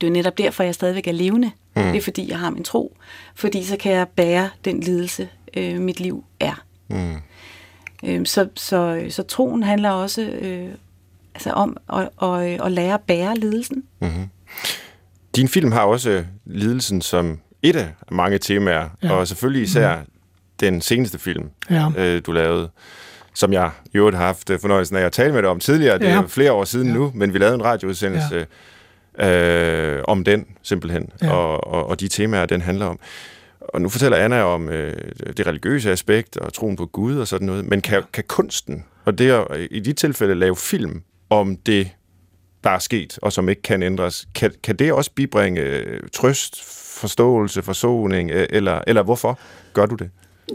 det 0.02 0.08
er 0.08 0.12
netop 0.12 0.38
derfor, 0.38 0.64
jeg 0.64 0.76
stadigvæk 0.76 1.08
er 1.08 1.12
levende. 1.12 1.52
Mm. 1.76 1.84
Det 1.84 1.96
er 1.96 2.02
fordi, 2.02 2.30
jeg 2.30 2.40
har 2.40 2.50
min 2.50 2.64
tro. 2.64 2.98
Fordi 3.36 3.64
så 3.64 3.78
kan 3.78 3.92
jeg 3.92 4.08
bære 4.08 4.50
den 4.66 4.80
lidelse, 4.80 5.30
øh, 5.58 5.82
mit 5.82 6.00
liv 6.00 6.24
er. 6.40 6.64
Mm. 6.88 7.16
Øh, 8.04 8.26
så, 8.26 8.48
så, 8.56 9.06
så 9.10 9.24
troen 9.24 9.64
handler 9.64 9.90
også 9.90 10.22
øh, 10.22 10.70
altså 11.36 11.52
om 11.52 11.78
at, 11.94 12.10
at, 12.22 12.66
at 12.66 12.72
lære 12.72 12.94
at 12.94 13.02
bære 13.02 13.36
lidelsen. 13.36 13.84
Mm-hmm. 14.00 14.30
Din 15.36 15.48
film 15.48 15.72
har 15.72 15.82
også 15.82 16.24
lidelsen 16.46 17.02
som 17.02 17.40
et 17.62 17.76
af 17.76 17.94
mange 18.12 18.38
temaer, 18.38 18.90
ja. 19.04 19.12
og 19.12 19.28
selvfølgelig 19.28 19.64
især 19.64 19.98
mm. 19.98 20.06
den 20.60 20.82
seneste 20.82 21.20
film, 21.20 21.50
ja. 21.70 21.92
øh, 21.98 22.22
du 22.26 22.32
lavede, 22.32 22.70
som 23.34 23.54
jeg 23.54 23.72
i 23.94 23.98
øvrigt 23.98 24.18
har 24.18 24.26
haft 24.26 24.52
fornøjelsen 24.62 24.96
af 24.96 25.02
at 25.02 25.12
tale 25.12 25.34
med 25.34 25.42
dig 25.42 25.50
om 25.50 25.60
tidligere. 25.60 26.00
Det 26.00 26.08
er 26.08 26.14
ja. 26.14 26.22
flere 26.28 26.52
år 26.52 26.64
siden 26.64 26.88
ja. 26.88 26.94
nu, 26.94 27.12
men 27.16 27.34
vi 27.34 27.38
lavede 27.38 27.56
en 27.56 27.64
radioudsendelse 27.66 28.36
ja. 28.36 28.46
Øh, 29.20 30.02
om 30.08 30.24
den 30.24 30.46
simpelthen, 30.64 31.10
ja. 31.22 31.32
og, 31.32 31.68
og, 31.68 31.88
og 31.88 32.00
de 32.00 32.08
temaer, 32.08 32.46
den 32.46 32.62
handler 32.62 32.86
om. 32.86 33.00
Og 33.60 33.82
nu 33.82 33.90
fortæller 33.90 34.18
Anna 34.18 34.44
om 34.44 34.70
øh, 34.70 34.94
det 35.38 35.48
religiøse 35.48 35.92
aspekt 35.92 36.38
og 36.38 36.54
troen 36.54 36.76
på 36.76 36.86
Gud 36.86 37.18
og 37.18 37.28
sådan 37.28 37.48
noget, 37.48 37.66
men 37.66 37.82
kan, 37.82 38.04
kan 38.14 38.24
kunsten, 38.28 38.86
og 39.06 39.18
det 39.18 39.32
at 39.32 39.68
i 39.72 39.80
de 39.80 39.94
tilfælde 39.94 40.36
lave 40.36 40.56
film 40.56 41.04
om 41.30 41.56
det, 41.56 41.90
der 42.64 42.70
er 42.70 42.80
sket, 42.80 43.20
og 43.22 43.34
som 43.34 43.50
ikke 43.50 43.62
kan 43.62 43.84
ændres, 43.84 44.28
kan, 44.36 44.52
kan 44.64 44.76
det 44.76 44.94
også 44.94 45.12
bibringe 45.16 45.62
øh, 45.62 46.02
trøst, 46.14 46.64
forståelse, 47.00 47.62
forsoning, 47.62 48.32
øh, 48.32 48.48
eller, 48.50 48.82
eller 48.88 49.04
hvorfor 49.04 49.40
gør 49.74 49.86
du 49.86 49.96
det? 49.96 50.10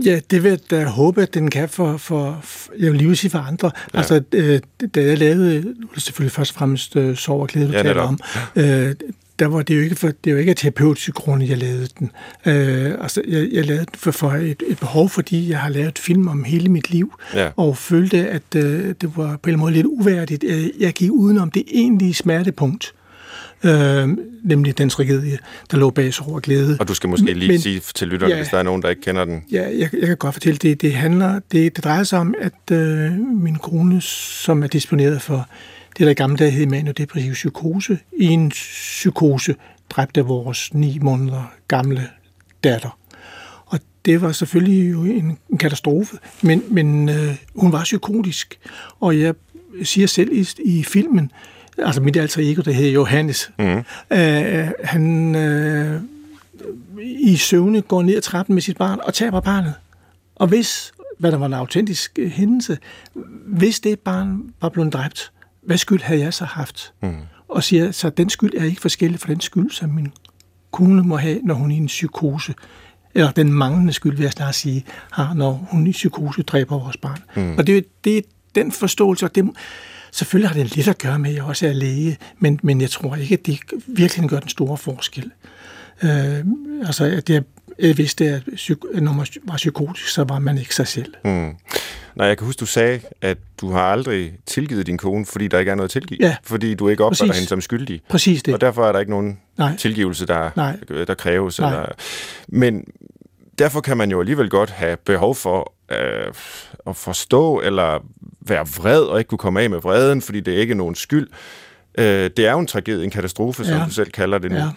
Ja, 0.04 0.20
det 0.30 0.42
vil 0.42 0.48
jeg 0.48 0.58
da 0.70 0.84
håbe, 0.84 1.22
at 1.22 1.34
den 1.34 1.50
kan 1.50 1.68
for, 1.68 1.96
for 1.96 2.42
jeg 2.78 2.92
vil 2.92 3.00
lige 3.00 3.16
sige 3.16 3.30
for 3.30 3.38
andre. 3.38 3.70
Ja. 3.94 3.98
Altså, 3.98 4.22
øh, 4.32 4.60
da 4.94 5.02
jeg 5.02 5.18
lavede, 5.18 5.60
nu 5.60 5.86
er 5.90 5.94
det 5.94 6.02
selvfølgelig 6.02 6.32
først 6.32 6.50
og 6.50 6.58
fremmest 6.58 6.96
øh, 6.96 7.16
sov 7.16 7.42
og 7.42 7.48
glæde, 7.48 7.68
du 7.68 7.72
ja, 7.72 7.82
taler 7.82 8.02
om, 8.02 8.18
øh, 8.56 8.94
der 9.38 9.46
var 9.46 9.62
det 9.62 9.76
jo 9.76 9.80
ikke, 9.80 9.96
for, 9.96 10.10
det 10.24 10.32
jo 10.32 10.36
ikke 10.36 10.50
af 10.50 10.56
terapeutiske 10.56 11.12
grunde, 11.12 11.48
jeg 11.48 11.58
lavede 11.58 11.88
den. 11.98 12.10
Øh, 12.46 12.94
altså, 13.00 13.22
jeg, 13.28 13.48
jeg 13.52 13.66
lavede 13.66 13.84
den 13.84 13.94
for, 13.94 14.10
for 14.10 14.30
et, 14.30 14.62
et 14.68 14.78
behov, 14.78 15.08
fordi 15.08 15.50
jeg 15.50 15.58
har 15.58 15.68
lavet 15.68 15.98
film 15.98 16.28
om 16.28 16.44
hele 16.44 16.68
mit 16.68 16.90
liv, 16.90 17.14
ja. 17.34 17.48
og 17.56 17.76
følte, 17.76 18.28
at 18.28 18.42
øh, 18.56 18.94
det 19.00 19.16
var 19.16 19.36
på 19.42 19.50
en 19.50 19.58
måde 19.58 19.72
lidt 19.72 19.86
uværdigt. 19.86 20.44
Jeg 20.80 20.92
gik 20.92 21.10
udenom 21.10 21.50
det 21.50 21.62
egentlige 21.72 22.14
smertepunkt 22.14 22.94
øh, 23.64 24.08
nemlig 24.44 24.78
den 24.78 24.90
tragedie, 24.90 25.38
der 25.70 25.76
lå 25.76 25.90
bag 25.90 26.14
sorg 26.14 26.34
og 26.34 26.42
glæde. 26.42 26.76
Og 26.80 26.88
du 26.88 26.94
skal 26.94 27.08
måske 27.10 27.32
lige 27.32 27.52
Men, 27.52 27.60
sige 27.60 27.80
til 27.94 28.08
lytterne, 28.08 28.32
ja, 28.34 28.40
hvis 28.40 28.48
der 28.48 28.58
er 28.58 28.62
nogen, 28.62 28.82
der 28.82 28.88
ikke 28.88 29.02
kender 29.02 29.24
den. 29.24 29.44
Ja, 29.52 29.62
jeg, 29.62 29.90
jeg 29.92 30.06
kan 30.06 30.16
godt 30.16 30.34
fortælle 30.34 30.58
det. 30.58 30.82
Det, 30.82 30.92
handler, 30.92 31.40
det, 31.52 31.76
det 31.76 31.84
drejer 31.84 32.04
sig 32.04 32.18
om, 32.18 32.34
at 32.40 32.76
øh, 32.76 33.12
min 33.18 33.56
kone, 33.56 34.00
som 34.00 34.62
er 34.62 34.66
disponeret 34.66 35.22
for 35.22 35.48
det, 35.98 36.04
der 36.04 36.10
i 36.10 36.14
gamle 36.14 36.36
dage 36.36 36.50
hed 36.50 36.66
maniodepressiv 36.66 37.32
psykose, 37.32 37.98
i 38.18 38.26
en 38.26 38.48
psykose 38.48 39.54
dræbte 39.90 40.20
vores 40.20 40.74
ni 40.74 40.98
måneder 41.02 41.52
gamle 41.68 42.08
datter. 42.64 42.98
Og 43.66 43.78
det 44.04 44.20
var 44.20 44.32
selvfølgelig 44.32 44.92
jo 44.92 45.04
en, 45.04 45.38
en 45.50 45.58
katastrofe, 45.58 46.16
men, 46.42 46.62
men 46.70 47.08
øh, 47.08 47.36
hun 47.56 47.72
var 47.72 47.82
psykotisk, 47.82 48.58
og 49.00 49.20
jeg 49.20 49.34
siger 49.82 50.06
selv 50.06 50.32
i, 50.32 50.48
i 50.64 50.82
filmen, 50.82 51.32
altså 51.84 52.00
mit 52.00 52.16
alter 52.16 52.42
ego, 52.42 52.62
der 52.62 52.72
hedder 52.72 52.92
Johannes, 52.92 53.50
mm. 53.58 53.84
øh, 54.10 54.68
han 54.84 55.34
øh, 55.34 56.00
i 57.02 57.36
søvne 57.36 57.82
går 57.82 58.02
ned 58.02 58.16
ad 58.16 58.22
trappen 58.22 58.54
med 58.54 58.62
sit 58.62 58.76
barn 58.76 58.98
og 59.02 59.14
taber 59.14 59.40
barnet. 59.40 59.74
Og 60.34 60.46
hvis, 60.46 60.92
hvad 61.18 61.32
der 61.32 61.38
var 61.38 61.46
en 61.46 61.52
autentisk 61.52 62.18
hændelse, 62.28 62.78
hvis 63.46 63.80
det 63.80 64.00
barn 64.00 64.42
var 64.60 64.68
blevet 64.68 64.92
dræbt, 64.92 65.32
hvad 65.62 65.78
skyld 65.78 66.02
havde 66.02 66.20
jeg 66.20 66.34
så 66.34 66.44
haft? 66.44 66.92
Mm. 67.02 67.14
Og 67.48 67.64
siger, 67.64 67.90
så 67.90 68.10
den 68.10 68.30
skyld 68.30 68.54
er 68.54 68.64
ikke 68.64 68.80
forskellig 68.80 69.20
fra 69.20 69.32
den 69.32 69.40
skyld, 69.40 69.70
som 69.70 69.90
min 69.90 70.12
kone 70.70 71.02
må 71.02 71.16
have, 71.16 71.40
når 71.42 71.54
hun 71.54 71.70
er 71.70 71.74
i 71.74 71.78
en 71.78 71.86
psykose. 71.86 72.54
Eller 73.14 73.30
den 73.30 73.52
manglende 73.52 73.92
skyld, 73.92 74.16
vil 74.16 74.22
jeg 74.22 74.32
snart 74.32 74.54
sige, 74.54 74.84
har, 75.10 75.34
når 75.34 75.68
hun 75.70 75.86
i 75.86 75.92
psykose 75.92 76.42
dræber 76.42 76.78
vores 76.78 76.96
barn. 76.96 77.18
Mm. 77.36 77.58
Og 77.58 77.66
det, 77.66 78.04
det 78.04 78.18
er 78.18 78.22
den 78.54 78.72
forståelse, 78.72 79.26
og 79.26 79.34
det, 79.34 79.50
Selvfølgelig 80.12 80.50
har 80.50 80.62
det 80.62 80.76
lidt 80.76 80.88
at 80.88 80.98
gøre 80.98 81.18
med, 81.18 81.30
at 81.30 81.36
jeg 81.36 81.44
også 81.44 81.66
er 81.66 81.72
læge, 81.72 82.18
men, 82.38 82.60
men 82.62 82.80
jeg 82.80 82.90
tror 82.90 83.16
ikke, 83.16 83.34
at 83.34 83.46
det 83.46 83.58
virkelig 83.86 84.30
gør 84.30 84.40
den 84.40 84.48
store 84.48 84.76
forskel. 84.76 85.30
Øh, 86.02 86.44
altså, 86.86 87.04
at 87.04 87.30
jeg, 87.30 87.42
vidste, 87.98 88.24
at 88.24 88.42
når 89.02 89.12
man 89.12 89.26
var 89.44 89.56
psykotisk, 89.56 90.08
så 90.08 90.24
var 90.24 90.38
man 90.38 90.58
ikke 90.58 90.74
sig 90.74 90.86
selv. 90.88 91.14
Mm. 91.24 91.56
Nej, 92.14 92.26
jeg 92.26 92.38
kan 92.38 92.44
huske, 92.46 92.60
du 92.60 92.66
sagde, 92.66 93.00
at 93.20 93.38
du 93.60 93.70
har 93.70 93.80
aldrig 93.80 94.32
tilgivet 94.46 94.86
din 94.86 94.98
kone, 94.98 95.26
fordi 95.26 95.48
der 95.48 95.58
ikke 95.58 95.70
er 95.70 95.74
noget 95.74 95.88
at 95.88 95.92
tilgive. 95.92 96.18
Ja. 96.20 96.36
Fordi 96.42 96.74
du 96.74 96.88
ikke 96.88 97.04
opfatter 97.04 97.34
hende 97.34 97.48
som 97.48 97.60
skyldig. 97.60 98.00
Præcis 98.08 98.42
det. 98.42 98.54
Og 98.54 98.60
derfor 98.60 98.86
er 98.86 98.92
der 98.92 98.98
ikke 98.98 99.10
nogen 99.10 99.38
Nej. 99.58 99.76
tilgivelse, 99.76 100.26
der, 100.26 100.50
Nej. 100.56 100.76
der 101.06 101.14
kræves. 101.14 101.60
Nej. 101.60 101.70
Eller, 101.70 101.86
men 102.48 102.84
derfor 103.58 103.80
kan 103.80 103.96
man 103.96 104.10
jo 104.10 104.20
alligevel 104.20 104.50
godt 104.50 104.70
have 104.70 104.96
behov 104.96 105.34
for 105.34 105.72
øh, 105.90 106.32
at 106.86 106.96
forstå 106.96 107.60
eller 107.60 108.04
være 108.40 108.66
vred 108.76 109.02
og 109.02 109.18
ikke 109.18 109.28
kunne 109.28 109.38
komme 109.38 109.60
af 109.60 109.70
med 109.70 109.80
vreden, 109.80 110.22
fordi 110.22 110.40
det 110.40 110.54
er 110.54 110.58
ikke 110.58 110.74
nogen 110.74 110.94
skyld. 110.94 111.28
Øh, 111.98 112.30
det 112.36 112.38
er 112.38 112.52
jo 112.52 112.58
en 112.58 112.66
tragedie, 112.66 113.04
en 113.04 113.10
katastrofe, 113.10 113.64
som 113.64 113.78
ja. 113.78 113.84
du 113.84 113.90
selv 113.90 114.10
kalder 114.10 114.38
det 114.38 114.50
nu. 114.50 114.56
Ja. 114.56 114.68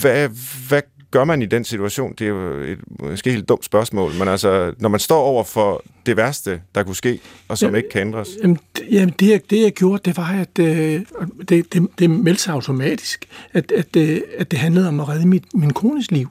Hvad, 0.00 0.28
hvad 0.68 0.82
gør 1.10 1.24
man 1.24 1.42
i 1.42 1.46
den 1.46 1.64
situation? 1.64 2.14
Det 2.18 2.24
er 2.24 2.28
jo 2.28 2.60
et 2.60 2.78
måske 3.00 3.30
helt 3.30 3.48
dumt 3.48 3.64
spørgsmål, 3.64 4.12
men 4.18 4.28
altså, 4.28 4.74
når 4.78 4.88
man 4.88 5.00
står 5.00 5.22
over 5.22 5.44
for 5.44 5.82
det 6.06 6.16
værste, 6.16 6.62
der 6.74 6.82
kunne 6.82 6.96
ske, 6.96 7.20
og 7.48 7.58
som 7.58 7.70
ja, 7.70 7.76
ikke 7.76 7.88
kan 7.88 8.00
ændres? 8.00 8.28
Jamen, 8.42 8.58
jamen 8.90 9.14
det, 9.20 9.50
det 9.50 9.62
jeg 9.62 9.72
gjorde, 9.72 10.02
det 10.04 10.16
var, 10.16 10.32
at 10.32 10.58
øh, 10.58 11.00
det, 11.48 11.72
det, 11.72 11.88
det 11.98 12.10
meldte 12.10 12.42
sig 12.42 12.54
automatisk, 12.54 13.28
at, 13.52 13.72
at, 13.72 13.96
øh, 13.96 14.20
at 14.38 14.50
det 14.50 14.58
handlede 14.58 14.88
om 14.88 15.00
at 15.00 15.08
redde 15.08 15.26
mit, 15.26 15.44
min 15.54 15.72
kones 15.72 16.10
liv. 16.10 16.28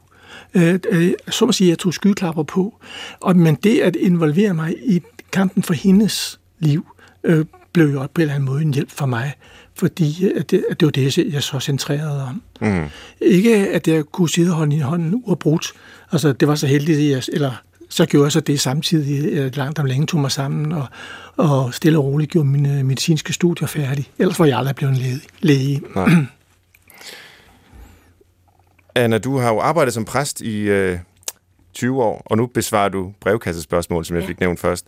Øh, 0.53 0.79
øh, 0.89 1.11
så 1.29 1.45
må 1.45 1.51
sige, 1.51 1.69
jeg 1.69 1.79
tog 1.79 1.93
skyklapper 1.93 2.43
på. 2.43 2.79
Og, 3.19 3.35
men 3.35 3.55
det 3.55 3.79
at 3.79 3.95
involvere 3.95 4.53
mig 4.53 4.75
i 4.85 5.01
kampen 5.31 5.63
for 5.63 5.73
hendes 5.73 6.39
liv, 6.59 6.85
øh, 7.23 7.45
blev 7.73 7.93
jo 7.93 7.99
på 7.99 8.03
en 8.15 8.21
eller 8.21 8.33
anden 8.33 8.49
måde 8.49 8.61
en 8.61 8.73
hjælp 8.73 8.91
for 8.91 9.05
mig, 9.05 9.33
fordi 9.75 10.25
øh, 10.25 10.31
at 10.35 10.51
det, 10.51 10.65
at 10.69 10.79
det 10.79 10.85
var 10.85 10.91
det, 10.91 11.17
jeg 11.17 11.43
så 11.43 11.59
centrerede 11.59 12.23
om. 12.23 12.41
Mm. 12.61 12.85
Ikke 13.21 13.55
at 13.55 13.87
jeg 13.87 14.03
kunne 14.05 14.29
sidde 14.29 14.49
og 14.49 14.55
holde 14.55 14.75
i 14.75 14.79
hånden 14.79 15.21
uafbrudt. 15.25 15.73
Altså, 16.11 16.33
det 16.33 16.47
var 16.47 16.55
så 16.55 16.67
heldigt, 16.67 16.99
at 16.99 17.09
jeg, 17.09 17.23
eller 17.33 17.51
så 17.89 18.05
gjorde 18.05 18.23
jeg 18.23 18.31
så 18.31 18.39
det 18.39 18.59
samtidig, 18.59 19.55
langt 19.55 19.79
om 19.79 19.85
længe 19.85 20.07
tog 20.07 20.19
mig 20.19 20.31
sammen, 20.31 20.71
og, 20.71 20.85
og 21.37 21.73
stille 21.73 21.97
og 21.97 22.05
roligt 22.05 22.31
gjorde 22.31 22.47
mine 22.47 22.83
medicinske 22.83 23.33
studier 23.33 23.67
færdige. 23.67 24.07
Ellers 24.19 24.39
var 24.39 24.45
jeg 24.45 24.57
aldrig 24.57 24.75
blevet 24.75 24.97
læge. 24.97 25.21
læge. 25.41 25.81
Nej. 25.95 26.09
Anna, 28.97 29.17
du 29.17 29.37
har 29.37 29.49
jo 29.53 29.59
arbejdet 29.59 29.93
som 29.93 30.05
præst 30.05 30.41
i 30.41 30.59
øh, 30.59 30.99
20 31.73 32.03
år, 32.03 32.21
og 32.25 32.37
nu 32.37 32.45
besvarer 32.45 32.89
du 32.89 33.13
brevkassespørgsmål, 33.19 34.05
som 34.05 34.15
jeg 34.15 34.21
ja. 34.23 34.27
fik 34.27 34.39
nævnt 34.39 34.59
først. 34.59 34.85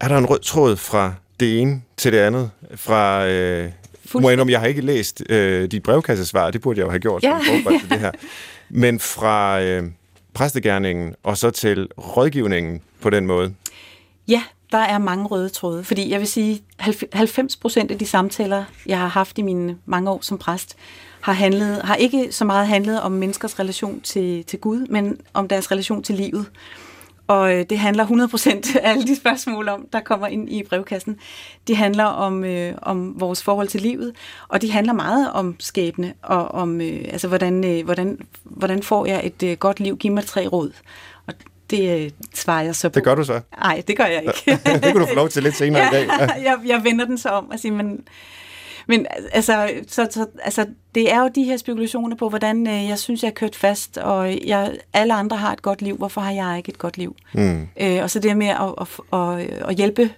Er 0.00 0.08
der 0.08 0.18
en 0.18 0.26
rød 0.26 0.38
tråd 0.38 0.76
fra 0.76 1.14
det 1.40 1.60
ene 1.60 1.82
til 1.96 2.12
det 2.12 2.18
andet? 2.18 2.50
Fra, 2.74 3.26
øh, 3.26 3.70
må 4.14 4.30
jeg, 4.30 4.50
jeg 4.50 4.60
har 4.60 4.66
ikke 4.66 4.80
læst 4.80 5.22
øh, 5.28 5.70
dit 5.70 5.82
brevkassesvar, 5.82 6.50
det 6.50 6.60
burde 6.60 6.78
jeg 6.78 6.84
jo 6.84 6.90
have 6.90 7.00
gjort, 7.00 7.22
ja. 7.22 7.38
som 7.64 7.78
til 7.80 7.90
det 7.90 8.00
her. 8.00 8.10
Men 8.68 9.00
fra 9.00 9.62
øh, 9.62 9.84
præstegærningen 10.34 11.14
og 11.22 11.38
så 11.38 11.50
til 11.50 11.88
rådgivningen 11.98 12.80
på 13.00 13.10
den 13.10 13.26
måde? 13.26 13.54
Ja, 14.28 14.42
der 14.72 14.78
er 14.78 14.98
mange 14.98 15.26
røde 15.26 15.48
tråde, 15.48 15.84
fordi 15.84 16.10
jeg 16.10 16.20
vil 16.20 16.28
sige, 16.28 16.62
90 17.12 17.56
procent 17.56 17.90
af 17.90 17.98
de 17.98 18.06
samtaler, 18.06 18.64
jeg 18.86 18.98
har 18.98 19.08
haft 19.08 19.38
i 19.38 19.42
mine 19.42 19.76
mange 19.86 20.10
år 20.10 20.18
som 20.22 20.38
præst, 20.38 20.76
har, 21.20 21.32
handlet, 21.32 21.82
har 21.82 21.94
ikke 21.94 22.32
så 22.32 22.44
meget 22.44 22.68
handlet 22.68 23.00
om 23.00 23.12
menneskers 23.12 23.58
relation 23.58 24.00
til, 24.00 24.44
til 24.44 24.58
Gud, 24.58 24.86
men 24.86 25.20
om 25.34 25.48
deres 25.48 25.70
relation 25.70 26.02
til 26.02 26.14
livet. 26.14 26.46
Og 27.30 27.54
øh, 27.54 27.64
det 27.70 27.78
handler 27.78 28.06
100% 28.06 28.78
af 28.78 28.90
alle 28.90 29.06
de 29.06 29.16
spørgsmål 29.16 29.68
om, 29.68 29.86
der 29.92 30.00
kommer 30.00 30.26
ind 30.26 30.52
i 30.52 30.62
brevkassen. 30.62 31.16
De 31.68 31.74
handler 31.74 32.04
om, 32.04 32.44
øh, 32.44 32.74
om 32.82 33.20
vores 33.20 33.42
forhold 33.42 33.68
til 33.68 33.80
livet, 33.80 34.12
og 34.48 34.62
de 34.62 34.72
handler 34.72 34.92
meget 34.92 35.32
om 35.32 35.56
skæbne, 35.58 36.14
og 36.22 36.48
om, 36.48 36.80
øh, 36.80 37.00
altså, 37.12 37.28
hvordan, 37.28 37.64
øh, 37.64 37.84
hvordan, 37.84 38.18
hvordan 38.44 38.82
får 38.82 39.06
jeg 39.06 39.20
et 39.24 39.42
øh, 39.42 39.56
godt 39.56 39.80
liv? 39.80 39.96
Giv 39.96 40.12
mig 40.12 40.24
tre 40.24 40.46
råd. 40.46 40.72
Og 41.26 41.34
det 41.70 42.04
øh, 42.04 42.10
svarer 42.34 42.62
jeg 42.62 42.74
så 42.76 42.88
på. 42.88 42.94
Det 42.94 43.04
gør 43.04 43.14
du 43.14 43.24
så? 43.24 43.40
Nej, 43.58 43.82
det 43.88 43.96
gør 43.96 44.04
jeg 44.04 44.22
ikke. 44.22 44.62
det 44.74 44.82
kan 44.82 44.96
du 44.96 45.06
få 45.06 45.14
lov 45.14 45.28
til 45.28 45.42
lidt 45.42 45.56
senere 45.56 45.82
ja, 45.82 45.88
i 46.02 46.06
dag. 46.06 46.08
Ja. 46.18 46.50
jeg, 46.50 46.58
jeg 46.66 46.84
vender 46.84 47.04
den 47.04 47.18
så 47.18 47.28
om 47.28 47.50
og 47.50 47.58
siger, 47.58 47.72
men, 47.72 48.00
men 48.90 49.06
altså, 49.32 49.70
så, 49.86 50.08
så, 50.10 50.26
altså, 50.42 50.66
det 50.94 51.12
er 51.12 51.20
jo 51.20 51.30
de 51.34 51.44
her 51.44 51.56
spekulationer 51.56 52.16
på, 52.16 52.28
hvordan 52.28 52.66
øh, 52.66 52.88
jeg 52.88 52.98
synes, 52.98 53.22
jeg 53.22 53.28
er 53.28 53.34
kørt 53.34 53.56
fast, 53.56 53.98
og 53.98 54.46
jeg, 54.46 54.76
alle 54.92 55.14
andre 55.14 55.36
har 55.36 55.52
et 55.52 55.62
godt 55.62 55.82
liv. 55.82 55.96
Hvorfor 55.96 56.20
har 56.20 56.32
jeg 56.32 56.56
ikke 56.56 56.68
et 56.68 56.78
godt 56.78 56.98
liv? 56.98 57.16
Mm. 57.34 57.68
Øh, 57.80 58.02
og 58.02 58.10
så 58.10 58.18
det 58.18 58.36
med 58.36 58.46
at, 58.46 58.74
at, 58.80 59.18
at, 59.20 59.50
at 59.68 59.74
hjælpe 59.74 60.10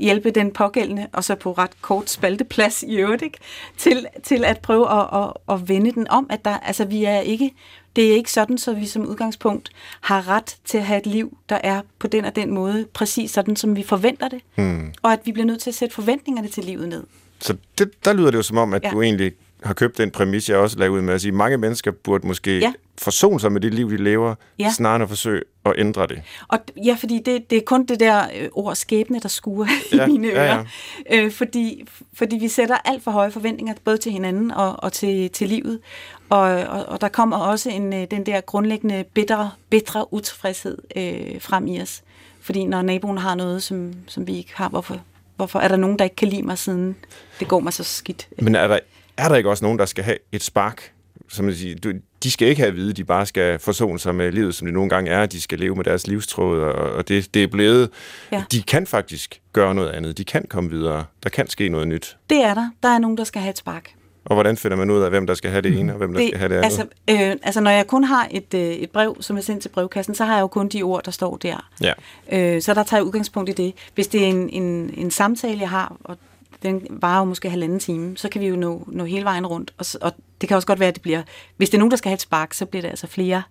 hjælpe 0.00 0.30
den 0.30 0.50
pågældende, 0.50 1.06
og 1.12 1.24
så 1.24 1.34
på 1.34 1.52
ret 1.52 1.82
kort 1.82 2.10
spalteplads 2.10 2.82
i 2.82 2.96
øvrigt, 2.96 3.22
ikke? 3.22 3.38
Til, 3.76 4.06
til 4.22 4.44
at 4.44 4.58
prøve 4.58 4.92
at, 4.92 5.06
at, 5.12 5.54
at 5.54 5.68
vende 5.68 5.92
den 5.92 6.08
om, 6.08 6.26
at 6.30 6.44
der, 6.44 6.58
altså, 6.58 6.84
vi 6.84 7.04
er 7.04 7.20
ikke, 7.20 7.54
det 7.96 8.10
er 8.10 8.14
ikke 8.14 8.32
sådan, 8.32 8.58
så 8.58 8.74
vi 8.74 8.86
som 8.86 9.06
udgangspunkt 9.06 9.70
har 10.00 10.28
ret 10.28 10.56
til 10.64 10.78
at 10.78 10.84
have 10.84 10.98
et 10.98 11.06
liv, 11.06 11.38
der 11.48 11.58
er 11.62 11.80
på 11.98 12.06
den 12.06 12.24
og 12.24 12.36
den 12.36 12.50
måde, 12.50 12.86
præcis 12.94 13.30
sådan, 13.30 13.56
som 13.56 13.76
vi 13.76 13.82
forventer 13.82 14.28
det, 14.28 14.40
hmm. 14.56 14.92
og 15.02 15.12
at 15.12 15.20
vi 15.24 15.32
bliver 15.32 15.46
nødt 15.46 15.60
til 15.60 15.70
at 15.70 15.74
sætte 15.74 15.94
forventningerne 15.94 16.48
til 16.48 16.64
livet 16.64 16.88
ned. 16.88 17.04
Så 17.40 17.56
det, 17.78 18.04
der 18.04 18.12
lyder 18.12 18.30
det 18.30 18.38
jo 18.38 18.42
som 18.42 18.56
om, 18.56 18.74
at 18.74 18.84
ja. 18.84 18.90
du 18.90 19.02
egentlig 19.02 19.32
har 19.62 19.74
købt 19.74 19.98
den 19.98 20.10
præmis, 20.10 20.48
jeg 20.48 20.58
også 20.58 20.78
lavede 20.78 20.96
ud 20.96 21.02
med 21.02 21.14
at 21.14 21.20
sige, 21.20 21.32
mange 21.32 21.56
mennesker 21.56 21.90
burde 21.90 22.26
måske 22.26 22.58
ja. 22.58 22.72
forsone 22.98 23.40
sig 23.40 23.52
med 23.52 23.60
det 23.60 23.74
liv, 23.74 23.90
de 23.90 23.96
lever, 23.96 24.34
ja. 24.58 24.70
snarere 24.70 24.96
end 24.96 25.02
at 25.02 25.08
forsøge 25.08 25.42
at 25.64 25.74
ændre 25.78 26.06
det. 26.06 26.22
Og, 26.48 26.58
ja, 26.84 26.96
fordi 27.00 27.22
det, 27.26 27.50
det 27.50 27.58
er 27.58 27.62
kun 27.66 27.86
det 27.86 28.00
der 28.00 28.22
øh, 28.36 28.48
ord 28.52 28.74
skæbne, 28.74 29.20
der 29.20 29.28
skuer 29.28 29.66
ja, 29.92 30.06
i 30.06 30.10
mine 30.10 30.28
ører. 30.28 30.44
Ja, 30.44 30.64
ja. 31.10 31.24
Øh, 31.24 31.32
fordi, 31.32 31.84
fordi 32.12 32.36
vi 32.36 32.48
sætter 32.48 32.76
alt 32.84 33.02
for 33.02 33.10
høje 33.10 33.30
forventninger, 33.30 33.74
både 33.84 33.96
til 33.96 34.12
hinanden 34.12 34.50
og, 34.50 34.82
og 34.82 34.92
til, 34.92 35.30
til 35.30 35.48
livet. 35.48 35.80
Og, 36.28 36.40
og, 36.40 36.86
og 36.86 37.00
der 37.00 37.08
kommer 37.08 37.36
også 37.36 37.70
en, 37.70 37.92
øh, 37.92 38.06
den 38.10 38.26
der 38.26 38.40
grundlæggende 38.40 39.04
bitre, 39.14 39.50
bitre 39.70 40.12
utilfredshed 40.12 40.78
øh, 40.96 41.40
frem 41.40 41.66
i 41.66 41.80
os. 41.80 42.02
Fordi 42.40 42.64
når 42.64 42.82
naboen 42.82 43.18
har 43.18 43.34
noget, 43.34 43.62
som, 43.62 43.94
som 44.06 44.26
vi 44.26 44.36
ikke 44.36 44.52
har, 44.54 44.68
hvorfor, 44.68 45.00
hvorfor 45.38 45.58
er 45.58 45.68
der 45.68 45.76
nogen, 45.76 45.98
der 45.98 46.04
ikke 46.04 46.16
kan 46.16 46.28
lide 46.28 46.42
mig, 46.42 46.58
siden 46.58 46.96
det 47.40 47.48
går 47.48 47.60
mig 47.60 47.72
så 47.72 47.84
skidt? 47.84 48.28
Men 48.38 48.54
er 48.54 48.68
der, 48.68 48.78
er 49.16 49.28
der 49.28 49.36
ikke 49.36 49.50
også 49.50 49.64
nogen, 49.64 49.78
der 49.78 49.86
skal 49.86 50.04
have 50.04 50.18
et 50.32 50.42
spark? 50.42 50.92
Som 51.28 51.44
man 51.44 51.54
siger, 51.54 51.92
de 52.22 52.30
skal 52.30 52.48
ikke 52.48 52.60
have 52.60 52.68
at 52.68 52.76
vide, 52.76 52.92
de 52.92 53.04
bare 53.04 53.26
skal 53.26 53.58
forsone 53.58 53.98
sig 53.98 54.14
med 54.14 54.32
livet, 54.32 54.54
som 54.54 54.66
det 54.66 54.74
nogle 54.74 54.90
gange 54.90 55.10
er. 55.10 55.26
De 55.26 55.40
skal 55.40 55.58
leve 55.58 55.76
med 55.76 55.84
deres 55.84 56.06
livstråd, 56.06 56.60
og 56.72 57.08
det, 57.08 57.34
det 57.34 57.42
er 57.42 57.46
blevet... 57.46 57.90
Ja. 58.32 58.44
De 58.52 58.62
kan 58.62 58.86
faktisk 58.86 59.40
gøre 59.52 59.74
noget 59.74 59.90
andet. 59.90 60.18
De 60.18 60.24
kan 60.24 60.44
komme 60.50 60.70
videre. 60.70 61.04
Der 61.22 61.28
kan 61.28 61.48
ske 61.50 61.68
noget 61.68 61.88
nyt. 61.88 62.16
Det 62.30 62.44
er 62.44 62.54
der. 62.54 62.70
Der 62.82 62.88
er 62.88 62.98
nogen, 62.98 63.16
der 63.16 63.24
skal 63.24 63.42
have 63.42 63.50
et 63.50 63.58
spark. 63.58 63.90
Og 64.28 64.34
hvordan 64.34 64.56
finder 64.56 64.76
man 64.76 64.90
ud 64.90 65.02
af, 65.02 65.10
hvem 65.10 65.26
der 65.26 65.34
skal 65.34 65.50
have 65.50 65.62
det 65.62 65.78
ene, 65.78 65.92
og 65.92 65.98
hvem 65.98 66.12
der 66.12 66.20
det, 66.20 66.28
skal 66.28 66.38
have 66.38 66.48
det 66.48 66.54
andet? 66.54 66.64
Altså, 66.64 66.82
øh, 67.10 67.36
altså, 67.42 67.60
når 67.60 67.70
jeg 67.70 67.86
kun 67.86 68.04
har 68.04 68.28
et, 68.30 68.54
øh, 68.54 68.60
et 68.60 68.90
brev, 68.90 69.16
som 69.20 69.36
er 69.36 69.40
sendt 69.40 69.62
til 69.62 69.68
brevkassen, 69.68 70.14
så 70.14 70.24
har 70.24 70.34
jeg 70.34 70.42
jo 70.42 70.46
kun 70.46 70.68
de 70.68 70.82
ord, 70.82 71.04
der 71.04 71.10
står 71.10 71.36
der. 71.36 71.68
Ja. 71.82 71.92
Øh, 72.32 72.62
så 72.62 72.74
der 72.74 72.82
tager 72.82 73.00
jeg 73.00 73.06
udgangspunkt 73.06 73.50
i 73.50 73.52
det. 73.52 73.74
Hvis 73.94 74.06
det 74.06 74.24
er 74.24 74.26
en, 74.26 74.50
en, 74.50 74.94
en 74.96 75.10
samtale, 75.10 75.60
jeg 75.60 75.70
har, 75.70 75.96
og 76.04 76.16
den 76.62 76.86
varer 76.90 77.18
jo 77.18 77.24
måske 77.24 77.50
halvanden 77.50 77.78
time, 77.78 78.16
så 78.16 78.28
kan 78.28 78.40
vi 78.40 78.46
jo 78.46 78.56
nå, 78.56 78.84
nå 78.86 79.04
hele 79.04 79.24
vejen 79.24 79.46
rundt. 79.46 79.74
Og, 79.78 79.86
og 80.00 80.12
det 80.40 80.48
kan 80.48 80.54
også 80.56 80.66
godt 80.66 80.80
være, 80.80 80.88
at 80.88 80.94
det 80.94 81.02
bliver... 81.02 81.22
Hvis 81.56 81.70
det 81.70 81.76
er 81.76 81.78
nogen, 81.78 81.90
der 81.90 81.96
skal 81.96 82.08
have 82.08 82.14
et 82.14 82.20
spark, 82.20 82.54
så 82.54 82.66
bliver 82.66 82.82
det 82.82 82.88
altså 82.88 83.06
flere 83.06 83.42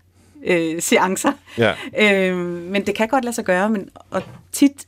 øh, 0.45 0.81
seancer. 0.81 1.31
Ja. 1.57 1.73
Øh, 1.97 2.37
men 2.71 2.85
det 2.85 2.95
kan 2.95 3.07
godt 3.07 3.23
lade 3.23 3.35
sig 3.35 3.45
gøre, 3.45 3.69
men 3.69 3.89
og 4.11 4.21
tit... 4.51 4.87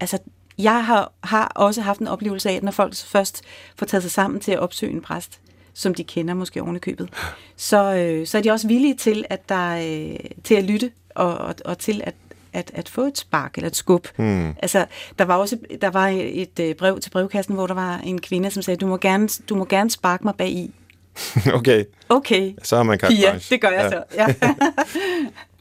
Altså, 0.00 0.18
jeg 0.58 0.84
har, 0.84 1.12
har 1.24 1.52
også 1.54 1.80
haft 1.80 2.00
en 2.00 2.08
oplevelse 2.08 2.50
af, 2.50 2.54
at 2.54 2.62
når 2.62 2.72
folk 2.72 2.94
først 2.96 3.42
får 3.76 3.86
taget 3.86 4.02
sig 4.02 4.12
sammen 4.12 4.40
til 4.40 4.52
at 4.52 4.58
opsøge 4.58 4.92
en 4.92 5.00
præst, 5.00 5.40
som 5.74 5.94
de 5.94 6.04
kender 6.04 6.34
måske 6.34 6.62
oven 6.62 6.76
i 6.76 6.78
købet, 6.78 7.08
så, 7.56 7.94
øh, 7.94 8.26
så 8.26 8.38
er 8.38 8.42
de 8.42 8.50
også 8.50 8.68
villige 8.68 8.94
til 8.94 9.24
at, 9.30 9.48
der, 9.48 9.76
øh, 9.76 10.16
til 10.44 10.54
at 10.54 10.64
lytte 10.64 10.90
og, 11.14 11.38
og, 11.38 11.54
og 11.64 11.78
til 11.78 12.00
at, 12.04 12.14
at, 12.52 12.70
at 12.74 12.88
få 12.88 13.02
et 13.02 13.18
spark 13.18 13.54
eller 13.56 13.68
et 13.68 13.76
skub. 13.76 14.08
Mm. 14.16 14.48
Altså, 14.48 14.86
der 15.18 15.24
var 15.24 15.36
også 15.36 15.58
der 15.80 15.90
var 15.90 16.08
et 16.22 16.60
øh, 16.60 16.74
brev 16.74 17.00
til 17.00 17.10
brevkassen, 17.10 17.54
hvor 17.54 17.66
der 17.66 17.74
var 17.74 17.98
en 17.98 18.20
kvinde, 18.20 18.50
som 18.50 18.62
sagde, 18.62 18.78
du 18.78 18.86
må 18.86 18.96
gerne, 18.96 19.28
du 19.48 19.54
må 19.54 19.64
gerne 19.64 19.90
sparke 19.90 20.24
mig 20.24 20.34
bag 20.34 20.50
i. 20.50 20.74
okay. 21.54 21.84
Okay. 22.08 22.52
Så 22.62 22.76
har 22.76 22.82
man 22.82 22.98
Pia, 22.98 23.38
det 23.50 23.60
gør 23.60 23.68
jeg 23.68 23.92
ja. 24.14 24.32
så. 24.32 24.34
Ja. 24.42 24.54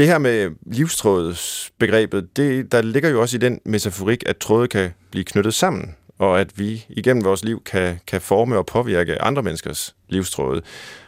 det 0.00 0.08
her 0.08 0.18
med 0.18 0.50
livstrådsbegrebet, 0.66 2.36
det, 2.36 2.72
der 2.72 2.82
ligger 2.82 3.08
jo 3.08 3.20
også 3.20 3.36
i 3.36 3.40
den 3.40 3.60
metaforik, 3.64 4.22
at 4.26 4.36
tråde 4.36 4.68
kan 4.68 4.90
blive 5.10 5.24
knyttet 5.24 5.54
sammen, 5.54 5.94
og 6.18 6.40
at 6.40 6.58
vi 6.58 6.86
igennem 6.88 7.24
vores 7.24 7.44
liv 7.44 7.62
kan, 7.64 8.00
kan 8.06 8.20
forme 8.20 8.56
og 8.56 8.66
påvirke 8.66 9.22
andre 9.22 9.42
menneskers 9.42 9.94
livstråde. 10.08 10.62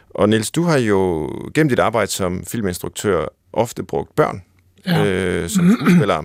Og 0.09 0.29
Niels, 0.29 0.51
du 0.51 0.63
har 0.63 0.77
jo 0.77 1.29
gennem 1.53 1.69
dit 1.69 1.79
arbejde 1.79 2.11
som 2.11 2.43
filminstruktør 2.47 3.25
ofte 3.53 3.83
brugt 3.83 4.15
børn 4.15 4.41
ja. 4.85 5.05
øh, 5.05 5.49
som 5.49 5.71
skuespiller 5.71 6.23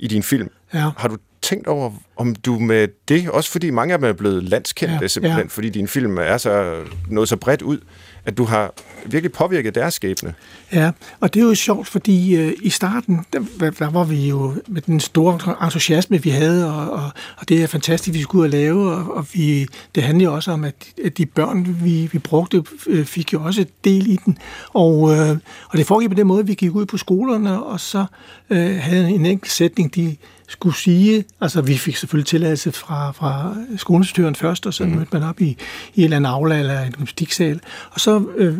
i 0.00 0.08
din 0.08 0.22
film. 0.22 0.48
Ja. 0.74 0.90
Har 0.96 1.08
du 1.08 1.16
tænkt 1.42 1.66
over, 1.66 1.92
om 2.16 2.34
du 2.34 2.58
med 2.58 2.88
det, 3.08 3.30
også 3.30 3.50
fordi 3.50 3.70
mange 3.70 3.92
af 3.94 3.98
dem 3.98 4.08
er 4.08 4.12
blevet 4.12 4.42
landskendte 4.42 4.98
ja. 5.00 5.08
simpelthen, 5.08 5.42
ja. 5.42 5.48
fordi 5.48 5.68
din 5.68 5.88
film 5.88 6.18
er 6.18 6.38
så 6.38 6.82
noget 7.08 7.28
så 7.28 7.36
bredt 7.36 7.62
ud, 7.62 7.78
at 8.24 8.38
du 8.38 8.44
har 8.44 8.72
virkelig 9.06 9.32
påvirket 9.32 9.74
deres 9.74 9.94
skæbne. 9.94 10.34
Ja, 10.72 10.90
og 11.20 11.34
det 11.34 11.42
er 11.42 11.44
jo 11.44 11.54
sjovt, 11.54 11.88
fordi 11.88 12.36
øh, 12.36 12.52
i 12.62 12.70
starten, 12.70 13.20
der, 13.32 13.70
der 13.70 13.90
var 13.90 14.04
vi 14.04 14.28
jo 14.28 14.54
med 14.66 14.82
den 14.82 15.00
store 15.00 15.38
entusiasme, 15.64 16.22
vi 16.22 16.30
havde, 16.30 16.74
og, 16.74 16.90
og, 16.90 17.10
og 17.36 17.48
det 17.48 17.62
er 17.62 17.66
fantastisk, 17.66 18.14
vi 18.14 18.22
skulle 18.22 18.40
ud 18.40 18.44
og 18.44 18.50
lave, 18.50 18.92
og, 18.92 19.16
og 19.16 19.26
vi, 19.32 19.66
det 19.94 20.02
handler 20.02 20.24
jo 20.24 20.34
også 20.34 20.50
om, 20.50 20.64
at, 20.64 20.74
at 21.04 21.18
de 21.18 21.26
børn, 21.26 21.76
vi, 21.84 22.08
vi 22.12 22.18
brugte, 22.18 22.62
øh, 22.86 23.04
fik 23.04 23.32
jo 23.32 23.42
også 23.42 23.64
del 23.84 24.10
i 24.10 24.18
den. 24.24 24.38
Og, 24.72 25.16
øh, 25.16 25.30
og 25.68 25.78
det 25.78 25.86
foregik 25.86 26.08
på 26.08 26.14
den 26.14 26.26
måde, 26.26 26.40
at 26.40 26.48
vi 26.48 26.54
gik 26.54 26.74
ud 26.74 26.86
på 26.86 26.96
skolerne, 26.96 27.62
og 27.62 27.80
så 27.80 28.04
øh, 28.50 28.76
havde 28.76 29.10
en 29.10 29.26
enkelt 29.26 29.52
sætning, 29.52 29.94
de 29.94 30.16
skulle 30.50 30.76
sige, 30.76 31.24
altså 31.40 31.60
vi 31.62 31.76
fik 31.76 31.96
selvfølgelig 31.96 32.26
tilladelse 32.26 32.72
fra, 32.72 33.10
fra 33.10 33.56
skoleinstitutøren 33.76 34.34
først, 34.34 34.66
og 34.66 34.74
så 34.74 34.84
mm. 34.84 34.90
mødte 34.90 35.10
man 35.12 35.22
op 35.22 35.40
i, 35.40 35.44
i 35.44 35.56
en 35.94 36.04
eller 36.04 36.16
anden 36.16 36.30
aula 36.30 36.58
eller 36.58 36.80
en 36.80 36.92
gymnastiksal, 36.92 37.60
og 37.90 38.00
så 38.00 38.24
øh, 38.36 38.58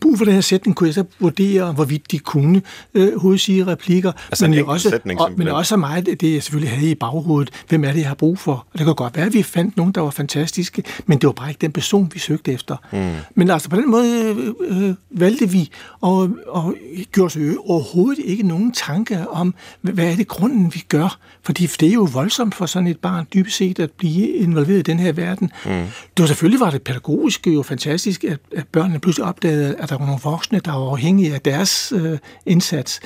brug 0.00 0.18
for 0.18 0.24
den 0.24 0.34
her 0.34 0.40
sætning 0.40 0.76
kunne 0.76 0.86
jeg 0.86 0.94
så 0.94 1.04
vurdere, 1.20 1.72
hvorvidt 1.72 2.10
de 2.10 2.18
kunne 2.18 2.62
øh, 2.94 3.20
hovedsige 3.20 3.66
replikker, 3.66 4.12
altså 4.30 4.48
men, 4.48 4.64
også, 4.64 4.90
sætning, 4.90 5.20
og, 5.20 5.32
men 5.36 5.48
også 5.48 5.76
meget 5.76 6.06
det, 6.20 6.34
jeg 6.34 6.42
selvfølgelig 6.42 6.78
havde 6.78 6.90
i 6.90 6.94
baghovedet. 6.94 7.50
Hvem 7.68 7.84
er 7.84 7.92
det, 7.92 7.98
jeg 7.98 8.08
har 8.08 8.14
brug 8.14 8.38
for? 8.38 8.52
Og 8.52 8.78
det 8.78 8.86
kan 8.86 8.94
godt 8.94 9.16
være, 9.16 9.26
at 9.26 9.34
vi 9.34 9.42
fandt 9.42 9.76
nogen, 9.76 9.92
der 9.92 10.00
var 10.00 10.10
fantastiske, 10.10 10.82
men 11.06 11.18
det 11.18 11.26
var 11.26 11.32
bare 11.32 11.48
ikke 11.48 11.60
den 11.60 11.72
person, 11.72 12.10
vi 12.14 12.18
søgte 12.18 12.52
efter. 12.52 12.76
Mm. 12.92 13.12
Men 13.34 13.50
altså 13.50 13.70
på 13.70 13.76
den 13.76 13.90
måde 13.90 14.36
øh, 14.60 14.88
øh, 14.88 14.94
valgte 15.10 15.50
vi, 15.50 15.70
og, 16.00 16.30
og 16.46 16.74
gjorde 17.12 17.30
så 17.30 17.56
overhovedet 17.66 18.24
ikke 18.24 18.42
nogen 18.42 18.72
tanke 18.72 19.28
om, 19.28 19.54
hvad 19.80 20.04
er 20.12 20.16
det 20.16 20.28
grunden, 20.28 20.74
vi 20.74 20.84
gør? 20.88 21.18
Fordi 21.42 21.66
det 21.66 21.88
er 21.88 21.92
jo 21.92 22.08
voldsomt 22.12 22.54
for 22.54 22.66
sådan 22.66 22.86
et 22.86 22.98
barn 22.98 23.26
dybest 23.34 23.56
set 23.56 23.78
at 23.78 23.90
blive 23.90 24.28
involveret 24.28 24.78
i 24.78 24.82
den 24.82 24.98
her 24.98 25.12
verden. 25.12 25.50
Mm. 25.64 25.70
Det 25.70 26.18
var 26.18 26.26
selvfølgelig 26.26 26.60
var 26.60 26.70
det 26.70 26.82
pædagogisk 26.82 27.46
jo 27.46 27.62
fantastisk, 27.62 28.24
at, 28.24 28.38
at 28.56 28.68
børnene 28.72 28.98
pludselig 28.98 29.24
opdagede, 29.26 29.45
at 29.48 29.88
der 29.88 29.98
var 29.98 30.06
nogle 30.06 30.20
voksne, 30.24 30.60
der 30.60 30.72
var 30.72 30.90
afhængige 30.90 31.34
af 31.34 31.40
deres 31.40 31.92
øh, 31.96 32.18
indsats. 32.46 33.00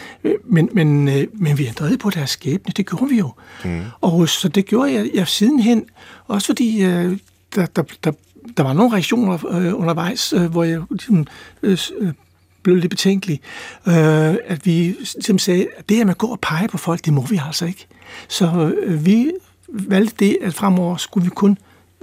Men, 0.45 0.69
men, 0.73 1.09
øh, 1.09 1.27
men 1.33 1.59
vi 1.59 1.67
ændrede 1.67 1.99
på 1.99 2.11
deres 2.11 2.31
skæbne, 2.31 2.73
det 2.77 2.87
gjorde 2.87 3.09
vi 3.09 3.19
jo. 3.19 3.33
Mm. 3.65 3.83
Og 4.01 4.29
så 4.29 4.49
det 4.49 4.67
gjorde 4.67 4.93
jeg, 4.93 5.11
jeg 5.15 5.29
sidenhen, 5.29 5.85
også 6.27 6.47
fordi 6.47 6.85
øh, 6.85 7.19
der, 7.55 7.67
der, 7.67 7.83
der, 8.05 8.13
der 8.57 8.63
var 8.63 8.73
nogle 8.73 8.93
reaktioner 8.93 9.47
øh, 9.51 9.81
undervejs, 9.81 10.33
øh, 10.33 10.45
hvor 10.45 10.65
jeg 10.65 10.83
ligesom, 10.91 11.27
øh, 11.63 11.79
øh 11.99 12.13
blev 12.63 12.77
lidt 12.77 12.91
betænkelig, 12.91 13.41
øh, 13.87 13.95
at 14.45 14.67
vi 14.67 14.97
simpelthen 15.05 15.39
sagde, 15.39 15.67
at 15.77 15.89
det 15.89 15.97
her 15.97 16.05
med 16.05 16.11
at 16.11 16.19
gå 16.19 16.27
og 16.27 16.41
pege 16.41 16.69
på 16.69 16.79
folk, 16.79 17.05
det 17.05 17.13
må 17.13 17.27
vi 17.27 17.41
altså 17.47 17.67
ikke. 17.67 17.87
Så 18.29 18.75
øh, 18.83 19.07
vi 19.07 19.33
valgte 19.69 20.25
det, 20.25 20.39
at 20.43 20.55
fremover 20.55 20.97
skulle 20.97 21.25
vi 21.25 21.31
kun 21.31 21.59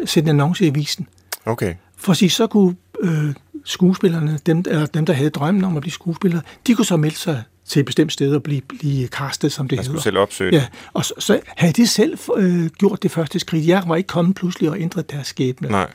sætte 0.06 0.30
en 0.30 0.36
annonce 0.36 0.66
i 0.66 0.68
avisen. 0.68 1.08
Okay. 1.46 1.76
For 1.98 2.12
at 2.12 2.18
sige, 2.18 2.30
så 2.30 2.48
kunne 2.48 2.76
øh, 3.02 3.34
skuespillerne, 3.68 4.40
dem, 4.46 4.64
eller 4.68 4.86
dem, 4.86 5.06
der 5.06 5.14
havde 5.14 5.30
drømmen 5.30 5.64
om 5.64 5.78
at 5.78 5.82
blive 5.82 5.94
skuespillere, 5.94 6.42
de 6.68 6.76
kunne 6.76 6.86
så 6.86 6.98
melde 6.98 7.16
sig 7.16 7.44
til 7.66 7.80
et 7.80 7.86
bestemt 7.86 8.14
sted 8.14 8.36
og 8.36 8.44
blive, 8.44 8.62
blive 8.62 9.08
castet, 9.08 9.52
som 9.52 9.68
det 9.68 9.78
hedder. 9.78 9.90
skulle 9.90 10.04
selv 10.04 10.18
opsøge 10.18 10.56
Ja, 10.56 10.66
og 10.94 11.06
så, 11.06 11.14
så 11.20 11.40
havde 11.48 11.74
de 11.74 11.88
selv 11.88 12.18
øh, 12.38 12.66
gjort 12.66 13.04
det 13.04 13.12
første 13.12 13.40
skridt. 13.40 13.68
Jeg 13.68 13.84
var 13.88 13.96
ikke 13.96 14.08
kommet 14.08 14.36
pludselig 14.36 14.70
og 14.70 14.80
ændret 14.80 15.12
deres 15.12 15.28
skæbne. 15.28 15.70
Nej. 15.70 15.88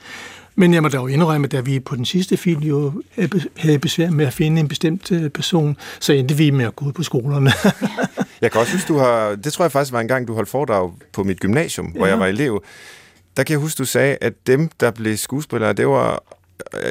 Men 0.54 0.74
jeg 0.74 0.82
må 0.82 0.88
da 0.88 0.96
jo 0.96 1.06
indrømme, 1.06 1.44
at 1.44 1.52
da 1.52 1.60
vi 1.60 1.80
på 1.80 1.96
den 1.96 2.04
sidste 2.04 2.36
film 2.36 2.62
jo 2.62 3.02
havde 3.56 3.78
besvær 3.78 4.10
med 4.10 4.26
at 4.26 4.32
finde 4.32 4.60
en 4.60 4.68
bestemt 4.68 5.12
øh, 5.12 5.30
person, 5.30 5.76
så 6.00 6.12
endte 6.12 6.34
vi 6.34 6.50
med 6.50 6.64
at 6.64 6.76
gå 6.76 6.84
ud 6.84 6.92
på 6.92 7.02
skolerne. 7.02 7.52
jeg 8.42 8.52
kan 8.52 8.60
også 8.60 8.70
synes, 8.70 8.84
du 8.84 8.98
har... 8.98 9.34
Det 9.44 9.52
tror 9.52 9.64
jeg 9.64 9.72
faktisk 9.72 9.92
var 9.92 10.00
en 10.00 10.08
gang, 10.08 10.28
du 10.28 10.34
holdt 10.34 10.48
foredrag 10.48 10.92
på 11.12 11.24
mit 11.24 11.40
gymnasium, 11.40 11.86
hvor 11.86 12.06
ja. 12.06 12.12
jeg 12.12 12.20
var 12.20 12.26
elev. 12.26 12.64
Der 13.36 13.42
kan 13.42 13.52
jeg 13.52 13.60
huske, 13.60 13.78
du 13.78 13.84
sagde, 13.84 14.16
at 14.20 14.32
dem, 14.46 14.70
der 14.80 14.90
blev 14.90 15.16
skuespillere, 15.16 15.72
det 15.72 15.88
var 15.88 16.22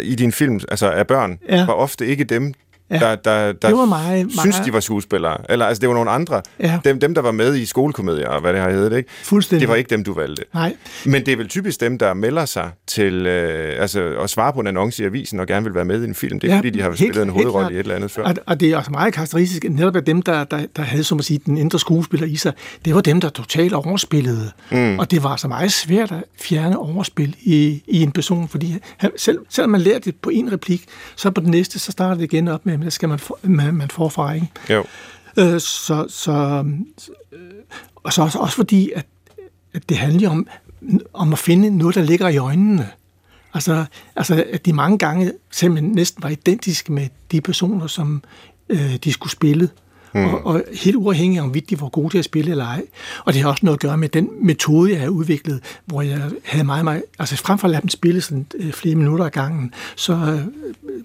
i 0.01 0.15
din 0.15 0.31
film, 0.31 0.59
altså 0.69 0.91
af 0.91 1.07
børn, 1.07 1.39
ja. 1.49 1.65
var 1.65 1.73
ofte 1.73 2.07
ikke 2.07 2.23
dem, 2.23 2.53
ja. 2.91 2.99
der, 2.99 3.15
der, 3.15 3.51
der 3.51 3.67
det 3.67 3.77
var 3.77 3.85
meget, 3.85 4.31
synes, 4.39 4.59
de 4.65 4.73
var 4.73 4.79
skuespillere. 4.79 5.37
Eller 5.49 5.65
altså, 5.65 5.81
det 5.81 5.89
var 5.89 5.95
nogle 5.95 6.11
andre. 6.11 6.41
Ja. 6.59 6.79
Dem, 6.83 6.99
dem, 6.99 7.13
der 7.13 7.21
var 7.21 7.31
med 7.31 7.55
i 7.55 7.65
skolekomedier, 7.65 8.27
og 8.27 8.41
hvad 8.41 8.53
det 8.53 8.61
har 8.61 8.69
heddet, 8.69 8.97
ikke? 8.97 9.09
Fuldstændig. 9.23 9.61
Det 9.61 9.69
var 9.69 9.75
ikke 9.75 9.89
dem, 9.89 10.03
du 10.03 10.13
valgte. 10.13 10.43
Nej. 10.53 10.75
Men 11.05 11.25
det 11.25 11.31
er 11.31 11.37
vel 11.37 11.47
typisk 11.47 11.79
dem, 11.79 11.97
der 11.97 12.13
melder 12.13 12.45
sig 12.45 12.71
til 12.87 13.25
øh, 13.25 13.81
altså, 13.81 14.15
at 14.23 14.29
svare 14.29 14.53
på 14.53 14.59
en 14.59 14.67
annonce 14.67 15.03
i 15.03 15.05
avisen 15.05 15.39
og 15.39 15.47
gerne 15.47 15.63
vil 15.63 15.75
være 15.75 15.85
med 15.85 16.01
i 16.01 16.05
en 16.05 16.15
film. 16.15 16.39
Det 16.39 16.47
er 16.47 16.53
ja, 16.53 16.59
fordi, 16.59 16.69
de 16.69 16.81
har 16.81 16.89
helt, 16.89 16.99
spillet 16.99 17.21
en 17.23 17.29
hovedrolle 17.29 17.71
i 17.71 17.73
et 17.73 17.79
eller 17.79 17.95
andet 17.95 18.11
før. 18.11 18.23
Og, 18.23 18.35
og 18.45 18.59
det 18.59 18.71
er 18.71 18.77
også 18.77 18.91
meget 18.91 19.13
karakteristisk, 19.13 19.65
at 19.65 19.71
netop 19.71 20.07
dem, 20.07 20.21
der, 20.21 20.43
der, 20.43 20.65
der 20.75 20.81
havde, 20.81 21.03
som 21.03 21.19
at 21.19 21.25
sige, 21.25 21.39
den 21.45 21.57
indre 21.57 21.79
skuespiller 21.79 22.27
i 22.27 22.35
sig, 22.35 22.53
det 22.85 22.95
var 22.95 23.01
dem, 23.01 23.21
der 23.21 23.29
totalt 23.29 23.73
overspillede. 23.73 24.51
Mm. 24.71 24.99
Og 24.99 25.11
det 25.11 25.23
var 25.23 25.35
så 25.35 25.47
meget 25.47 25.71
svært 25.71 26.11
at 26.11 26.23
fjerne 26.41 26.77
overspil 26.77 27.35
i, 27.41 27.83
i 27.87 28.01
en 28.01 28.11
person, 28.11 28.47
fordi 28.47 28.75
han, 28.97 29.11
selv, 29.17 29.39
selvom 29.49 29.69
man 29.69 29.81
lærer 29.81 29.99
det 29.99 30.15
på 30.15 30.29
en 30.29 30.53
replik, 30.53 30.85
så 31.15 31.31
på 31.31 31.41
den 31.41 31.51
næste, 31.51 31.79
så 31.79 31.91
starter 31.91 32.15
det 32.15 32.23
igen 32.23 32.47
op 32.47 32.65
med, 32.65 32.77
at 32.83 32.93
skal 32.93 33.09
man, 33.09 33.19
for, 33.19 33.39
man, 33.43 33.73
man 33.73 33.89
forfra, 33.89 34.33
ikke? 34.33 34.47
Jo. 34.69 34.83
Øh, 35.37 35.59
så, 35.59 36.05
så, 36.09 36.65
øh, 37.31 37.39
og 37.95 38.13
så 38.13 38.21
også, 38.21 38.39
også 38.39 38.55
fordi, 38.55 38.91
at, 38.95 39.05
at 39.73 39.89
det 39.89 39.97
handler 39.97 40.29
om, 40.29 40.47
om 41.13 41.33
at 41.33 41.39
finde 41.39 41.69
noget, 41.69 41.95
der 41.95 42.01
ligger 42.01 42.27
i 42.27 42.37
øjnene. 42.37 42.89
Altså, 43.53 43.85
altså 44.15 44.45
at 44.53 44.65
de 44.65 44.73
mange 44.73 44.97
gange 44.97 45.31
simpelthen 45.51 45.91
næsten 45.91 46.23
var 46.23 46.29
identiske 46.29 46.91
med 46.91 47.07
de 47.31 47.41
personer, 47.41 47.87
som 47.87 48.23
øh, 48.69 48.95
de 48.95 49.13
skulle 49.13 49.31
spille. 49.31 49.69
Mm. 50.13 50.25
Og, 50.25 50.45
og 50.45 50.63
helt 50.73 50.95
uafhængig 50.95 51.39
af, 51.39 51.43
om 51.43 51.53
de 51.69 51.81
var 51.81 51.89
gode 51.89 52.09
til 52.09 52.17
at 52.17 52.25
spille 52.25 52.51
eller 52.51 52.65
ej. 52.65 52.83
Og 53.25 53.33
det 53.33 53.41
har 53.41 53.49
også 53.49 53.65
noget 53.65 53.77
at 53.77 53.81
gøre 53.81 53.97
med 53.97 54.09
den 54.09 54.29
metode, 54.41 54.91
jeg 54.91 54.99
har 54.99 55.07
udviklet, 55.07 55.59
hvor 55.85 56.01
jeg 56.01 56.21
havde 56.43 56.63
meget, 56.63 56.83
meget... 56.83 57.03
Altså 57.19 57.37
frem 57.37 57.59
for 57.59 57.67
at 57.67 57.71
lade 57.71 57.81
dem 57.81 57.89
spille 57.89 58.21
sådan 58.21 58.45
øh, 58.55 58.71
flere 58.71 58.95
minutter 58.95 59.25
ad 59.25 59.31
gangen, 59.31 59.73
så 59.95 60.39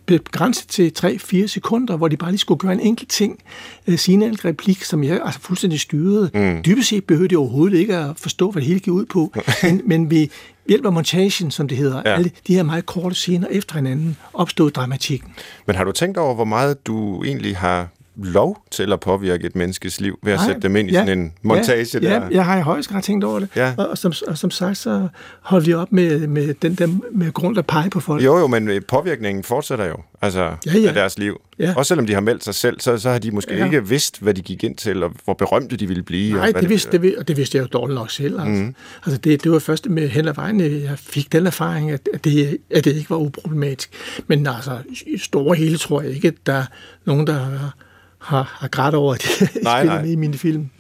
øh, 0.09 0.21
begrænset 0.21 0.69
til 0.69 0.93
3-4 0.99 1.47
sekunder, 1.47 1.97
hvor 1.97 2.09
de 2.09 2.17
bare 2.17 2.31
lige 2.31 2.39
skulle 2.39 2.59
gøre 2.59 2.73
en 2.73 2.81
enkelt 2.81 3.11
ting, 3.11 3.39
øh, 3.87 3.99
sige 3.99 4.15
en 4.15 4.23
enkelt 4.23 4.45
replik, 4.45 4.85
som 4.85 5.05
jeg 5.05 5.21
altså 5.25 5.41
fuldstændig 5.41 5.81
styrede. 5.81 6.31
Mm. 6.35 6.63
Dybest 6.63 6.89
set 6.89 7.05
behøvede 7.05 7.29
det 7.29 7.39
overhovedet 7.39 7.79
ikke 7.79 7.97
at 7.97 8.11
forstå, 8.17 8.51
hvad 8.51 8.63
det 8.63 8.69
hele 8.69 8.81
gik 8.81 8.93
ud 8.93 9.05
på, 9.05 9.33
men, 9.63 9.83
men 9.85 10.11
vi 10.11 10.31
hjælper 10.69 10.91
montagen, 10.91 11.51
som 11.51 11.69
det 11.69 11.79
hedder, 11.79 12.03
ja. 12.05 12.15
alle 12.15 12.31
de 12.47 12.55
her 12.55 12.63
meget 12.63 12.87
korte 12.87 13.15
scener 13.15 13.49
efter 13.51 13.75
hinanden, 13.75 14.17
opstod 14.33 14.71
dramatikken. 14.71 15.35
Men 15.67 15.77
har 15.77 15.85
du 15.85 15.93
tænkt 15.93 16.19
over, 16.19 16.35
hvor 16.35 16.45
meget 16.45 16.87
du 16.87 17.25
egentlig 17.25 17.57
har 17.57 17.89
lov 18.17 18.63
til 18.71 18.93
at 18.93 19.01
påvirke 19.01 19.47
et 19.47 19.57
menneskes 19.57 20.01
liv 20.01 20.19
ved 20.23 20.33
at 20.33 20.39
Nej, 20.39 20.47
sætte 20.47 20.61
dem 20.61 20.77
ind 20.77 20.91
i 20.91 20.93
ja, 20.93 20.99
sådan 20.99 21.19
en 21.19 21.33
montage 21.43 21.87
ja, 21.95 22.09
der? 22.09 22.15
Ja, 22.15 22.29
jeg 22.31 22.45
har 22.45 22.59
i 22.59 22.61
højst 22.61 22.89
grad 22.89 23.03
tænkt 23.03 23.25
over 23.25 23.39
det. 23.39 23.49
Ja. 23.57 23.75
Og, 23.79 23.89
og, 23.89 23.99
som, 23.99 24.13
og 24.27 24.39
som 24.39 24.51
sagt, 24.51 24.79
så 24.79 25.09
holder 25.41 25.67
vi 25.67 25.73
op 25.73 25.93
med, 25.93 26.27
med 26.27 26.55
den 26.55 26.75
der 26.75 26.89
med 27.13 27.33
grund 27.33 27.59
at 27.59 27.67
pege 27.67 27.91
på 27.91 28.01
folk. 28.01 28.25
Jo, 28.25 28.39
jo, 28.39 28.47
men 28.47 28.83
påvirkningen 28.89 29.45
fortsætter 29.45 29.85
jo 29.85 29.97
altså, 30.23 30.57
ja, 30.67 30.79
ja. 30.79 30.89
af 30.89 30.95
deres 30.95 31.19
liv. 31.19 31.41
Ja. 31.59 31.75
Også 31.77 31.89
selvom 31.89 32.07
de 32.07 32.15
har 32.15 32.21
meldt 32.21 32.45
sig 32.45 32.55
selv, 32.55 32.81
så, 32.81 32.99
så 32.99 33.11
har 33.11 33.19
de 33.19 33.31
måske 33.31 33.57
ja. 33.57 33.65
ikke 33.65 33.89
vidst, 33.89 34.23
hvad 34.23 34.35
de 34.35 34.43
gik 34.43 34.65
ind 34.65 34.77
til, 34.77 35.03
og 35.03 35.13
hvor 35.25 35.35
berømte 35.35 35.77
de 35.77 35.87
ville 35.87 36.03
blive. 36.03 36.35
Nej, 36.35 36.53
og 36.55 36.61
det, 36.61 36.69
vidste, 36.69 36.99
det, 36.99 37.17
og 37.17 37.29
det 37.29 37.37
vidste 37.37 37.59
jeg 37.59 37.63
jo 37.63 37.69
dårligt 37.73 37.95
nok 37.95 38.11
selv. 38.11 38.41
Altså, 38.41 38.63
mm. 38.63 38.75
altså 39.07 39.21
det, 39.21 39.45
det 39.45 39.53
var 39.53 39.59
først 39.59 39.89
med 39.89 40.09
hen 40.09 40.29
ad 40.29 40.35
vejen, 40.35 40.61
jeg 40.61 40.99
fik 40.99 41.33
den 41.33 41.47
erfaring, 41.47 41.91
at, 41.91 42.09
at, 42.15 42.25
det, 42.25 42.59
at 42.71 42.85
det 42.85 42.97
ikke 42.97 43.11
var 43.11 43.17
uproblematisk. 43.17 43.91
Men 44.27 44.47
altså, 44.47 44.79
i 45.07 45.19
store 45.19 45.57
hele 45.57 45.79
tror 45.79 46.01
jeg 46.03 46.11
ikke, 46.11 46.29
at 46.29 46.35
der 46.47 46.53
er 46.53 46.65
nogen, 47.05 47.27
der 47.27 47.33
har, 47.33 47.77
har 48.19 48.69
grædt 48.69 48.95
over, 48.95 49.15
at 49.15 49.23
de 49.25 49.45
nej, 49.63 49.81
spiller 49.81 49.95
nej. 49.95 50.03
med 50.03 50.11
i 50.11 50.17
mine 50.17 50.39
film. 50.39 50.71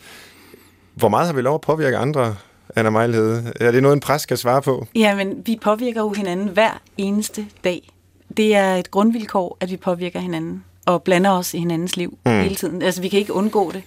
Hvor 0.95 1.09
meget 1.09 1.26
har 1.26 1.34
vi 1.34 1.43
lov 1.43 1.55
at 1.55 1.61
påvirke 1.61 1.97
andre, 1.97 2.37
Anna 2.76 2.91
Mejlhede? 2.91 3.53
Er 3.61 3.70
det 3.70 3.82
noget, 3.82 3.95
en 3.95 4.01
præst 4.01 4.28
kan 4.28 4.37
svare 4.37 4.62
på? 4.62 4.87
Ja, 4.95 5.14
men 5.14 5.43
vi 5.47 5.59
påvirker 5.62 6.01
jo 6.01 6.12
hinanden 6.12 6.49
hver 6.49 6.80
eneste 6.97 7.47
dag. 7.64 7.91
Det 8.37 8.55
er 8.55 8.74
et 8.74 8.91
grundvilkår, 8.91 9.57
at 9.61 9.70
vi 9.70 9.76
påvirker 9.76 10.20
hinanden 10.20 10.64
og 10.87 11.03
blander 11.03 11.30
os 11.30 11.55
i 11.55 11.59
hinandens 11.59 11.97
liv 11.97 12.18
mm. 12.26 12.32
hele 12.32 12.55
tiden. 12.55 12.82
Altså, 12.82 13.01
vi 13.01 13.09
kan 13.09 13.18
ikke 13.18 13.32
undgå 13.32 13.72
det. 13.72 13.82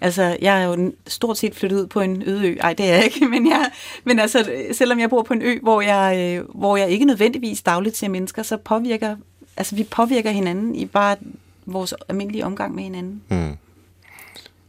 Altså, 0.00 0.36
jeg 0.42 0.62
er 0.62 0.66
jo 0.66 0.92
stort 1.06 1.38
set 1.38 1.54
flyttet 1.54 1.80
ud 1.80 1.86
på 1.86 2.00
en 2.00 2.22
øde 2.26 2.48
ø. 2.48 2.56
Ej, 2.60 2.72
det 2.72 2.90
er 2.90 2.94
jeg 2.94 3.04
ikke, 3.04 3.26
men, 3.34 3.48
jeg, 3.48 3.70
men 4.04 4.18
altså, 4.18 4.50
selvom 4.72 5.00
jeg 5.00 5.10
bor 5.10 5.22
på 5.22 5.32
en 5.32 5.42
ø, 5.42 5.58
hvor 5.62 5.80
jeg, 5.80 6.36
øh, 6.38 6.58
hvor 6.58 6.76
jeg 6.76 6.90
ikke 6.90 7.04
nødvendigvis 7.04 7.62
dagligt 7.62 7.96
ser 7.96 8.08
mennesker, 8.08 8.42
så 8.42 8.56
påvirker, 8.56 9.16
altså, 9.56 9.76
vi 9.76 9.84
påvirker 9.84 10.30
hinanden 10.30 10.74
i 10.74 10.86
bare 10.86 11.16
vores 11.72 11.94
almindelige 12.08 12.44
omgang 12.44 12.74
med 12.74 12.82
hinanden. 12.82 13.22
Mm. 13.30 13.56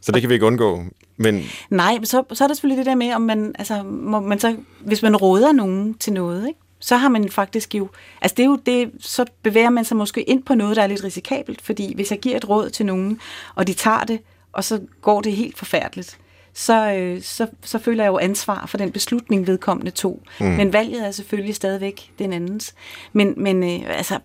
Så 0.00 0.12
det 0.12 0.20
kan 0.20 0.28
vi 0.28 0.34
ikke 0.34 0.46
undgå. 0.46 0.84
Men... 1.16 1.42
Nej, 1.70 1.98
så, 2.04 2.22
så 2.32 2.44
er 2.44 2.48
der 2.48 2.54
selvfølgelig 2.54 2.78
det 2.78 2.86
der 2.86 2.94
med, 2.94 3.14
om 3.14 3.22
man, 3.22 3.54
altså, 3.58 3.82
må 3.82 4.20
man 4.20 4.38
så, 4.38 4.56
hvis 4.80 5.02
man 5.02 5.16
råder 5.16 5.52
nogen 5.52 5.94
til 5.94 6.12
noget, 6.12 6.48
ikke? 6.48 6.60
så 6.80 6.96
har 6.96 7.08
man 7.08 7.28
faktisk 7.28 7.74
jo, 7.74 7.88
altså 8.20 8.34
det 8.34 8.42
er 8.42 8.46
jo 8.46 8.58
det, 8.66 8.90
så 9.00 9.24
bevæger 9.42 9.70
man 9.70 9.84
sig 9.84 9.96
måske 9.96 10.22
ind 10.22 10.42
på 10.42 10.54
noget, 10.54 10.76
der 10.76 10.82
er 10.82 10.86
lidt 10.86 11.04
risikabelt, 11.04 11.62
fordi 11.62 11.94
hvis 11.94 12.10
jeg 12.10 12.18
giver 12.18 12.36
et 12.36 12.48
råd 12.48 12.70
til 12.70 12.86
nogen, 12.86 13.20
og 13.54 13.66
de 13.66 13.72
tager 13.72 14.04
det, 14.04 14.20
og 14.52 14.64
så 14.64 14.80
går 15.02 15.20
det 15.20 15.32
helt 15.32 15.58
forfærdeligt, 15.58 16.18
så, 16.54 16.92
øh, 16.92 17.22
så, 17.22 17.46
så 17.62 17.78
føler 17.78 18.04
jeg 18.04 18.10
jo 18.10 18.18
ansvar 18.18 18.66
for 18.66 18.78
den 18.78 18.92
beslutning, 18.92 19.46
vedkommende 19.46 19.90
to. 19.90 20.22
Mm. 20.40 20.46
Men 20.46 20.72
valget 20.72 21.06
er 21.06 21.10
selvfølgelig 21.10 21.54
stadigvæk 21.54 22.10
den 22.18 22.32
andens. 22.32 22.74
Men, 23.12 23.34
men 23.36 23.62
øh, 23.62 23.96
altså, 23.98 24.18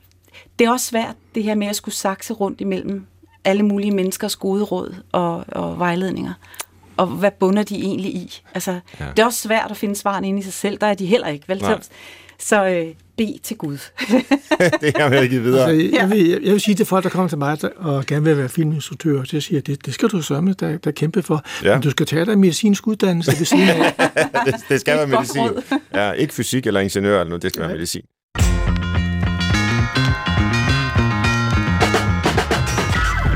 det 0.59 0.67
er 0.67 0.71
også 0.71 0.85
svært, 0.85 1.15
det 1.35 1.43
her 1.43 1.55
med 1.55 1.67
at 1.67 1.75
skulle 1.75 1.95
sakse 1.95 2.33
rundt 2.33 2.61
imellem 2.61 3.05
alle 3.45 3.63
mulige 3.63 3.91
menneskers 3.91 4.35
gode 4.35 4.63
råd 4.63 4.95
og, 5.11 5.45
og 5.47 5.79
vejledninger. 5.79 6.33
Og 6.97 7.07
hvad 7.07 7.31
bunder 7.31 7.63
de 7.63 7.75
egentlig 7.75 8.15
i? 8.15 8.41
Altså, 8.53 8.79
ja. 8.99 9.05
Det 9.09 9.19
er 9.19 9.25
også 9.25 9.41
svært 9.41 9.71
at 9.71 9.77
finde 9.77 9.95
svaren 9.95 10.25
inde 10.25 10.39
i 10.39 10.41
sig 10.41 10.53
selv. 10.53 10.77
Der 10.77 10.87
er 10.87 10.93
de 10.93 11.05
heller 11.05 11.27
ikke. 11.27 11.45
Vel? 11.47 11.59
Så, 11.59 11.79
så 12.39 12.65
øh, 12.65 12.87
bed 13.17 13.39
til 13.43 13.57
Gud. 13.57 13.77
det 14.81 14.95
kan 14.95 15.11
man 15.11 15.23
ikke 15.23 15.41
videre. 15.41 15.69
Altså, 15.69 15.97
jeg, 15.99 16.09
vil, 16.09 16.29
jeg 16.43 16.53
vil 16.53 16.61
sige 16.61 16.75
til 16.75 16.85
folk, 16.85 17.03
der 17.03 17.09
kommer 17.09 17.29
til 17.29 17.37
mig 17.37 17.57
og 17.77 18.05
gerne 18.05 18.23
vil 18.23 18.37
være 18.37 18.49
filminstruktør, 18.49 19.23
så 19.23 19.29
jeg 19.33 19.43
siger, 19.43 19.61
det, 19.61 19.85
det 19.85 19.93
skal 19.93 20.09
du 20.09 20.21
sørge 20.21 20.53
der, 20.53 20.77
der 20.77 20.91
kæmpe 20.91 21.23
for. 21.23 21.43
Ja. 21.63 21.73
Men 21.73 21.81
du 21.81 21.89
skal 21.89 22.05
tage 22.05 22.25
dig 22.25 22.39
medicinsk 22.39 22.87
uddannelse 22.87 23.31
ved 23.39 23.45
siden 23.45 23.69
af. 23.69 23.93
det, 24.45 24.55
det 24.69 24.81
skal 24.81 24.97
være 24.97 25.07
medicin. 25.07 25.49
Ja, 25.93 26.11
ikke 26.11 26.33
fysik 26.33 26.67
eller 26.67 26.79
ingeniør 26.79 27.19
eller 27.19 27.29
noget, 27.29 27.43
det 27.43 27.51
skal 27.51 27.59
Nej. 27.59 27.67
være 27.67 27.77
medicin. 27.77 28.01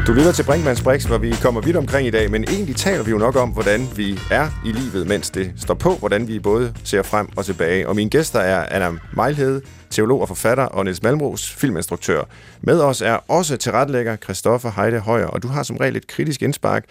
Du 0.09 0.13
lytter 0.13 0.31
til 0.31 0.43
Brinkmanns 0.43 0.81
Brix, 0.81 1.03
hvor 1.03 1.17
vi 1.17 1.35
kommer 1.41 1.61
vidt 1.61 1.75
omkring 1.75 2.07
i 2.07 2.09
dag, 2.09 2.31
men 2.31 2.43
egentlig 2.43 2.75
taler 2.75 3.03
vi 3.03 3.11
jo 3.11 3.17
nok 3.17 3.35
om, 3.35 3.49
hvordan 3.49 3.87
vi 3.95 4.19
er 4.31 4.47
i 4.65 4.71
livet, 4.71 5.07
mens 5.07 5.29
det 5.29 5.53
står 5.57 5.73
på, 5.73 5.95
hvordan 5.95 6.27
vi 6.27 6.39
både 6.39 6.73
ser 6.83 7.03
frem 7.03 7.29
og 7.37 7.45
tilbage. 7.45 7.87
Og 7.87 7.95
mine 7.95 8.09
gæster 8.09 8.39
er 8.39 8.65
Anna 8.71 8.99
Mejlhede, 9.13 9.61
teolog 9.89 10.21
og 10.21 10.27
forfatter, 10.27 10.63
og 10.63 10.85
Niels 10.85 11.03
Malmros, 11.03 11.49
filminstruktør. 11.49 12.23
Med 12.61 12.81
os 12.81 13.01
er 13.01 13.17
også 13.27 13.57
tilrettelægger 13.57 14.15
Christoffer 14.15 14.71
Heide 14.75 14.99
Højer, 14.99 15.25
og 15.25 15.43
du 15.43 15.47
har 15.47 15.63
som 15.63 15.77
regel 15.77 15.95
et 15.95 16.07
kritisk 16.07 16.41
indspark. 16.41 16.85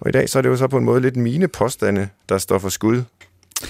Og 0.00 0.08
i 0.08 0.12
dag 0.12 0.28
så 0.28 0.38
er 0.38 0.42
det 0.42 0.48
jo 0.48 0.56
så 0.56 0.66
på 0.66 0.78
en 0.78 0.84
måde 0.84 1.00
lidt 1.00 1.16
mine 1.16 1.48
påstande, 1.48 2.08
der 2.28 2.38
står 2.38 2.58
for 2.58 2.68
skud. 2.68 3.02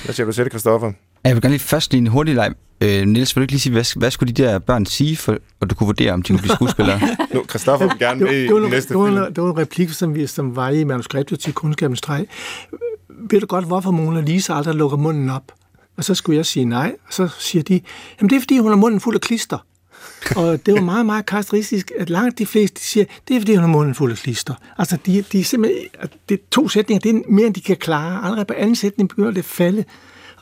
Hvad 0.05 0.15
siger 0.15 0.27
du 0.27 0.33
til 0.33 0.45
det, 0.45 0.53
Christoffer? 0.53 0.93
Jeg 1.25 1.35
vil 1.35 1.43
gerne 1.43 1.53
lige 1.53 1.61
først 1.61 1.93
lige 1.93 2.01
en 2.01 2.07
hurtig 2.07 2.35
leg. 2.35 2.55
Øh, 2.81 3.07
Niels, 3.07 3.37
vil 3.37 3.41
du 3.41 3.43
ikke 3.43 3.53
lige 3.53 3.61
sige, 3.61 3.73
hvad, 3.73 3.99
hvad 3.99 4.11
skulle 4.11 4.33
de 4.33 4.43
der 4.43 4.59
børn 4.59 4.87
sige, 4.87 5.17
for 5.17 5.39
at 5.61 5.71
du 5.71 5.75
kunne 5.75 5.87
vurdere, 5.87 6.13
om 6.13 6.23
de 6.23 6.33
kunne 6.33 6.39
blive 6.39 6.55
skuespillere? 6.55 7.01
nu, 7.35 7.45
Christoffer 7.49 7.87
vil 7.89 7.99
gerne 7.99 8.25
med 8.25 8.45
i 8.45 8.71
næste 8.71 8.89
film. 8.89 9.15
Det 9.35 9.43
var 9.43 9.51
en 9.51 9.59
replik, 9.59 9.91
som, 9.93 10.15
vi, 10.15 10.27
som 10.27 10.57
var 10.57 10.69
i 10.69 10.85
manuskriptet 10.85 11.41
til 11.41 11.53
Kundskabens 11.53 12.01
Træ. 12.01 12.25
Ved 13.31 13.41
du 13.41 13.47
godt, 13.47 13.65
hvorfor 13.65 13.91
Mona 13.91 14.21
Lisa 14.21 14.55
aldrig 14.55 14.75
lukker 14.75 14.97
munden 14.97 15.31
op? 15.31 15.53
Og 15.97 16.05
så 16.05 16.15
skulle 16.15 16.37
jeg 16.37 16.47
sige 16.47 16.65
nej, 16.65 16.97
og 17.07 17.13
så 17.13 17.29
siger 17.39 17.63
de, 17.63 17.81
jamen 18.21 18.31
det 18.31 18.37
er, 18.37 18.41
fordi 18.41 18.59
hun 18.59 18.71
har 18.71 18.77
munden 18.77 19.01
fuld 19.01 19.15
af 19.15 19.21
klister. 19.21 19.59
og 20.37 20.67
det 20.67 20.75
var 20.75 20.81
meget, 20.81 21.07
meget 21.07 21.27
karakteristisk, 21.27 21.93
at 21.99 22.11
langt 22.11 22.39
de 22.39 22.47
fleste 22.47 22.81
de 22.81 22.85
siger, 22.85 23.05
det 23.29 23.37
er, 23.37 23.41
fordi 23.41 23.55
hun 23.55 23.65
har 23.65 23.71
munden 23.71 23.95
fuld 23.95 24.13
af 24.13 24.19
klister. 24.19 24.55
Altså, 24.79 24.99
de, 25.07 25.25
de 25.33 25.41
er 25.41 25.45
simpelthen, 25.45 25.89
det 26.29 26.35
er 26.35 26.43
to 26.51 26.69
sætninger, 26.69 27.01
det 27.01 27.11
er 27.11 27.21
mere, 27.29 27.47
end 27.47 27.55
de 27.55 27.61
kan 27.61 27.77
klare. 27.77 28.25
Allerede 28.25 28.45
på 28.45 28.55
anden 28.57 28.77
sætning 28.77 29.09
begynder 29.09 29.31
det 29.31 29.39
at 29.39 29.45
falde. 29.45 29.85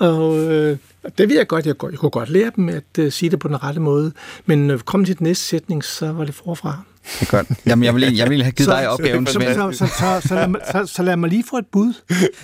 Og 0.03 0.39
øh, 0.39 0.77
det 1.19 1.29
ved 1.29 1.37
jeg 1.37 1.47
godt, 1.47 1.67
jeg, 1.67 1.75
jeg 1.91 1.99
kunne 1.99 2.11
godt 2.11 2.29
lære 2.29 2.51
dem 2.57 2.69
at 2.69 2.85
uh, 2.99 3.13
sige 3.13 3.31
det 3.31 3.39
på 3.39 3.49
den 3.49 3.63
rette 3.63 3.81
måde, 3.81 4.13
men 4.47 4.71
øh, 4.71 4.79
kom 4.79 5.05
til 5.05 5.19
den 5.19 5.25
næste 5.25 5.45
sætning, 5.45 5.85
så 5.85 6.13
var 6.13 6.25
det 6.25 6.35
forfra. 6.35 6.83
Det 7.21 7.29
er 7.29 7.31
godt. 7.31 7.47
Jamen, 7.67 7.85
jeg 7.85 7.95
vil, 7.95 8.17
jeg 8.17 8.31
vil 8.31 8.43
have 8.43 8.53
givet 8.53 8.71
så, 8.71 8.77
dig 8.77 8.89
opgaven, 8.89 9.27
så, 9.27 9.33
Svend. 9.33 9.55
Så, 9.55 9.87
så, 9.87 9.87
så, 9.87 10.29
så, 10.29 10.35
lad 10.35 10.49
mig, 10.49 10.61
så, 10.73 10.87
så 10.87 11.03
lad 11.03 11.17
mig 11.17 11.31
lige 11.31 11.45
få 11.51 11.57
et 11.59 11.67
bud. 11.73 11.93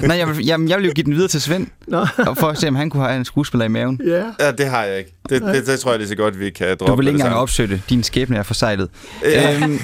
Nej, 0.00 0.16
jeg 0.16 0.28
vil, 0.28 0.46
jamen, 0.46 0.68
jeg 0.68 0.78
vil 0.78 0.86
jo 0.86 0.92
give 0.92 1.04
den 1.04 1.14
videre 1.14 1.28
til 1.28 1.40
Svend, 1.40 1.66
Nå. 1.86 2.06
for 2.16 2.46
at 2.46 2.58
se, 2.58 2.68
om 2.68 2.74
han 2.74 2.90
kunne 2.90 3.02
have 3.02 3.16
en 3.16 3.24
skuespiller 3.24 3.64
i 3.64 3.68
maven. 3.68 4.00
Ja, 4.06 4.24
ja 4.40 4.52
det 4.52 4.66
har 4.66 4.84
jeg 4.84 4.98
ikke. 4.98 5.14
Det, 5.28 5.42
det, 5.42 5.66
det 5.66 5.80
tror 5.80 5.90
jeg 5.90 5.98
lige 5.98 6.08
så 6.08 6.16
godt, 6.16 6.40
vi 6.40 6.50
kan 6.50 6.68
droppe. 6.68 6.92
Du 6.92 6.96
vil 6.96 7.06
ikke 7.06 7.16
engang 7.16 7.36
opsøge 7.36 7.68
det. 7.68 7.82
Din 7.88 8.02
skæbne 8.02 8.36
er 8.36 8.42
forsejlet. 8.42 8.90
Ja. 9.22 9.56
Øhm, 9.56 9.78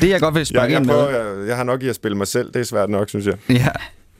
det 0.00 0.08
jeg 0.08 0.20
godt 0.20 0.34
vil 0.34 0.46
spørge 0.46 0.64
jeg, 0.64 0.72
jeg, 0.72 0.82
prøver, 0.82 1.10
jeg, 1.10 1.48
jeg 1.48 1.56
har 1.56 1.64
nok 1.64 1.82
i 1.82 1.88
at 1.88 1.94
spille 1.94 2.16
mig 2.16 2.26
selv. 2.26 2.52
Det 2.52 2.60
er 2.60 2.64
svært 2.64 2.90
nok, 2.90 3.08
synes 3.08 3.26
jeg. 3.26 3.34
Ja. 3.48 3.68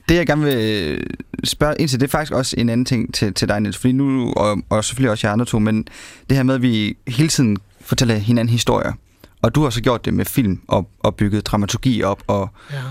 Det, 0.09 0.15
jeg 0.15 0.27
gerne 0.27 0.43
vil 0.43 0.55
øh, 0.55 1.03
spørge 1.43 1.75
ind 1.79 1.89
til, 1.89 1.99
det 1.99 2.07
er 2.07 2.11
faktisk 2.11 2.31
også 2.31 2.55
en 2.57 2.69
anden 2.69 2.85
ting 2.85 3.13
til, 3.13 3.33
til 3.33 3.47
dig, 3.47 3.59
Niels. 3.59 3.77
Fordi 3.77 3.91
nu, 3.91 4.33
og, 4.33 4.57
og 4.69 4.85
selvfølgelig 4.85 5.11
også 5.11 5.27
jer 5.27 5.31
andre 5.33 5.45
to, 5.45 5.59
men 5.59 5.87
det 6.29 6.37
her 6.37 6.43
med, 6.43 6.55
at 6.55 6.61
vi 6.61 6.97
hele 7.07 7.29
tiden 7.29 7.57
fortæller 7.81 8.15
hinanden 8.15 8.51
historier. 8.51 8.93
Og 9.41 9.55
du 9.55 9.63
har 9.63 9.69
så 9.69 9.81
gjort 9.81 10.05
det 10.05 10.13
med 10.13 10.25
film 10.25 10.61
og, 10.67 10.89
og 10.99 11.15
bygget 11.15 11.45
dramaturgi 11.45 12.03
op. 12.03 12.23
Og 12.27 12.49
ja. 12.73 12.81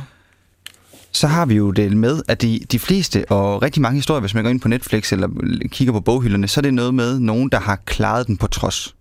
Så 1.12 1.27
har 1.27 1.47
vi 1.47 1.55
jo 1.55 1.71
det 1.71 1.97
med, 1.97 2.23
at 2.29 2.43
de, 2.43 2.61
de 2.73 2.79
fleste 2.79 3.31
og 3.31 3.62
rigtig 3.62 3.83
mange 3.83 3.97
historier, 3.97 4.21
hvis 4.21 4.35
man 4.35 4.45
går 4.45 4.51
ind 4.51 4.61
på 4.61 4.69
Netflix 4.69 5.12
eller 5.12 5.29
kigger 5.69 5.93
på 5.93 6.01
boghylderne, 6.01 6.49
så 6.49 6.61
er 6.61 6.62
det 6.62 6.75
noget 6.75 6.95
med 6.95 7.19
nogen, 7.19 7.49
der 7.49 7.61
har 7.61 7.77
klaret 7.77 8.27
den 8.27 8.37
på 8.37 8.47
trods. 8.47 8.95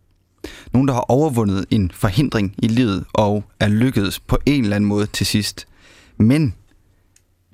nogen, 0.74 0.88
der 0.88 0.94
har 0.94 1.06
overvundet 1.12 1.66
en 1.70 1.92
forhindring 1.94 2.56
i 2.58 2.68
livet 2.68 3.06
og 3.14 3.44
er 3.60 3.68
lykkedes 3.68 4.20
på 4.20 4.38
en 4.46 4.64
eller 4.64 4.76
anden 4.76 4.88
måde 4.88 5.06
til 5.06 5.26
sidst. 5.26 5.68
Men 6.18 6.54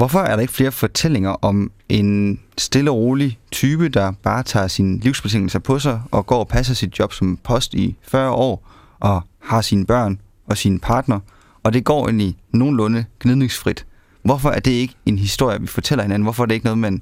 hvorfor 0.02 0.20
er 0.20 0.36
der 0.36 0.41
ikke 0.41 0.54
flere 0.54 0.72
fortællinger 0.72 1.30
om 1.30 1.72
en 1.89 2.39
stille 2.58 2.91
og 2.91 2.97
rolig 2.97 3.39
type, 3.52 3.89
der 3.89 4.12
bare 4.24 4.43
tager 4.43 4.68
sine 4.68 4.99
livsbetingelser 4.99 5.60
på 5.60 5.80
sig 5.80 6.02
og 6.12 6.26
går 6.26 6.39
og 6.39 6.47
passer 6.47 6.74
sit 6.74 6.99
job 6.99 7.14
som 7.14 7.38
post 7.43 7.74
i 7.74 7.95
40 8.02 8.32
år 8.32 8.72
og 8.99 9.22
har 9.39 9.62
sine 9.62 9.86
børn 9.86 10.20
og 10.47 10.58
sin 10.58 10.80
partner, 10.80 11.20
og 11.64 11.74
det 11.74 11.84
går 11.84 12.06
egentlig 12.06 12.36
nogenlunde 12.52 13.06
gnidningsfrit. 13.20 13.86
Hvorfor 14.24 14.49
er 14.49 14.60
det 14.60 14.72
ikke 14.72 14.95
en 15.06 15.20
historie, 15.20 15.62
vi 15.62 15.68
fortæller 15.68 16.04
hinanden? 16.04 16.24
Hvorfor 16.24 16.43
er 16.43 16.47
det 16.47 16.56
ikke 16.56 16.66
noget, 16.66 16.78
man 16.78 17.02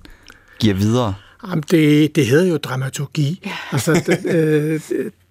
giver 0.59 0.75
videre? 0.75 1.13
Jamen, 1.47 1.63
det, 1.71 2.15
det 2.15 2.25
hedder 2.27 2.47
jo 2.47 2.57
dramaturgi. 2.57 3.41
Ja. 3.45 3.51
Altså, 3.71 3.93
det, 3.93 4.35
øh, 4.35 4.81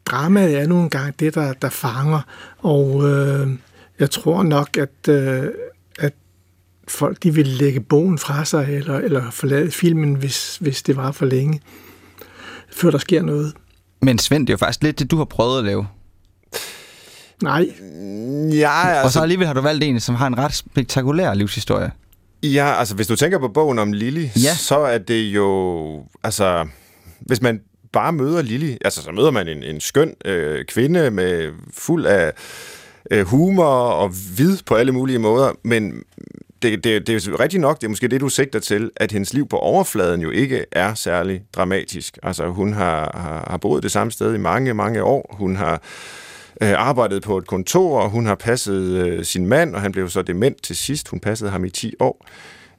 dramaet 0.07 0.61
er 0.61 0.66
nogle 0.66 0.91
gange 0.91 1.12
det, 1.19 1.35
der, 1.35 1.53
der 1.53 1.69
fanger, 1.69 2.21
og 2.59 3.09
øh, 3.09 3.49
jeg 3.99 4.11
tror 4.11 4.43
nok, 4.43 4.77
at, 4.77 5.09
øh, 5.09 5.43
at 5.43 5.51
folk 6.89 7.22
de 7.22 7.34
vil 7.34 7.47
lægge 7.47 7.80
bogen 7.80 8.18
fra 8.18 8.45
sig, 8.45 8.66
eller, 8.70 8.99
eller 8.99 9.30
forlade 9.30 9.70
filmen, 9.70 10.14
hvis, 10.14 10.57
hvis 10.57 10.82
det 10.82 10.97
var 10.97 11.12
for 11.12 11.26
længe, 11.26 11.61
før 12.72 12.91
der 12.91 12.99
sker 12.99 13.22
noget. 13.22 13.53
Men 14.03 14.18
Svend, 14.18 14.47
det 14.47 14.53
er 14.53 14.55
jo 14.55 14.59
faktisk 14.59 14.82
lidt 14.82 14.99
det, 14.99 15.11
du 15.11 15.16
har 15.16 15.24
prøvet 15.24 15.59
at 15.59 15.64
lave. 15.64 15.86
Nej. 17.43 17.66
Ja, 18.53 18.89
altså... 18.89 19.03
Og 19.05 19.11
så 19.12 19.20
alligevel 19.20 19.47
har 19.47 19.55
du 19.55 19.61
valgt 19.61 19.84
en, 19.84 20.01
som 20.01 20.14
har 20.14 20.26
en 20.26 20.39
ret 20.39 20.55
spektakulær 20.55 21.34
livshistorie. 21.34 21.91
Ja, 22.43 22.74
altså 22.78 22.95
hvis 22.95 23.07
du 23.07 23.16
tænker 23.16 23.39
på 23.39 23.49
bogen 23.49 23.78
om 23.78 23.93
Lily, 23.93 24.24
Ja. 24.36 24.55
så 24.55 24.78
er 24.78 24.99
det 24.99 25.22
jo... 25.22 26.05
Altså, 26.22 26.66
hvis 27.20 27.43
man 27.43 27.61
bare 27.93 28.12
møder 28.12 28.43
Lily, 28.43 28.76
altså 28.84 29.03
så 29.03 29.12
møder 29.12 29.30
man 29.30 29.49
en, 29.49 29.62
en 29.62 29.80
skøn 29.80 30.14
øh, 30.24 30.64
kvinde 30.64 31.11
med 31.11 31.49
fuld 31.74 32.07
af 32.07 32.32
øh, 33.11 33.26
humor 33.26 33.64
og 33.74 34.14
vid 34.36 34.59
på 34.66 34.74
alle 34.74 34.93
mulige 34.93 35.18
måder, 35.18 35.53
men 35.64 35.93
det, 36.63 36.85
det, 36.85 37.07
det 37.07 37.27
er 37.29 37.41
rigtigt 37.41 37.61
nok, 37.61 37.81
det 37.81 37.85
er 37.85 37.89
måske 37.89 38.09
det, 38.09 38.21
du 38.21 38.29
sigter 38.29 38.59
til, 38.59 38.91
at 38.97 39.13
hendes 39.13 39.35
liv 39.35 39.49
på 39.49 39.57
overfladen 39.57 40.21
jo 40.21 40.31
ikke 40.31 40.65
er 40.73 40.95
særlig 40.95 41.43
dramatisk. 41.53 42.19
Altså 42.23 42.49
hun 42.49 42.73
har, 42.73 43.19
har, 43.19 43.47
har 43.51 43.57
boet 43.57 43.83
det 43.83 43.93
samme 43.93 44.11
sted 44.11 44.35
i 44.35 44.39
mange, 44.39 44.75
mange 44.75 45.03
år. 45.03 45.37
Hun 45.39 45.57
har 45.57 45.83
øh, 46.63 46.73
arbejdet 46.77 47.23
på 47.23 47.39
et 47.39 47.47
kontor, 47.47 48.01
og 48.01 48.11
hun 48.11 48.27
har 48.27 48.35
passet 48.35 48.83
øh, 48.83 49.25
sin 49.25 49.47
mand, 49.47 49.75
og 49.75 49.81
han 49.81 49.93
blev 49.93 50.09
så 50.09 50.23
dement 50.23 50.63
til 50.63 50.77
sidst. 50.77 51.09
Hun 51.09 51.21
passede 51.21 51.51
ham 51.51 51.65
i 51.65 51.71
10 51.71 51.95
år. 52.01 52.27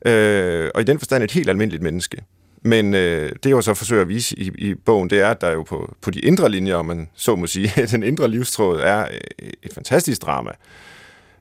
Øh, 0.05 0.69
og 0.75 0.81
i 0.81 0.83
den 0.83 0.99
forstand 0.99 1.23
et 1.23 1.31
helt 1.31 1.49
almindeligt 1.49 1.83
menneske. 1.83 2.21
Men 2.61 2.93
øh, 2.93 3.29
det, 3.29 3.45
jeg 3.45 3.51
jo 3.51 3.61
så 3.61 3.73
forsøger 3.73 4.01
at 4.01 4.09
vise 4.09 4.39
i, 4.39 4.51
i 4.57 4.75
bogen, 4.75 5.09
det 5.09 5.19
er, 5.19 5.27
at 5.27 5.41
der 5.41 5.51
jo 5.51 5.63
på, 5.63 5.95
på 6.01 6.11
de 6.11 6.19
indre 6.19 6.49
linjer, 6.49 6.75
om 6.75 6.85
man 6.85 7.09
så 7.15 7.35
må 7.35 7.47
sige, 7.47 7.71
den 7.91 8.03
indre 8.03 8.27
livstråd 8.27 8.79
er 8.79 9.07
øh, 9.41 9.49
et 9.63 9.73
fantastisk 9.73 10.21
drama. 10.21 10.51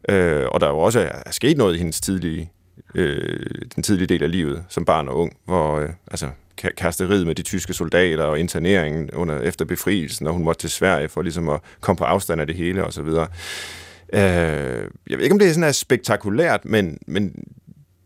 Øh, 0.09 0.47
og 0.53 0.61
der 0.61 0.67
er 0.67 0.71
jo 0.71 0.79
også 0.79 1.01
er 1.25 1.31
sket 1.31 1.57
noget 1.57 1.75
i 1.75 1.79
hendes 1.79 2.01
tidlige, 2.01 2.51
øh, 2.95 3.47
den 3.75 3.83
tidlige 3.83 4.07
del 4.07 4.23
af 4.23 4.31
livet 4.31 4.65
som 4.69 4.85
barn 4.85 5.09
og 5.09 5.17
ung, 5.17 5.33
hvor 5.45 5.77
øh, 5.81 5.89
altså, 6.11 6.27
ka- 6.63 6.75
kasteriet 6.75 7.27
med 7.27 7.35
de 7.35 7.43
tyske 7.43 7.75
soldater 7.75 8.25
og 8.25 8.39
interneringen 8.41 9.11
under, 9.11 9.41
efter 9.41 9.65
befrielsen, 9.65 10.27
og 10.27 10.33
hun 10.33 10.45
måtte 10.45 10.61
til 10.61 10.71
Sverige 10.71 11.09
for 11.09 11.23
ligesom 11.23 11.49
at 11.49 11.61
komme 11.81 11.97
på 11.97 12.05
afstand 12.05 12.41
af 12.41 12.47
det 12.47 12.57
hele 12.57 12.85
og 12.85 12.93
så 12.93 13.03
videre. 13.03 13.27
Øh, 14.13 14.21
jeg 15.11 15.19
ved 15.19 15.21
ikke, 15.21 15.33
om 15.33 15.39
det 15.39 15.49
er 15.49 15.53
sådan 15.53 15.69
er 15.69 15.73
spektakulært, 15.73 16.65
men, 16.65 16.99
men 17.07 17.25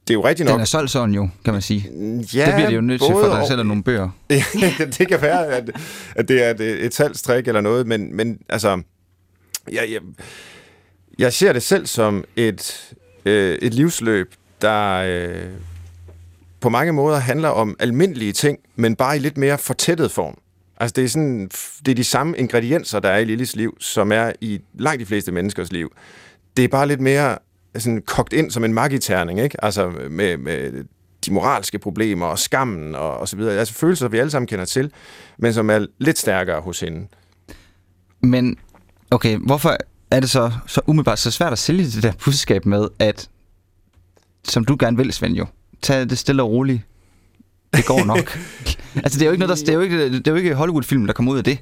det 0.09 0.11
er 0.11 0.14
jo 0.14 0.24
rigtigt 0.28 0.46
nok. 0.48 0.53
Den 0.55 0.61
er 0.61 0.64
solgt 0.64 0.90
sådan 0.90 1.14
jo, 1.14 1.28
kan 1.44 1.53
man 1.53 1.62
sige. 1.62 1.80
Ja, 2.34 2.46
det 2.46 2.55
bliver 2.55 2.68
det 2.68 2.76
jo 2.76 2.80
nødt 2.80 3.00
til, 3.03 3.12
for 3.12 3.20
der 3.20 3.40
og- 3.40 3.46
sælger 3.48 3.62
nogle 3.64 3.82
bøger. 3.82 4.09
det 4.98 5.09
kan 5.09 5.22
være, 5.22 5.46
at, 5.46 5.70
at 6.16 6.28
det 6.28 6.44
er 6.46 6.50
et, 6.50 6.61
et 6.61 6.94
salgstrik 6.94 7.48
eller 7.48 7.61
noget, 7.61 7.86
men, 7.86 8.16
men 8.16 8.38
altså, 8.48 8.82
jeg, 9.72 9.84
jeg, 9.92 10.00
jeg 11.18 11.32
ser 11.32 11.52
det 11.52 11.62
selv 11.62 11.86
som 11.86 12.24
et, 12.36 12.94
øh, 13.24 13.58
et 13.62 13.74
livsløb, 13.74 14.34
der 14.62 15.02
øh, 15.06 15.50
på 16.60 16.68
mange 16.68 16.92
måder 16.92 17.18
handler 17.18 17.48
om 17.48 17.76
almindelige 17.78 18.32
ting, 18.32 18.58
men 18.76 18.96
bare 18.96 19.16
i 19.16 19.18
lidt 19.18 19.36
mere 19.36 19.58
fortættet 19.58 20.10
form. 20.10 20.38
Altså 20.76 20.92
det 20.96 21.04
er, 21.04 21.08
sådan, 21.08 21.50
det 21.86 21.88
er 21.88 21.94
de 21.94 22.04
samme 22.04 22.38
ingredienser, 22.38 23.00
der 23.00 23.08
er 23.08 23.18
i 23.18 23.24
Lillis 23.24 23.56
liv, 23.56 23.76
som 23.80 24.12
er 24.12 24.32
i 24.40 24.60
langt 24.74 25.00
de 25.00 25.06
fleste 25.06 25.32
menneskers 25.32 25.72
liv. 25.72 25.92
Det 26.56 26.64
er 26.64 26.68
bare 26.68 26.88
lidt 26.88 27.00
mere 27.00 27.38
sådan, 27.78 28.02
kogt 28.06 28.32
ind 28.32 28.50
som 28.50 28.64
en 28.64 28.74
magiterning, 28.74 29.40
ikke? 29.40 29.64
Altså 29.64 29.92
med, 30.10 30.36
med 30.36 30.84
de 31.26 31.32
moralske 31.32 31.78
problemer 31.78 32.26
og 32.26 32.38
skammen 32.38 32.94
og, 32.94 33.16
og 33.16 33.28
så 33.28 33.36
videre. 33.36 33.58
Altså 33.58 33.74
følelser, 33.74 34.08
vi 34.08 34.18
alle 34.18 34.30
sammen 34.30 34.46
kender 34.46 34.64
til, 34.64 34.92
men 35.38 35.52
som 35.52 35.70
er 35.70 35.86
lidt 35.98 36.18
stærkere 36.18 36.60
hos 36.60 36.80
hende. 36.80 37.06
Men 38.20 38.56
okay, 39.10 39.36
hvorfor 39.36 39.76
er 40.12 40.20
det 40.20 40.30
så, 40.30 40.52
så 40.66 40.80
umiddelbart 40.86 41.18
så 41.18 41.30
svært 41.30 41.52
at 41.52 41.58
sælge 41.58 41.84
det 41.84 42.02
der 42.02 42.12
budskab 42.24 42.66
med, 42.66 42.88
at 42.98 43.28
som 44.44 44.64
du 44.64 44.76
gerne 44.80 44.96
vil, 44.96 45.12
Svend 45.12 45.34
jo, 45.34 45.46
tag 45.82 46.00
det 46.00 46.18
stille 46.18 46.42
og 46.42 46.50
roligt. 46.50 46.80
Det 47.76 47.86
går 47.86 48.04
nok. 48.04 48.38
altså 49.04 49.18
det 49.18 49.22
er 49.22 49.26
jo 49.26 49.32
ikke 49.32 49.46
noget, 49.46 49.58
der, 49.58 49.64
det 49.64 49.68
er 49.68 49.74
jo 49.74 49.80
ikke, 49.80 50.12
det 50.12 50.26
er 50.26 50.30
jo 50.30 50.36
ikke 50.36 50.54
Hollywood-film, 50.54 51.06
der 51.06 51.12
kommer 51.12 51.32
ud 51.32 51.38
af 51.38 51.44
det. 51.44 51.58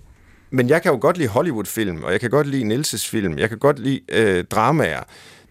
Men 0.51 0.68
jeg 0.68 0.82
kan 0.82 0.92
jo 0.92 0.98
godt 1.01 1.18
lide 1.18 1.28
Hollywood-film, 1.28 2.03
og 2.05 2.12
jeg 2.12 2.20
kan 2.20 2.30
godt 2.30 2.46
lide 2.46 2.64
Nilses 2.64 3.09
film, 3.09 3.38
jeg 3.38 3.48
kan 3.48 3.59
godt 3.59 3.78
lide 3.78 4.01
øh, 4.09 4.44
dramaer. 4.44 5.03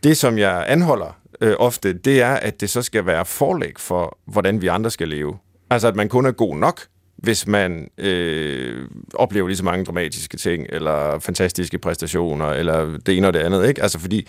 Det, 0.04 0.18
som 0.18 0.38
jeg 0.38 0.66
anholder 0.68 1.18
øh, 1.42 1.56
ofte, 1.60 1.94
det 1.94 2.22
er, 2.22 2.34
at 2.34 2.62
det 2.62 2.70
så 2.70 2.82
skal 2.82 3.06
være 3.06 3.26
forlæg 3.26 3.74
for, 3.78 4.18
hvordan 4.26 4.62
vi 4.62 4.68
andre 4.68 4.92
skal 4.92 5.08
leve. 5.08 5.38
Altså, 5.70 5.88
at 5.88 5.96
man 5.96 6.10
kun 6.10 6.26
er 6.26 6.32
god 6.32 6.56
nok, 6.56 6.82
hvis 7.24 7.48
man 7.48 7.88
øh, 7.98 8.88
oplever 9.14 9.48
lige 9.48 9.58
så 9.58 9.64
mange 9.66 9.86
dramatiske 9.86 10.38
ting, 10.38 10.66
eller 10.70 11.20
fantastiske 11.20 11.78
præstationer, 11.78 12.46
eller 12.46 12.98
det 13.06 13.18
ene 13.18 13.28
og 13.28 13.34
det 13.34 13.40
andet. 13.40 13.68
Ikke? 13.68 13.82
Altså, 13.84 14.00
fordi 14.00 14.28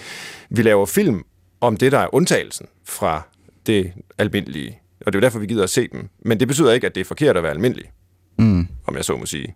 vi 0.50 0.62
laver 0.62 0.86
film 0.86 1.22
om 1.60 1.76
det, 1.76 1.92
der 1.92 1.98
er 1.98 2.14
undtagelsen 2.14 2.66
fra 2.88 3.22
det 3.66 3.92
almindelige. 4.18 4.78
Og 5.06 5.12
det 5.12 5.18
er 5.18 5.20
jo 5.20 5.22
derfor, 5.22 5.38
vi 5.38 5.46
gider 5.46 5.62
at 5.62 5.70
se 5.70 5.88
dem. 5.92 6.08
Men 6.24 6.40
det 6.40 6.48
betyder 6.48 6.72
ikke, 6.72 6.86
at 6.86 6.94
det 6.94 7.00
er 7.00 7.04
forkert 7.04 7.36
at 7.36 7.42
være 7.42 7.52
almindelig, 7.52 7.84
Mm. 8.38 8.68
om 8.86 8.96
jeg 8.96 9.04
så 9.04 9.16
må 9.16 9.26
sige. 9.26 9.54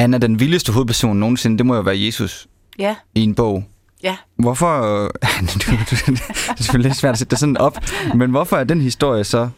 Anna, 0.00 0.18
den 0.18 0.40
vildeste 0.40 0.72
hovedperson 0.72 1.16
nogensinde, 1.16 1.58
det 1.58 1.66
må 1.66 1.74
jo 1.74 1.80
være 1.80 2.00
Jesus 2.00 2.48
Ja, 2.78 2.96
i 3.14 3.20
en 3.22 3.34
bog. 3.34 3.64
ja. 4.02 4.16
Hvorfor... 4.36 5.02
du, 5.54 5.70
du, 5.70 5.72
det 6.12 6.20
er 6.48 6.54
selvfølgelig 6.56 6.88
lidt 6.90 6.98
svært 6.98 7.12
at 7.12 7.18
sætte 7.18 7.30
det 7.30 7.38
sådan 7.38 7.56
op, 7.56 7.76
men 8.14 8.30
hvorfor 8.30 8.56
er 8.56 8.64
den 8.64 8.80
historie 8.80 9.24
så 9.24 9.48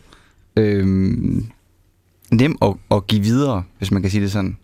øhm, 0.57 1.51
nem 2.31 2.57
at, 2.63 2.73
at 2.91 3.07
give 3.07 3.23
videre, 3.23 3.63
hvis 3.79 3.91
man 3.91 4.03
kan 4.03 4.11
sige 4.11 4.23
det 4.23 4.33
sådan? 4.33 4.59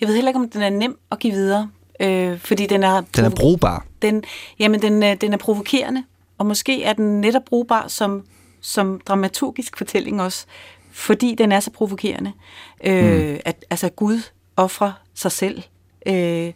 Jeg 0.00 0.08
ved 0.08 0.14
heller 0.14 0.28
ikke, 0.30 0.40
om 0.40 0.50
den 0.50 0.62
er 0.62 0.70
nem 0.70 0.98
at 1.10 1.18
give 1.18 1.32
videre, 1.32 1.70
øh, 2.00 2.38
fordi 2.38 2.66
den 2.66 2.82
er, 2.82 3.00
Den 3.16 3.24
er 3.24 3.30
brugbar. 3.30 3.86
den, 4.02 4.22
jamen, 4.58 4.82
den, 4.82 5.02
er- 5.02 5.14
den 5.14 5.32
er 5.32 5.36
provokerende, 5.36 6.04
og 6.38 6.46
måske 6.46 6.82
er 6.84 6.92
den 6.92 7.20
netop 7.20 7.42
brugbar 7.46 7.88
som, 7.88 8.22
som 8.60 9.00
dramaturgisk 9.06 9.78
fortælling 9.78 10.22
også, 10.22 10.46
fordi 10.92 11.34
den 11.38 11.52
er 11.52 11.60
så 11.60 11.70
provokerende. 11.70 12.32
Øh, 12.84 13.28
Mm. 13.30 13.38
at 13.44 13.64
altså, 13.70 13.88
Gud 13.88 14.20
offrer 14.56 14.92
sig 15.14 15.32
selv, 15.32 15.62
øh, 16.06 16.52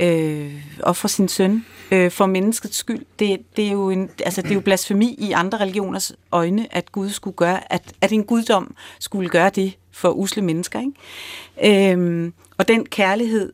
øh, 0.00 0.54
ofre 0.82 1.08
sin 1.08 1.28
søn 1.28 1.64
øh, 1.92 2.10
for 2.10 2.26
menneskets 2.26 2.76
skyld. 2.76 3.04
Det, 3.18 3.40
det, 3.56 3.66
er 3.66 3.72
jo 3.72 3.90
en, 3.90 4.10
altså, 4.24 4.42
det 4.42 4.50
er 4.50 4.54
jo 4.54 4.60
blasfemi 4.60 5.14
i 5.18 5.32
andre 5.32 5.58
religioners 5.60 6.12
øjne, 6.32 6.74
at 6.74 6.92
Gud 6.92 7.10
skulle 7.10 7.36
gøre, 7.36 7.72
at, 7.72 7.92
at 8.00 8.12
en 8.12 8.24
guddom 8.24 8.74
skulle 9.00 9.28
gøre 9.28 9.50
det 9.50 9.78
for 9.92 10.10
usle 10.10 10.42
mennesker. 10.42 10.80
Ikke? 10.80 11.92
Øh, 11.94 12.32
og 12.58 12.68
den 12.68 12.86
kærlighed, 12.86 13.52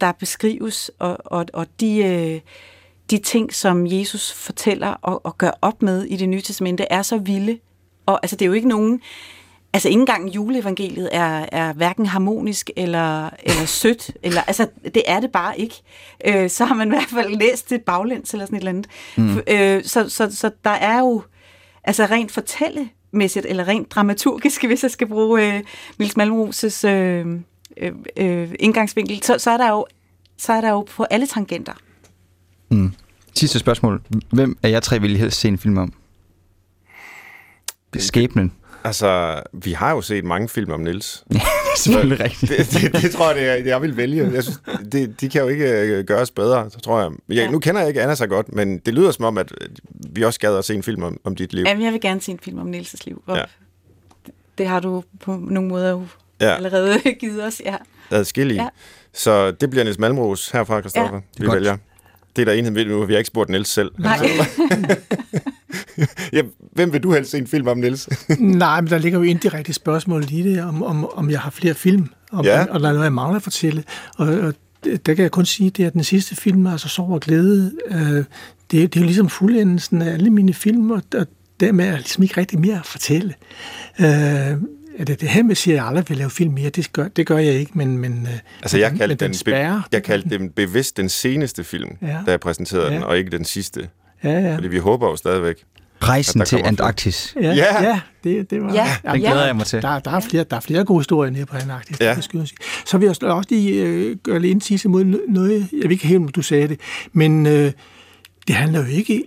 der 0.00 0.12
beskrives, 0.12 0.90
og, 0.98 1.16
og, 1.24 1.46
og 1.52 1.66
de, 1.80 2.04
øh, 2.04 2.40
de 3.10 3.18
ting, 3.18 3.54
som 3.54 3.86
Jesus 3.86 4.32
fortæller 4.32 4.88
og, 4.88 5.26
og 5.26 5.38
gør 5.38 5.50
op 5.62 5.82
med 5.82 6.04
i 6.04 6.16
det 6.16 6.28
nye 6.28 6.42
testamente, 6.42 6.84
er 6.90 7.02
så 7.02 7.18
vilde. 7.18 7.58
Og 8.06 8.20
altså, 8.22 8.36
det 8.36 8.44
er 8.44 8.46
jo 8.46 8.52
ikke 8.52 8.68
nogen... 8.68 9.00
Altså, 9.76 9.88
ikke 9.88 10.00
engang 10.00 10.34
juleevangeliet 10.34 11.08
er, 11.12 11.46
er 11.52 11.72
hverken 11.72 12.06
harmonisk 12.06 12.70
eller, 12.76 13.30
eller 13.42 13.66
sødt. 13.66 14.10
Eller, 14.22 14.42
altså, 14.42 14.68
det 14.84 15.02
er 15.06 15.20
det 15.20 15.32
bare 15.32 15.60
ikke. 15.60 15.74
Øh, 16.26 16.50
så 16.50 16.64
har 16.64 16.74
man 16.74 16.88
i 16.88 16.90
hvert 16.90 17.08
fald 17.14 17.36
læst 17.36 17.70
det 17.70 17.82
baglæns 17.82 18.32
eller 18.32 18.46
sådan 18.46 18.56
et 18.56 18.60
eller 18.60 18.70
andet. 18.70 18.86
Mm. 19.16 19.40
Øh, 19.48 19.84
så, 19.84 20.08
så, 20.08 20.36
så 20.36 20.50
der 20.64 20.70
er 20.70 20.98
jo... 20.98 21.22
Altså, 21.84 22.04
rent 22.06 22.32
fortællemæssigt, 22.32 23.46
eller 23.46 23.68
rent 23.68 23.90
dramaturgisk, 23.90 24.64
hvis 24.64 24.82
jeg 24.82 24.90
skal 24.90 25.06
bruge 25.06 25.56
øh, 25.56 25.62
Nils 25.98 26.16
Malmros' 26.18 26.88
øh, 26.88 27.26
øh, 27.76 27.92
øh, 28.16 28.54
indgangsvinkel, 28.58 29.22
så, 29.22 29.38
så, 29.38 29.50
er 29.50 29.56
der 29.56 29.68
jo, 29.68 29.86
så 30.38 30.52
er 30.52 30.60
der 30.60 30.70
jo 30.70 30.80
på 30.80 31.04
alle 31.04 31.26
tangenter. 31.26 31.72
Mm. 32.70 32.92
Sidste 33.34 33.58
spørgsmål. 33.58 34.02
Hvem 34.32 34.58
af 34.62 34.70
jer 34.70 34.80
tre 34.80 35.00
vil 35.00 35.14
I 35.14 35.18
helst 35.18 35.40
se 35.40 35.48
en 35.48 35.58
film 35.58 35.78
om? 35.78 35.92
Er 37.96 38.00
skæbnen. 38.00 38.52
Altså, 38.86 39.42
vi 39.52 39.72
har 39.72 39.90
jo 39.90 40.00
set 40.00 40.24
mange 40.24 40.48
film 40.48 40.72
om 40.72 40.80
Nils. 40.80 41.24
det 41.30 41.36
er 41.36 41.78
selvfølgelig 41.78 42.20
rigtigt. 42.20 42.50
Det, 42.50 42.92
det, 42.92 43.02
det 43.02 43.10
tror 43.10 43.26
jeg, 43.26 43.36
det 43.36 43.50
er, 43.50 43.54
jeg 43.54 43.82
vil 43.82 43.96
vælge. 43.96 44.30
Jeg 44.32 44.42
synes, 44.42 44.60
det, 44.92 45.20
de 45.20 45.28
kan 45.28 45.42
jo 45.42 45.48
ikke 45.48 45.70
øh, 45.70 46.04
gøres 46.04 46.30
bedre, 46.30 46.70
så 46.70 46.80
tror 46.80 47.00
jeg. 47.00 47.10
jeg 47.28 47.36
Ja. 47.36 47.50
Nu 47.50 47.58
kender 47.58 47.80
jeg 47.80 47.88
ikke 47.88 48.02
Anna 48.02 48.14
så 48.14 48.26
godt, 48.26 48.52
men 48.52 48.78
det 48.78 48.94
lyder 48.94 49.10
som 49.10 49.24
om, 49.24 49.38
at 49.38 49.52
øh, 49.60 49.68
vi 49.90 50.22
også 50.22 50.40
gad 50.40 50.56
at 50.58 50.64
se 50.64 50.74
en 50.74 50.82
film 50.82 51.02
om, 51.02 51.20
om 51.24 51.36
dit 51.36 51.52
liv. 51.52 51.64
Jamen, 51.66 51.84
jeg 51.84 51.92
vil 51.92 52.00
gerne 52.00 52.20
se 52.20 52.32
en 52.32 52.38
film 52.42 52.58
om 52.58 52.74
Niels' 52.74 52.94
liv. 53.04 53.22
Ja. 53.28 53.42
Det 54.58 54.66
har 54.66 54.80
du 54.80 55.04
på 55.20 55.36
nogle 55.50 55.68
måder 55.68 55.90
jo 55.90 56.06
Ja. 56.40 56.54
allerede 56.54 56.98
givet 57.20 57.44
os, 57.44 57.62
ja. 57.64 57.76
adskillige. 58.10 58.62
Ja. 58.62 58.68
Så 59.12 59.50
det 59.50 59.70
bliver 59.70 59.84
Niels 59.84 59.98
Malmros 59.98 60.50
herfra, 60.50 60.80
Christoffer, 60.80 61.20
ja. 61.38 61.44
vi 61.44 61.52
vælger. 61.52 61.76
Det 62.36 62.42
er 62.42 62.46
der 62.46 62.52
enhed 62.52 62.84
nu, 62.84 63.04
vi 63.04 63.12
har 63.12 63.18
ikke 63.18 63.28
spurgt 63.28 63.50
Niels 63.50 63.68
selv. 63.68 63.90
Nej. 63.98 64.18
ja, 66.32 66.42
hvem 66.72 66.92
vil 66.92 67.02
du 67.02 67.12
helst 67.12 67.30
se 67.30 67.38
en 67.38 67.46
film 67.46 67.68
om, 67.68 67.78
Niels? 67.78 68.08
Nej, 68.38 68.80
men 68.80 68.90
der 68.90 68.98
ligger 68.98 69.18
jo 69.18 69.22
indirekte 69.22 69.72
spørgsmål 69.72 70.24
i 70.30 70.42
det, 70.42 70.62
om, 70.62 70.82
om, 70.82 71.10
om 71.14 71.30
jeg 71.30 71.40
har 71.40 71.50
flere 71.50 71.74
film, 71.74 72.08
om, 72.32 72.44
ja. 72.44 72.66
og 72.70 72.80
der 72.80 72.88
er 72.88 72.92
noget, 72.92 73.04
jeg 73.04 73.12
mangler 73.12 73.36
at 73.36 73.42
fortælle. 73.42 73.84
Og, 74.16 74.26
og 74.26 74.54
der 74.84 75.14
kan 75.14 75.22
jeg 75.22 75.30
kun 75.30 75.46
sige, 75.46 75.70
det 75.70 75.84
er 75.84 75.90
den 75.90 76.04
sidste 76.04 76.36
film, 76.36 76.66
altså 76.66 76.88
Sorg 76.88 77.10
og 77.10 77.20
Glæde. 77.20 77.72
Øh, 77.88 77.98
det, 78.00 78.26
det 78.70 78.96
er 78.96 79.00
jo 79.00 79.04
ligesom 79.04 79.28
fuldendelsen 79.28 80.02
af 80.02 80.12
alle 80.12 80.30
mine 80.30 80.54
film, 80.54 80.90
og, 80.90 81.02
og 81.14 81.26
dermed 81.60 81.84
er 81.84 81.90
der 81.90 81.96
ligesom 81.96 82.22
ikke 82.22 82.36
rigtig 82.36 82.60
mere 82.60 82.78
at 82.78 82.86
fortælle. 82.86 83.34
Øh, 84.00 84.06
det, 85.06 85.20
det 85.20 85.28
her 85.28 85.42
med 85.42 85.54
siger, 85.54 85.74
at 85.74 85.76
jeg 85.76 85.86
aldrig 85.86 86.04
vil 86.08 86.16
lave 86.16 86.30
film 86.30 86.54
mere, 86.54 86.70
det 86.70 86.92
gør, 86.92 87.08
det 87.08 87.26
gør 87.26 87.38
jeg 87.38 87.54
ikke, 87.54 87.72
men, 87.74 87.98
men 87.98 88.28
øh, 88.32 88.38
altså, 88.62 88.78
jeg 88.78 88.92
kaldte 88.92 89.14
den, 89.14 89.32
den 89.32 89.40
be, 89.44 89.82
jeg 89.92 90.02
kaldte 90.02 90.28
den 90.28 90.50
bevidst 90.50 90.96
den 90.96 91.08
seneste 91.08 91.64
film, 91.64 91.90
ja. 92.02 92.18
da 92.26 92.30
jeg 92.30 92.40
præsenterede 92.40 92.88
ja. 92.88 92.94
den, 92.94 93.02
og 93.02 93.18
ikke 93.18 93.30
den 93.30 93.44
sidste. 93.44 93.88
Ja, 94.24 94.30
ja. 94.30 94.54
Fordi 94.54 94.68
vi 94.68 94.78
håber 94.78 95.08
jo 95.08 95.16
stadigvæk, 95.16 95.64
Rejsen 96.02 96.44
til 96.44 96.60
Antarktis. 96.64 97.36
Ja, 97.40 97.54
ja. 97.54 97.82
ja 97.82 98.00
det, 98.24 98.50
det 98.50 98.62
var... 98.62 98.72
Ja, 98.72 98.86
ja 99.04 99.12
den 99.12 99.20
glæder 99.20 99.46
jeg 99.46 99.56
mig 99.56 99.66
til. 99.66 99.82
Der, 99.82 99.98
der, 99.98 100.10
er 100.10 100.20
flere, 100.20 100.44
der 100.50 100.56
er 100.56 100.60
flere 100.60 100.84
gode 100.84 101.00
historier 101.00 101.30
nede 101.30 101.46
på 101.46 101.56
Antarktis. 101.56 102.00
Ja. 102.00 102.14
Det 102.14 102.24
skal 102.24 102.38
jeg 102.38 102.48
sige. 102.48 102.58
Så 102.86 102.98
vil 102.98 103.06
jeg 103.06 103.30
også 103.30 103.48
lige 103.50 103.82
øh, 103.82 104.16
gøre 104.16 104.40
lidt 104.40 104.50
indsigelse 104.50 104.88
mod 104.88 105.04
noget, 105.28 105.68
jeg 105.72 105.82
vil 105.82 105.90
ikke 105.90 106.06
helt, 106.06 106.36
du 106.36 106.42
sagde 106.42 106.68
det, 106.68 106.80
men 107.12 107.46
øh, 107.46 107.72
det 108.46 108.54
handler 108.54 108.80
jo 108.80 108.86
ikke 108.86 109.24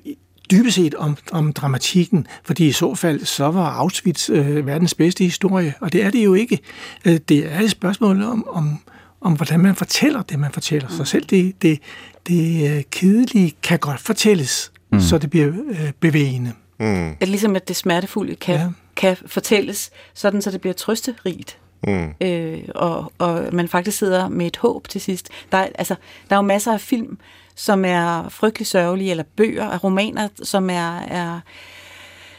dybest 0.52 0.76
set 0.76 0.96
om, 0.96 1.18
om 1.32 1.54
dramatikken, 1.54 2.28
fordi 2.44 2.68
i 2.68 2.72
så 2.72 2.96
fald 2.96 3.26
så 3.26 3.52
var 3.52 3.70
Auschwitz 3.70 4.30
øh, 4.30 4.68
verdens 4.68 4.94
bedste 4.94 5.24
historie, 5.24 5.74
og 5.80 5.94
det 5.94 6.04
er 6.04 6.12
det 6.12 6.26
jo 6.26 6.34
ikke. 6.34 6.60
Øh, 7.06 7.20
det 7.30 7.54
er 7.54 7.60
et 7.60 7.72
spørgsmål 7.72 8.24
om, 8.24 8.48
om, 8.48 8.80
om, 9.22 9.34
hvordan 9.34 9.60
man 9.60 9.76
fortæller 9.76 10.22
det, 10.22 10.40
man 10.40 10.52
fortæller. 10.52 10.90
Så 10.90 11.06
selv 11.06 11.26
det, 11.26 11.62
det, 11.62 11.80
det 12.28 12.72
øh, 12.72 12.84
kedelige 12.92 13.54
kan 13.64 13.80
godt 13.80 14.00
fortælles, 14.00 14.72
mm. 14.92 15.00
så 15.00 15.18
det 15.18 15.30
bliver 15.30 15.48
øh, 15.48 15.92
bevægende. 16.00 16.54
Mm. 16.80 17.16
At 17.20 17.28
ligesom 17.28 17.56
at 17.56 17.68
det 17.68 17.76
smertefulde 17.76 18.36
kan, 18.36 18.56
ja. 18.56 18.70
kan 18.96 19.18
fortælles, 19.26 19.92
sådan 20.14 20.42
så 20.42 20.52
det 20.52 20.62
bliver 20.62 20.74
trøsterigt. 20.74 21.58
Mm. 21.88 22.14
Øh, 22.22 22.60
og, 22.76 23.12
og 23.18 23.44
man 23.52 23.68
faktisk 23.68 23.98
sidder 23.98 24.28
med 24.28 24.48
et 24.48 24.58
håb 24.58 24.88
til 24.88 25.02
sidst. 25.02 25.30
Der, 25.52 25.58
er, 25.58 25.68
altså, 25.76 25.96
der 26.30 26.36
er 26.36 26.38
jo 26.38 26.42
masser 26.42 26.74
af 26.74 26.82
film, 26.82 27.18
som 27.56 27.86
er 27.86 28.30
frygtelig 28.30 28.68
sørgelige, 28.68 29.12
eller 29.12 29.24
bøger 29.36 29.66
af 29.66 29.84
romaner, 29.84 30.28
som 30.44 30.70
er, 30.70 31.00
er 31.00 31.40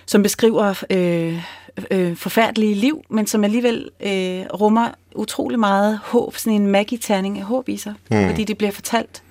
som 0.07 0.23
beskriver 0.23 0.85
øh, 0.91 1.45
øh, 1.91 2.17
forfærdelige 2.17 2.75
liv, 2.75 3.05
men 3.11 3.27
som 3.27 3.45
alligevel 3.45 3.91
øh, 4.01 4.45
rummer 4.61 4.89
utrolig 5.15 5.59
meget 5.59 6.01
håb, 6.05 6.37
sådan 6.37 6.61
en 6.63 6.67
magiterning 6.67 7.39
af 7.39 7.45
håb 7.45 7.69
i 7.69 7.77
sig, 7.77 7.95
mm. 8.11 8.27
fordi 8.27 8.45
det 8.45 8.59
bliver 8.59 8.71
fortalt 8.71 9.23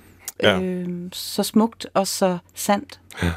ja. 0.42 0.60
øh, 0.60 0.88
så 1.12 1.42
smukt 1.42 1.86
og 1.94 2.06
så 2.06 2.38
sandt. 2.54 3.00
Ja. 3.22 3.32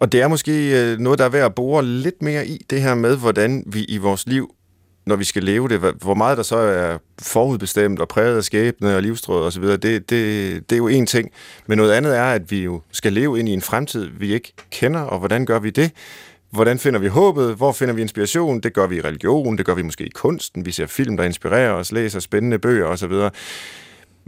Og 0.00 0.12
det 0.12 0.22
er 0.22 0.28
måske 0.28 0.82
øh, 0.82 0.98
noget, 0.98 1.18
der 1.18 1.24
er 1.24 1.28
værd 1.28 1.44
at 1.44 1.54
bore 1.54 1.84
lidt 1.84 2.22
mere 2.22 2.46
i, 2.46 2.64
det 2.70 2.82
her 2.82 2.94
med, 2.94 3.16
hvordan 3.16 3.64
vi 3.66 3.84
i 3.84 3.98
vores 3.98 4.26
liv, 4.26 4.54
når 5.06 5.16
vi 5.16 5.24
skal 5.24 5.44
leve 5.44 5.68
det, 5.68 5.80
hvor 5.80 6.14
meget 6.14 6.36
der 6.36 6.42
så 6.42 6.56
er 6.56 6.98
forudbestemt 7.22 8.00
og 8.00 8.08
præget 8.08 8.36
af 8.36 8.44
skæbne 8.44 8.96
og 8.96 9.02
livstråd 9.02 9.46
osv., 9.46 9.62
det, 9.62 9.82
det, 9.82 10.10
det 10.10 10.72
er 10.72 10.76
jo 10.76 10.88
en 10.88 11.06
ting. 11.06 11.30
Men 11.66 11.78
noget 11.78 11.92
andet 11.92 12.16
er, 12.16 12.24
at 12.24 12.50
vi 12.50 12.64
jo 12.64 12.80
skal 12.92 13.12
leve 13.12 13.38
ind 13.38 13.48
i 13.48 13.52
en 13.52 13.62
fremtid, 13.62 14.08
vi 14.18 14.34
ikke 14.34 14.52
kender, 14.70 15.00
og 15.00 15.18
hvordan 15.18 15.46
gør 15.46 15.58
vi 15.58 15.70
det? 15.70 15.90
Hvordan 16.50 16.78
finder 16.78 17.00
vi 17.00 17.06
håbet? 17.06 17.54
Hvor 17.54 17.72
finder 17.72 17.94
vi 17.94 18.02
inspiration? 18.02 18.60
Det 18.60 18.74
gør 18.74 18.86
vi 18.86 18.96
i 18.96 19.00
religion, 19.00 19.58
det 19.58 19.66
gør 19.66 19.74
vi 19.74 19.82
måske 19.82 20.04
i 20.04 20.10
kunsten. 20.14 20.66
Vi 20.66 20.72
ser 20.72 20.86
film, 20.86 21.16
der 21.16 21.24
inspirerer 21.24 21.72
os, 21.72 21.92
læser 21.92 22.20
spændende 22.20 22.58
bøger 22.58 22.86
osv. 22.86 23.12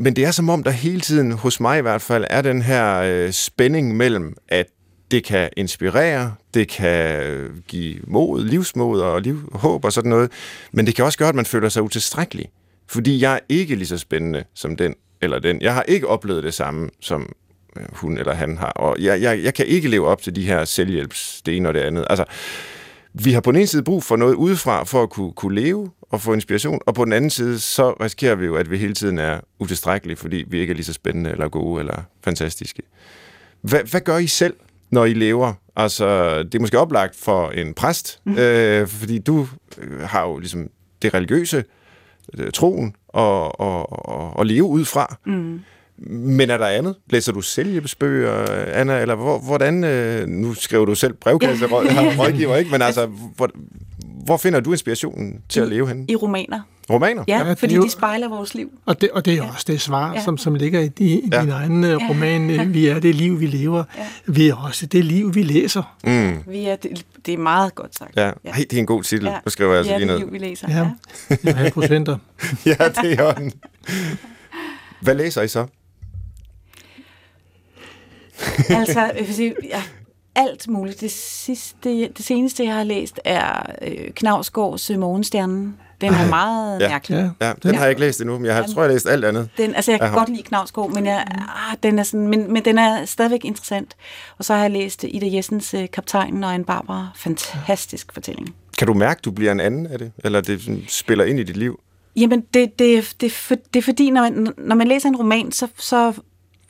Men 0.03 0.17
det 0.17 0.25
er 0.25 0.31
som 0.31 0.49
om, 0.49 0.63
der 0.63 0.71
hele 0.71 1.01
tiden, 1.01 1.33
hos 1.33 1.61
mig 1.61 1.79
i 1.79 1.83
hvert 1.83 2.03
fald, 2.03 2.25
er 2.31 2.43
den 2.43 2.63
her 2.63 3.01
øh, 3.01 3.33
spænding 3.33 3.97
mellem, 3.97 4.37
at 4.49 4.67
det 5.11 5.25
kan 5.25 5.51
inspirere, 5.57 6.35
det 6.55 6.69
kan 6.69 7.63
give 7.69 7.97
mod, 8.07 8.45
livsmod 8.45 9.01
og 9.01 9.21
liv, 9.23 9.51
håb 9.53 9.85
og 9.85 9.93
sådan 9.93 10.09
noget, 10.11 10.33
men 10.73 10.87
det 10.87 10.95
kan 10.95 11.05
også 11.05 11.19
gøre, 11.19 11.29
at 11.29 11.35
man 11.35 11.45
føler 11.45 11.69
sig 11.69 11.83
utilstrækkelig. 11.83 12.49
Fordi 12.89 13.21
jeg 13.21 13.35
er 13.35 13.39
ikke 13.49 13.75
lige 13.75 13.87
så 13.87 13.99
spændende 13.99 14.45
som 14.55 14.77
den 14.77 14.95
eller 15.23 15.39
den. 15.39 15.63
Jeg 15.63 15.75
har 15.75 15.83
ikke 15.83 16.09
oplevet 16.09 16.45
det 16.45 16.55
samme, 16.55 16.91
som 17.01 17.33
øh, 17.77 17.85
hun 17.93 18.19
eller 18.19 18.35
han 18.35 18.59
har. 18.59 18.73
Og 18.73 18.97
jeg, 19.01 19.23
jeg, 19.23 19.43
jeg 19.43 19.55
kan 19.55 19.67
ikke 19.67 19.89
leve 19.89 20.07
op 20.07 20.23
til 20.23 20.37
de 20.37 20.47
her 20.47 20.65
selvhjælps, 20.65 21.43
det 21.47 21.57
ene 21.57 21.69
og 21.69 21.75
det 21.75 21.81
andet. 21.81 22.07
Altså, 22.11 22.25
vi 23.15 23.33
har 23.33 23.41
på 23.41 23.53
den 23.53 23.59
ene 23.59 23.67
side 23.67 23.83
brug 23.83 24.05
for 24.05 24.17
noget 24.17 24.35
udefra, 24.35 24.85
for 24.85 25.03
at 25.03 25.11
kunne, 25.11 25.33
kunne 25.33 25.61
leve 25.61 25.91
og 26.11 26.21
få 26.21 26.33
inspiration, 26.33 26.81
og 26.87 26.95
på 26.95 27.05
den 27.05 27.13
anden 27.13 27.31
side, 27.31 27.59
så 27.59 27.93
risikerer 27.93 28.35
vi 28.35 28.47
jo, 28.47 28.57
at 28.57 28.71
vi 28.71 28.79
hele 28.79 28.95
tiden 28.95 29.19
er 29.19 29.41
utilstrækkelige, 29.59 30.17
fordi 30.17 30.45
vi 30.49 30.61
ikke 30.61 30.71
er 30.71 30.75
lige 30.75 30.85
så 30.85 30.93
spændende, 30.93 31.31
eller 31.31 31.49
gode, 31.49 31.81
eller 31.81 32.03
fantastiske. 32.25 32.83
Hvad, 33.63 33.85
hvad 33.85 34.01
gør 34.01 34.19
I 34.19 34.27
selv 34.27 34.55
når 34.91 35.05
I 35.05 35.15
lever. 35.15 35.53
Altså, 35.77 36.39
det 36.43 36.55
er 36.55 36.61
måske 36.61 36.79
oplagt 36.79 37.17
for 37.17 37.51
en 37.51 37.75
præst, 37.75 38.21
mm. 38.25 38.39
øh, 38.39 38.89
fordi 38.89 39.19
du 39.19 39.49
øh, 39.79 40.01
har 40.01 40.27
jo 40.27 40.39
ligesom 40.39 40.69
det 41.03 41.15
religiøse, 41.15 41.65
øh, 42.39 42.53
troen, 42.53 42.95
og, 43.09 43.61
og, 43.61 44.09
og, 44.09 44.37
og 44.37 44.47
leve 44.47 44.65
ud 44.65 44.85
fra. 44.85 45.17
Mm. 45.27 45.61
Men 46.07 46.51
er 46.51 46.59
der 46.59 46.67
andet? 46.67 46.95
Læser 47.11 47.33
du 47.33 47.41
selvhjælpsbøger, 47.41 48.47
Anna, 48.73 49.01
eller 49.01 49.15
hvordan, 49.39 49.85
øh, 49.85 50.29
nu 50.29 50.55
skriver 50.55 50.85
du 50.85 50.95
selv 50.95 51.13
brevkasse, 51.13 51.67
rådgiver, 52.19 52.57
ikke? 52.57 52.71
Men 52.71 52.83
altså, 52.83 53.07
hvor, 53.37 53.51
hvor 54.25 54.37
finder 54.37 54.61
du 54.61 54.73
inspirationen 54.73 55.41
til 55.49 55.61
I, 55.61 55.63
at 55.63 55.69
leve 55.69 55.89
henne? 55.89 56.05
I 56.09 56.17
romaner. 56.17 56.61
Romaner? 56.91 57.25
Ja, 57.29 57.47
ja 57.47 57.53
fordi 57.53 57.75
jo, 57.75 57.85
de 57.85 57.91
spejler 57.91 58.29
vores 58.29 58.55
liv. 58.55 58.71
Og 58.87 59.01
det, 59.01 59.11
og 59.11 59.25
det 59.25 59.35
er 59.35 59.43
også 59.43 59.65
det 59.67 59.81
svar, 59.81 60.15
ja. 60.15 60.23
som, 60.23 60.39
som 60.39 60.55
ligger 60.55 60.81
i, 60.81 60.91
i 60.99 61.29
ja. 61.33 61.41
din 61.41 61.51
egen 61.51 61.85
ja. 61.85 61.97
roman. 62.09 62.51
Ja. 62.51 62.65
Vi 62.65 62.87
er 62.87 62.99
det 62.99 63.15
liv, 63.15 63.41
vi 63.41 63.47
lever. 63.47 63.85
Ja. 63.99 64.07
Vi 64.27 64.49
er 64.49 64.55
også 64.55 64.87
det 64.87 65.05
liv, 65.05 65.35
vi 65.35 65.43
læser. 65.43 65.97
Mm. 66.05 66.53
Vi 66.53 66.65
er 66.65 66.77
det, 66.77 67.07
det 67.27 67.35
er 67.35 67.39
meget 67.39 67.75
godt 67.75 67.99
sagt. 67.99 68.17
Ja. 68.17 68.31
ja. 68.45 68.53
Hey, 68.53 68.65
det 68.71 68.73
er 68.73 68.79
en 68.79 68.87
god 68.87 69.03
titel. 69.03 69.27
Ja. 69.27 69.39
Nu 69.45 69.51
skriver 69.51 69.71
jeg 69.71 69.79
altså 69.79 69.97
lige 69.99 70.07
ned. 70.07 70.17
Vi 70.17 70.23
er 70.23 70.27
det 70.27 70.33
liv, 70.33 70.41
vi 70.41 70.47
læser. 70.47 70.69
Ja. 70.71 70.91
ja. 71.45 71.65
ja. 71.65 71.71
procenter. 71.71 72.17
ja, 72.67 72.77
det 73.03 73.21
er 73.21 73.33
den. 73.33 73.53
Hvad 75.01 75.15
læser 75.15 75.43
I 75.43 75.49
så? 75.49 75.67
altså, 78.81 79.01
jeg 79.01 79.27
vil 79.27 79.35
sige, 79.35 79.55
ja, 79.65 79.83
alt 80.35 80.69
muligt. 80.69 81.01
Det, 81.01 81.11
sidste, 81.11 82.09
det 82.09 82.25
seneste, 82.25 82.65
jeg 82.65 82.75
har 82.75 82.85
læst, 82.85 83.21
er 83.25 83.63
øh, 83.83 84.11
Knavsgaards 84.15 84.91
Morgenstjernen. 84.91 85.77
Den 86.01 86.15
er 86.15 86.29
meget 86.29 86.81
ja. 86.81 86.89
mærkelig. 86.89 87.33
Ja, 87.41 87.47
ja, 87.47 87.53
den 87.63 87.71
ja. 87.71 87.77
har 87.77 87.85
jeg 87.85 87.91
ikke 87.91 88.01
læst 88.01 88.21
endnu, 88.21 88.39
men 88.39 88.47
jeg 88.47 88.55
har, 88.55 88.63
tror, 88.63 88.83
jeg 88.83 88.89
har 88.89 88.93
læst 88.93 89.09
alt 89.09 89.25
andet. 89.25 89.49
Den, 89.57 89.75
altså, 89.75 89.91
jeg 89.91 90.01
kan 90.01 90.13
godt 90.13 90.29
lide 90.29 90.43
Knavsgaard, 90.43 90.91
men, 90.91 91.07
jeg, 91.07 91.25
ah, 91.71 91.77
den 91.83 91.99
er 91.99 92.03
sådan, 92.03 92.29
men, 92.29 92.53
men 92.53 92.65
den 92.65 92.79
er 92.79 93.05
stadigvæk 93.05 93.45
interessant. 93.45 93.97
Og 94.39 94.45
så 94.45 94.55
har 94.55 94.61
jeg 94.61 94.71
læst 94.71 95.05
Ida 95.09 95.37
Jessens 95.37 95.75
uh, 95.75 95.85
Kaptajnen 95.93 96.45
og 96.45 96.55
en 96.55 96.65
Barbara. 96.65 97.09
Fantastisk 97.17 98.13
fortælling. 98.13 98.55
Kan 98.79 98.87
du 98.87 98.95
mærke, 98.95 99.21
du 99.25 99.31
bliver 99.31 99.53
en 99.53 99.61
anden 99.61 99.87
af 99.87 99.99
det? 99.99 100.13
Eller 100.25 100.41
det 100.41 100.61
sådan, 100.61 100.85
spiller 100.89 101.25
ind 101.25 101.41
i 101.41 101.43
dit 101.43 101.57
liv? 101.57 101.81
Jamen, 102.17 102.45
det, 102.55 102.79
det, 102.79 103.15
det, 103.21 103.33
for, 103.33 103.55
det 103.55 103.81
er 103.81 103.83
fordi, 103.83 104.11
når 104.11 104.23
man, 104.23 104.49
når 104.59 104.77
man 104.77 104.89
læser 104.89 105.09
en 105.09 105.17
roman, 105.17 105.53
så, 105.53 105.69
så 105.79 106.13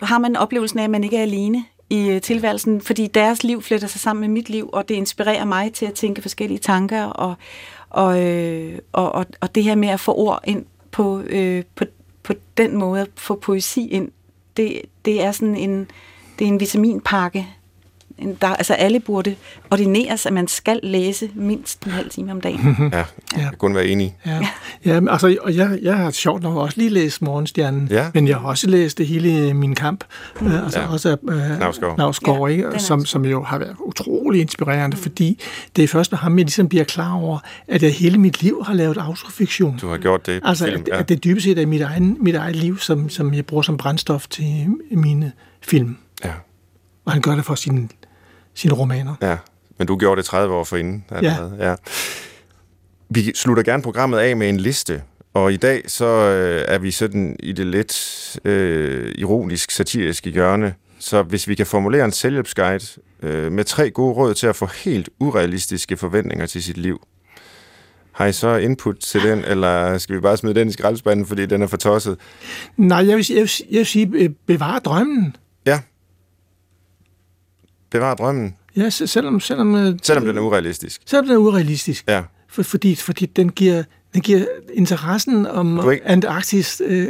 har 0.03 0.19
man 0.19 0.37
oplevelsen 0.37 0.79
af, 0.79 0.85
at 0.85 0.91
man 0.91 1.05
ikke 1.05 1.17
er 1.17 1.23
alene 1.23 1.65
i 1.91 2.09
øh, 2.09 2.21
tilværelsen, 2.21 2.81
fordi 2.81 3.07
deres 3.07 3.45
liv 3.45 3.63
fletter 3.63 3.89
sig 3.89 4.01
sammen 4.01 4.21
med 4.21 4.29
mit 4.29 4.49
liv, 4.49 4.71
og 4.73 4.89
det 4.89 4.95
inspirerer 4.95 5.45
mig 5.45 5.73
til 5.73 5.87
at 5.87 5.95
tænke 5.95 6.23
forskellige 6.23 6.59
tanker, 6.59 7.05
og, 7.05 7.35
og, 7.91 8.27
øh, 8.27 8.79
og, 8.93 9.13
og, 9.13 9.27
og 9.41 9.55
det 9.55 9.65
her 9.65 9.75
med 9.75 9.89
at 9.89 10.01
få 10.01 10.15
ord 10.15 10.41
ind 10.45 10.65
på, 10.91 11.21
øh, 11.21 11.65
på, 11.75 11.85
på 12.23 12.33
den 12.57 12.77
måde, 12.77 13.01
at 13.01 13.09
få 13.17 13.35
poesi 13.35 13.89
ind, 13.89 14.11
det, 14.57 14.83
det 15.05 15.23
er 15.23 15.33
sådan 15.33 15.57
en, 15.57 15.91
det 16.39 16.45
er 16.45 16.49
en 16.49 16.61
vitaminpakke, 16.61 17.47
der, 18.41 18.49
altså 18.49 18.75
alle 18.75 19.01
burde 19.01 19.35
ordineres, 19.71 20.27
at 20.27 20.33
man 20.33 20.49
skal 20.49 20.81
læse 20.83 21.31
mindst 21.35 21.85
en 21.85 21.93
halv 21.93 22.11
time 22.11 22.33
om 22.33 22.41
dagen. 22.41 22.77
ja, 22.93 22.97
jeg 22.97 23.07
kan 23.43 23.53
kun 23.59 23.75
være 23.75 23.87
enig. 23.87 24.17
Ja, 24.27 24.49
ja 24.85 25.01
altså, 25.11 25.37
og 25.41 25.57
jeg, 25.57 25.79
jeg 25.83 25.97
har 25.97 26.11
sjovt 26.11 26.43
nok 26.43 26.57
også 26.57 26.79
lige 26.79 26.91
læst 26.91 27.23
Morgenstjernen, 27.23 27.89
ja. 27.91 28.11
men 28.15 28.29
jeg 28.29 28.37
har 28.37 28.49
også 28.49 28.69
læst 28.69 28.99
det 28.99 29.07
hele 29.07 29.55
Min 29.55 29.75
Kamp, 29.75 30.05
mm. 30.41 30.53
altså 30.53 30.81
ja. 30.81 30.93
også 30.93 31.17
uh, 31.23 31.35
Navsgaard, 31.35 31.99
Navsgaard 31.99 32.51
ja, 32.51 32.57
ikke? 32.57 32.79
Som, 32.79 33.05
som 33.05 33.25
jo 33.25 33.43
har 33.43 33.59
været 33.59 33.77
utrolig 33.79 34.41
inspirerende, 34.41 34.97
mm. 34.97 35.03
fordi 35.03 35.43
det 35.77 35.85
er 35.85 35.89
først 35.89 36.13
med 36.13 36.19
ham, 36.19 36.39
jeg 36.39 36.45
ligesom 36.45 36.69
bliver 36.69 36.85
klar 36.85 37.13
over, 37.13 37.39
at 37.69 37.83
jeg 37.83 37.93
hele 37.93 38.19
mit 38.19 38.43
liv 38.43 38.65
har 38.67 38.75
lavet 38.75 38.97
autofiktion. 38.97 39.79
Du 39.81 39.89
har 39.89 39.97
gjort 39.97 40.27
det 40.27 40.41
Altså, 40.45 40.65
film, 40.65 40.85
ja. 40.89 40.95
at, 40.95 41.01
at 41.01 41.09
det 41.09 41.25
dybest 41.25 41.45
set 41.45 41.59
er 41.59 41.67
mit, 41.67 41.83
egen, 41.83 42.17
mit 42.21 42.35
eget 42.35 42.57
liv, 42.57 42.79
som, 42.79 43.09
som 43.09 43.35
jeg 43.35 43.47
bruger 43.47 43.63
som 43.63 43.77
brændstof 43.77 44.27
til 44.27 44.67
mine 44.91 45.33
film. 45.63 45.97
Ja. 46.25 46.33
Og 47.05 47.13
han 47.13 47.23
gør 47.23 47.35
det 47.35 47.45
for 47.45 47.55
sin 47.55 47.91
sine 48.61 48.75
romaner. 48.75 49.15
Ja, 49.23 49.37
men 49.79 49.87
du 49.87 49.97
gjorde 49.97 50.17
det 50.17 50.25
30 50.25 50.55
år 50.55 50.65
forinden. 50.65 51.05
Ja. 51.23 51.37
ja. 51.59 51.75
Vi 53.09 53.33
slutter 53.35 53.63
gerne 53.63 53.83
programmet 53.83 54.19
af 54.19 54.37
med 54.37 54.49
en 54.49 54.61
liste, 54.61 55.03
og 55.35 55.53
i 55.53 55.57
dag 55.57 55.83
så 55.87 56.07
øh, 56.07 56.65
er 56.69 56.79
vi 56.79 56.91
sådan 56.91 57.37
i 57.41 57.53
det 57.53 57.67
lidt 57.67 58.39
øh, 58.45 59.15
ironisk 59.19 59.71
satiriske 59.71 60.31
hjørne. 60.31 60.75
Så 60.99 61.23
hvis 61.23 61.49
vi 61.49 61.55
kan 61.55 61.67
formulere 61.67 62.05
en 62.05 62.13
selvhjælpsguide 62.13 62.85
øh, 63.23 63.53
med 63.53 63.65
tre 63.65 63.91
gode 63.91 64.15
råd 64.15 64.35
til 64.35 64.47
at 64.47 64.57
få 64.57 64.67
helt 64.85 65.09
urealistiske 65.21 65.97
forventninger 65.97 66.47
til 66.47 66.63
sit 66.63 66.77
liv. 66.77 67.01
Har 68.13 68.27
I 68.27 68.33
så 68.33 68.57
input 68.57 68.97
til 68.97 69.23
den, 69.23 69.45
eller 69.45 69.99
skal 69.99 70.17
vi 70.17 70.21
bare 70.21 70.37
smide 70.37 70.55
den 70.55 70.69
i 70.69 70.73
skraldespanden, 70.73 71.27
fordi 71.27 71.47
den 71.47 71.63
er 71.63 71.67
for 71.67 71.77
tosset? 71.77 72.19
Nej, 72.77 73.09
jeg 73.09 73.17
vil, 73.17 73.27
jeg 73.31 73.41
vil, 73.41 73.51
jeg 73.71 73.79
vil 73.79 73.87
sige, 73.87 74.35
bevar 74.47 74.79
drømmen. 74.79 75.37
Ja. 75.67 75.81
Bevar 77.91 78.15
drømmen. 78.15 78.57
Ja, 78.77 78.91
selvom... 78.91 79.41
Selvom, 79.41 79.99
selvom 80.03 80.27
den 80.27 80.37
er 80.37 80.41
urealistisk. 80.41 81.01
Selvom 81.07 81.27
den 81.27 81.35
er 81.35 81.39
urealistisk. 81.39 82.05
Ja. 82.09 82.23
For, 82.49 82.63
fordi, 82.63 82.95
fordi 82.97 83.27
den 83.27 83.53
giver, 83.53 83.83
den 84.15 84.23
giver 84.23 84.45
interessen 84.75 85.47
om 85.47 85.91
ikke... 85.93 86.07
Antarktis, 86.07 86.83
øh, 86.85 87.09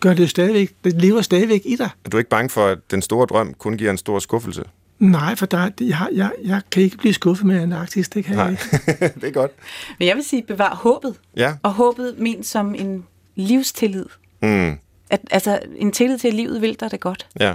gør 0.00 0.14
det 0.14 0.30
stadigvæk, 0.30 0.70
det 0.84 0.92
lever 0.92 1.22
stadigvæk 1.22 1.62
i 1.64 1.76
dig. 1.76 1.90
Er 2.04 2.10
du 2.10 2.18
ikke 2.18 2.30
bange 2.30 2.50
for, 2.50 2.66
at 2.66 2.78
den 2.90 3.02
store 3.02 3.26
drøm 3.26 3.54
kun 3.58 3.76
giver 3.76 3.90
en 3.90 3.98
stor 3.98 4.18
skuffelse? 4.18 4.64
Nej, 4.98 5.34
for 5.34 5.46
der, 5.46 5.70
jeg, 5.80 6.08
jeg, 6.12 6.30
jeg 6.44 6.60
kan 6.70 6.82
ikke 6.82 6.96
blive 6.96 7.14
skuffet 7.14 7.46
med 7.46 7.60
Antarktis, 7.60 8.08
det 8.08 8.24
kan 8.24 8.36
Nej. 8.36 8.44
jeg 8.44 8.52
ikke. 8.52 9.14
det 9.20 9.28
er 9.28 9.32
godt. 9.32 9.50
Men 9.98 10.08
jeg 10.08 10.16
vil 10.16 10.24
sige, 10.24 10.42
bevar 10.42 10.74
håbet. 10.74 11.14
Ja. 11.36 11.54
Og 11.62 11.72
håbet 11.72 12.14
men 12.18 12.44
som 12.44 12.74
en 12.74 13.04
livstillid. 13.34 14.06
Mm. 14.42 14.78
At, 15.10 15.20
altså, 15.30 15.58
en 15.76 15.92
tillid 15.92 16.18
til, 16.18 16.28
at 16.28 16.34
livet 16.34 16.62
vil 16.62 16.80
dig 16.80 16.90
det 16.90 17.00
godt. 17.00 17.26
Ja. 17.40 17.54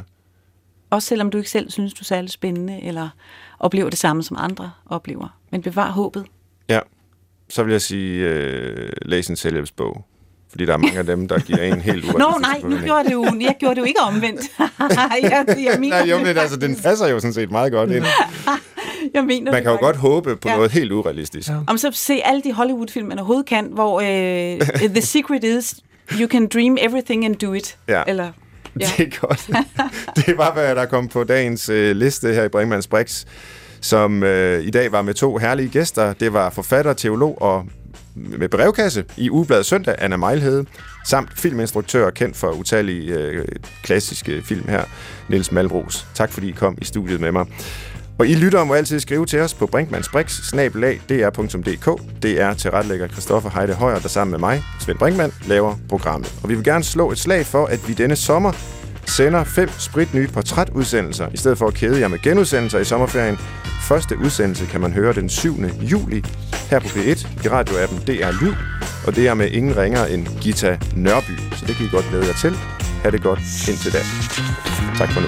Også 0.90 1.08
selvom 1.08 1.30
du 1.30 1.38
ikke 1.38 1.50
selv 1.50 1.72
synes, 1.72 1.94
du 1.94 2.00
er 2.02 2.06
særlig 2.06 2.32
spændende, 2.32 2.84
eller 2.84 3.10
oplever 3.60 3.90
det 3.90 4.00
samme, 4.00 4.24
som 4.24 4.38
andre 4.40 4.72
oplever. 4.86 5.38
Men 5.52 5.62
bevar 5.62 5.92
håbet. 5.92 6.26
Ja. 6.70 6.80
Så 7.50 7.64
vil 7.64 7.72
jeg 7.72 7.82
sige, 7.82 8.30
øh, 8.30 8.90
læs 9.02 9.28
en 9.28 9.36
selvhjælpsbog. 9.36 10.06
Fordi 10.50 10.66
der 10.66 10.74
er 10.74 10.78
mange 10.78 10.98
af 10.98 11.06
dem, 11.06 11.28
der 11.28 11.40
giver 11.40 11.64
en 11.64 11.82
helt 11.82 12.06
urealistisk 12.06 12.18
Nå 12.18 12.38
nej, 12.42 12.78
nu 12.78 12.86
gjorde 12.86 13.04
det 13.04 13.14
jo, 13.14 13.26
jeg 13.40 13.56
gjorde 13.60 13.76
det 13.76 13.82
jo 13.82 13.86
ikke 13.86 14.00
omvendt. 14.00 14.42
jeg, 15.22 15.46
jeg 15.48 15.80
mener, 15.80 16.00
nej, 16.00 16.10
jo, 16.10 16.18
men 16.18 16.38
altså, 16.38 16.58
den 16.58 16.76
passer 16.76 17.08
jo 17.08 17.20
sådan 17.20 17.34
set 17.34 17.52
meget 17.52 17.72
godt 17.72 17.92
ind. 17.92 18.06
jeg 19.14 19.24
mener 19.24 19.52
Man 19.52 19.64
kan 19.64 19.72
jo 19.72 19.78
godt 19.78 19.96
håbe 19.96 20.36
på 20.36 20.50
ja. 20.50 20.56
noget 20.56 20.72
helt 20.72 20.92
urealistisk. 20.92 21.50
Ja. 21.50 21.56
Om 21.68 21.78
så 21.78 21.92
se 21.92 22.22
alle 22.26 22.42
de 22.42 22.54
Hollywood-film, 22.54 23.08
man 23.08 23.20
overhovedet 23.20 23.46
kan, 23.46 23.66
hvor 23.66 24.02
øh, 24.02 24.90
The 24.90 25.02
Secret 25.02 25.44
is, 25.44 25.76
you 26.20 26.28
can 26.28 26.48
dream 26.48 26.78
everything 26.82 27.26
and 27.26 27.36
do 27.36 27.54
it. 27.54 27.78
Ja. 27.88 28.04
Eller, 28.08 28.32
ja. 28.80 28.86
Det 28.98 29.14
er 29.14 29.28
godt. 29.28 29.50
det 30.26 30.38
var, 30.38 30.54
hvad 30.54 30.76
der 30.76 30.86
kom 30.86 31.08
på 31.08 31.24
dagens 31.24 31.70
øh, 31.70 31.96
liste 31.96 32.34
her 32.34 32.44
i 32.44 32.50
Brinkmanns 32.50 32.88
Brix, 32.88 33.26
som 33.82 34.24
øh, 34.24 34.64
i 34.64 34.70
dag 34.70 34.92
var 34.92 35.02
med 35.02 35.14
to 35.14 35.38
herlige 35.38 35.70
gæster. 35.70 36.14
Det 36.14 36.34
var 36.34 36.50
forfatter, 36.50 36.94
teolog 36.94 37.42
og 37.42 37.66
med 38.16 38.50
brevkasse 38.50 39.06
i 39.18 39.30
Ugebladet 39.30 39.66
Søndag, 39.66 39.96
Anna 39.98 40.18
Mejlhede, 40.18 40.66
samt 41.06 41.40
filminstruktør 41.40 42.10
kendt 42.10 42.38
for 42.38 42.52
utallige 42.52 43.14
øh, 43.14 43.46
klassiske 43.84 44.42
film 44.42 44.68
her, 44.68 44.84
Niels 45.30 45.52
Malbros. 45.52 46.08
Tak 46.14 46.32
fordi 46.32 46.50
I 46.50 46.52
kom 46.52 46.78
i 46.82 46.86
studiet 46.86 47.20
med 47.20 47.32
mig. 47.32 47.46
Og 48.20 48.28
I 48.28 48.36
lytter 48.36 48.64
må 48.64 48.74
altid 48.74 49.00
skrive 49.00 49.26
til 49.26 49.40
os 49.40 49.54
på 49.54 49.68
brinkmannsbrix.dr.dk. 49.68 52.02
Det 52.22 52.42
er 52.42 52.54
tilrettelægger 52.54 53.08
Christoffer 53.08 53.50
Heide 53.50 53.74
Højer, 53.74 54.00
der 54.00 54.08
sammen 54.08 54.32
med 54.32 54.40
mig, 54.40 54.64
Svend 54.80 54.98
Brinkmann, 54.98 55.34
laver 55.48 55.76
programmet. 55.90 56.34
Og 56.44 56.50
vi 56.50 56.56
vil 56.56 56.64
gerne 56.64 56.84
slå 56.84 57.12
et 57.12 57.20
slag 57.20 57.46
for, 57.46 57.66
at 57.66 57.88
vi 57.88 57.94
denne 57.94 58.16
sommer 58.16 58.52
sender 59.06 59.44
fem 59.44 59.70
spritnye 59.78 60.28
portrætudsendelser, 60.28 61.28
i 61.34 61.38
stedet 61.38 61.58
for 61.58 61.68
at 61.68 61.74
kæde 61.74 62.00
jer 62.00 62.08
med 62.08 62.20
genudsendelser 62.20 62.80
i 62.80 62.86
sommerferien. 62.86 63.38
Første 63.82 64.18
udsendelse 64.18 64.66
kan 64.66 64.82
man 64.82 64.94
høre 64.94 65.14
den 65.14 65.30
7. 65.30 65.56
juli 65.82 66.24
her 66.70 66.80
på 66.80 66.88
P1 66.88 67.46
i 67.46 67.48
radioappen 67.48 67.98
DR 67.98 68.42
Lyd, 68.42 68.54
og 69.08 69.16
det 69.16 69.28
er 69.28 69.34
med 69.34 69.52
ingen 69.52 69.78
ringer 69.78 70.06
end 70.06 70.28
Gita 70.42 70.80
Nørby, 70.96 71.40
så 71.56 71.66
det 71.68 71.76
kan 71.76 71.86
I 71.86 71.90
godt 71.90 72.06
glæde 72.10 72.26
jer 72.26 72.34
til. 72.34 72.56
Ha' 73.04 73.10
det 73.10 73.22
godt 73.22 73.40
indtil 73.70 73.94
da. 73.94 74.00
Tak 74.98 75.12
for 75.12 75.22
nu. 75.22 75.28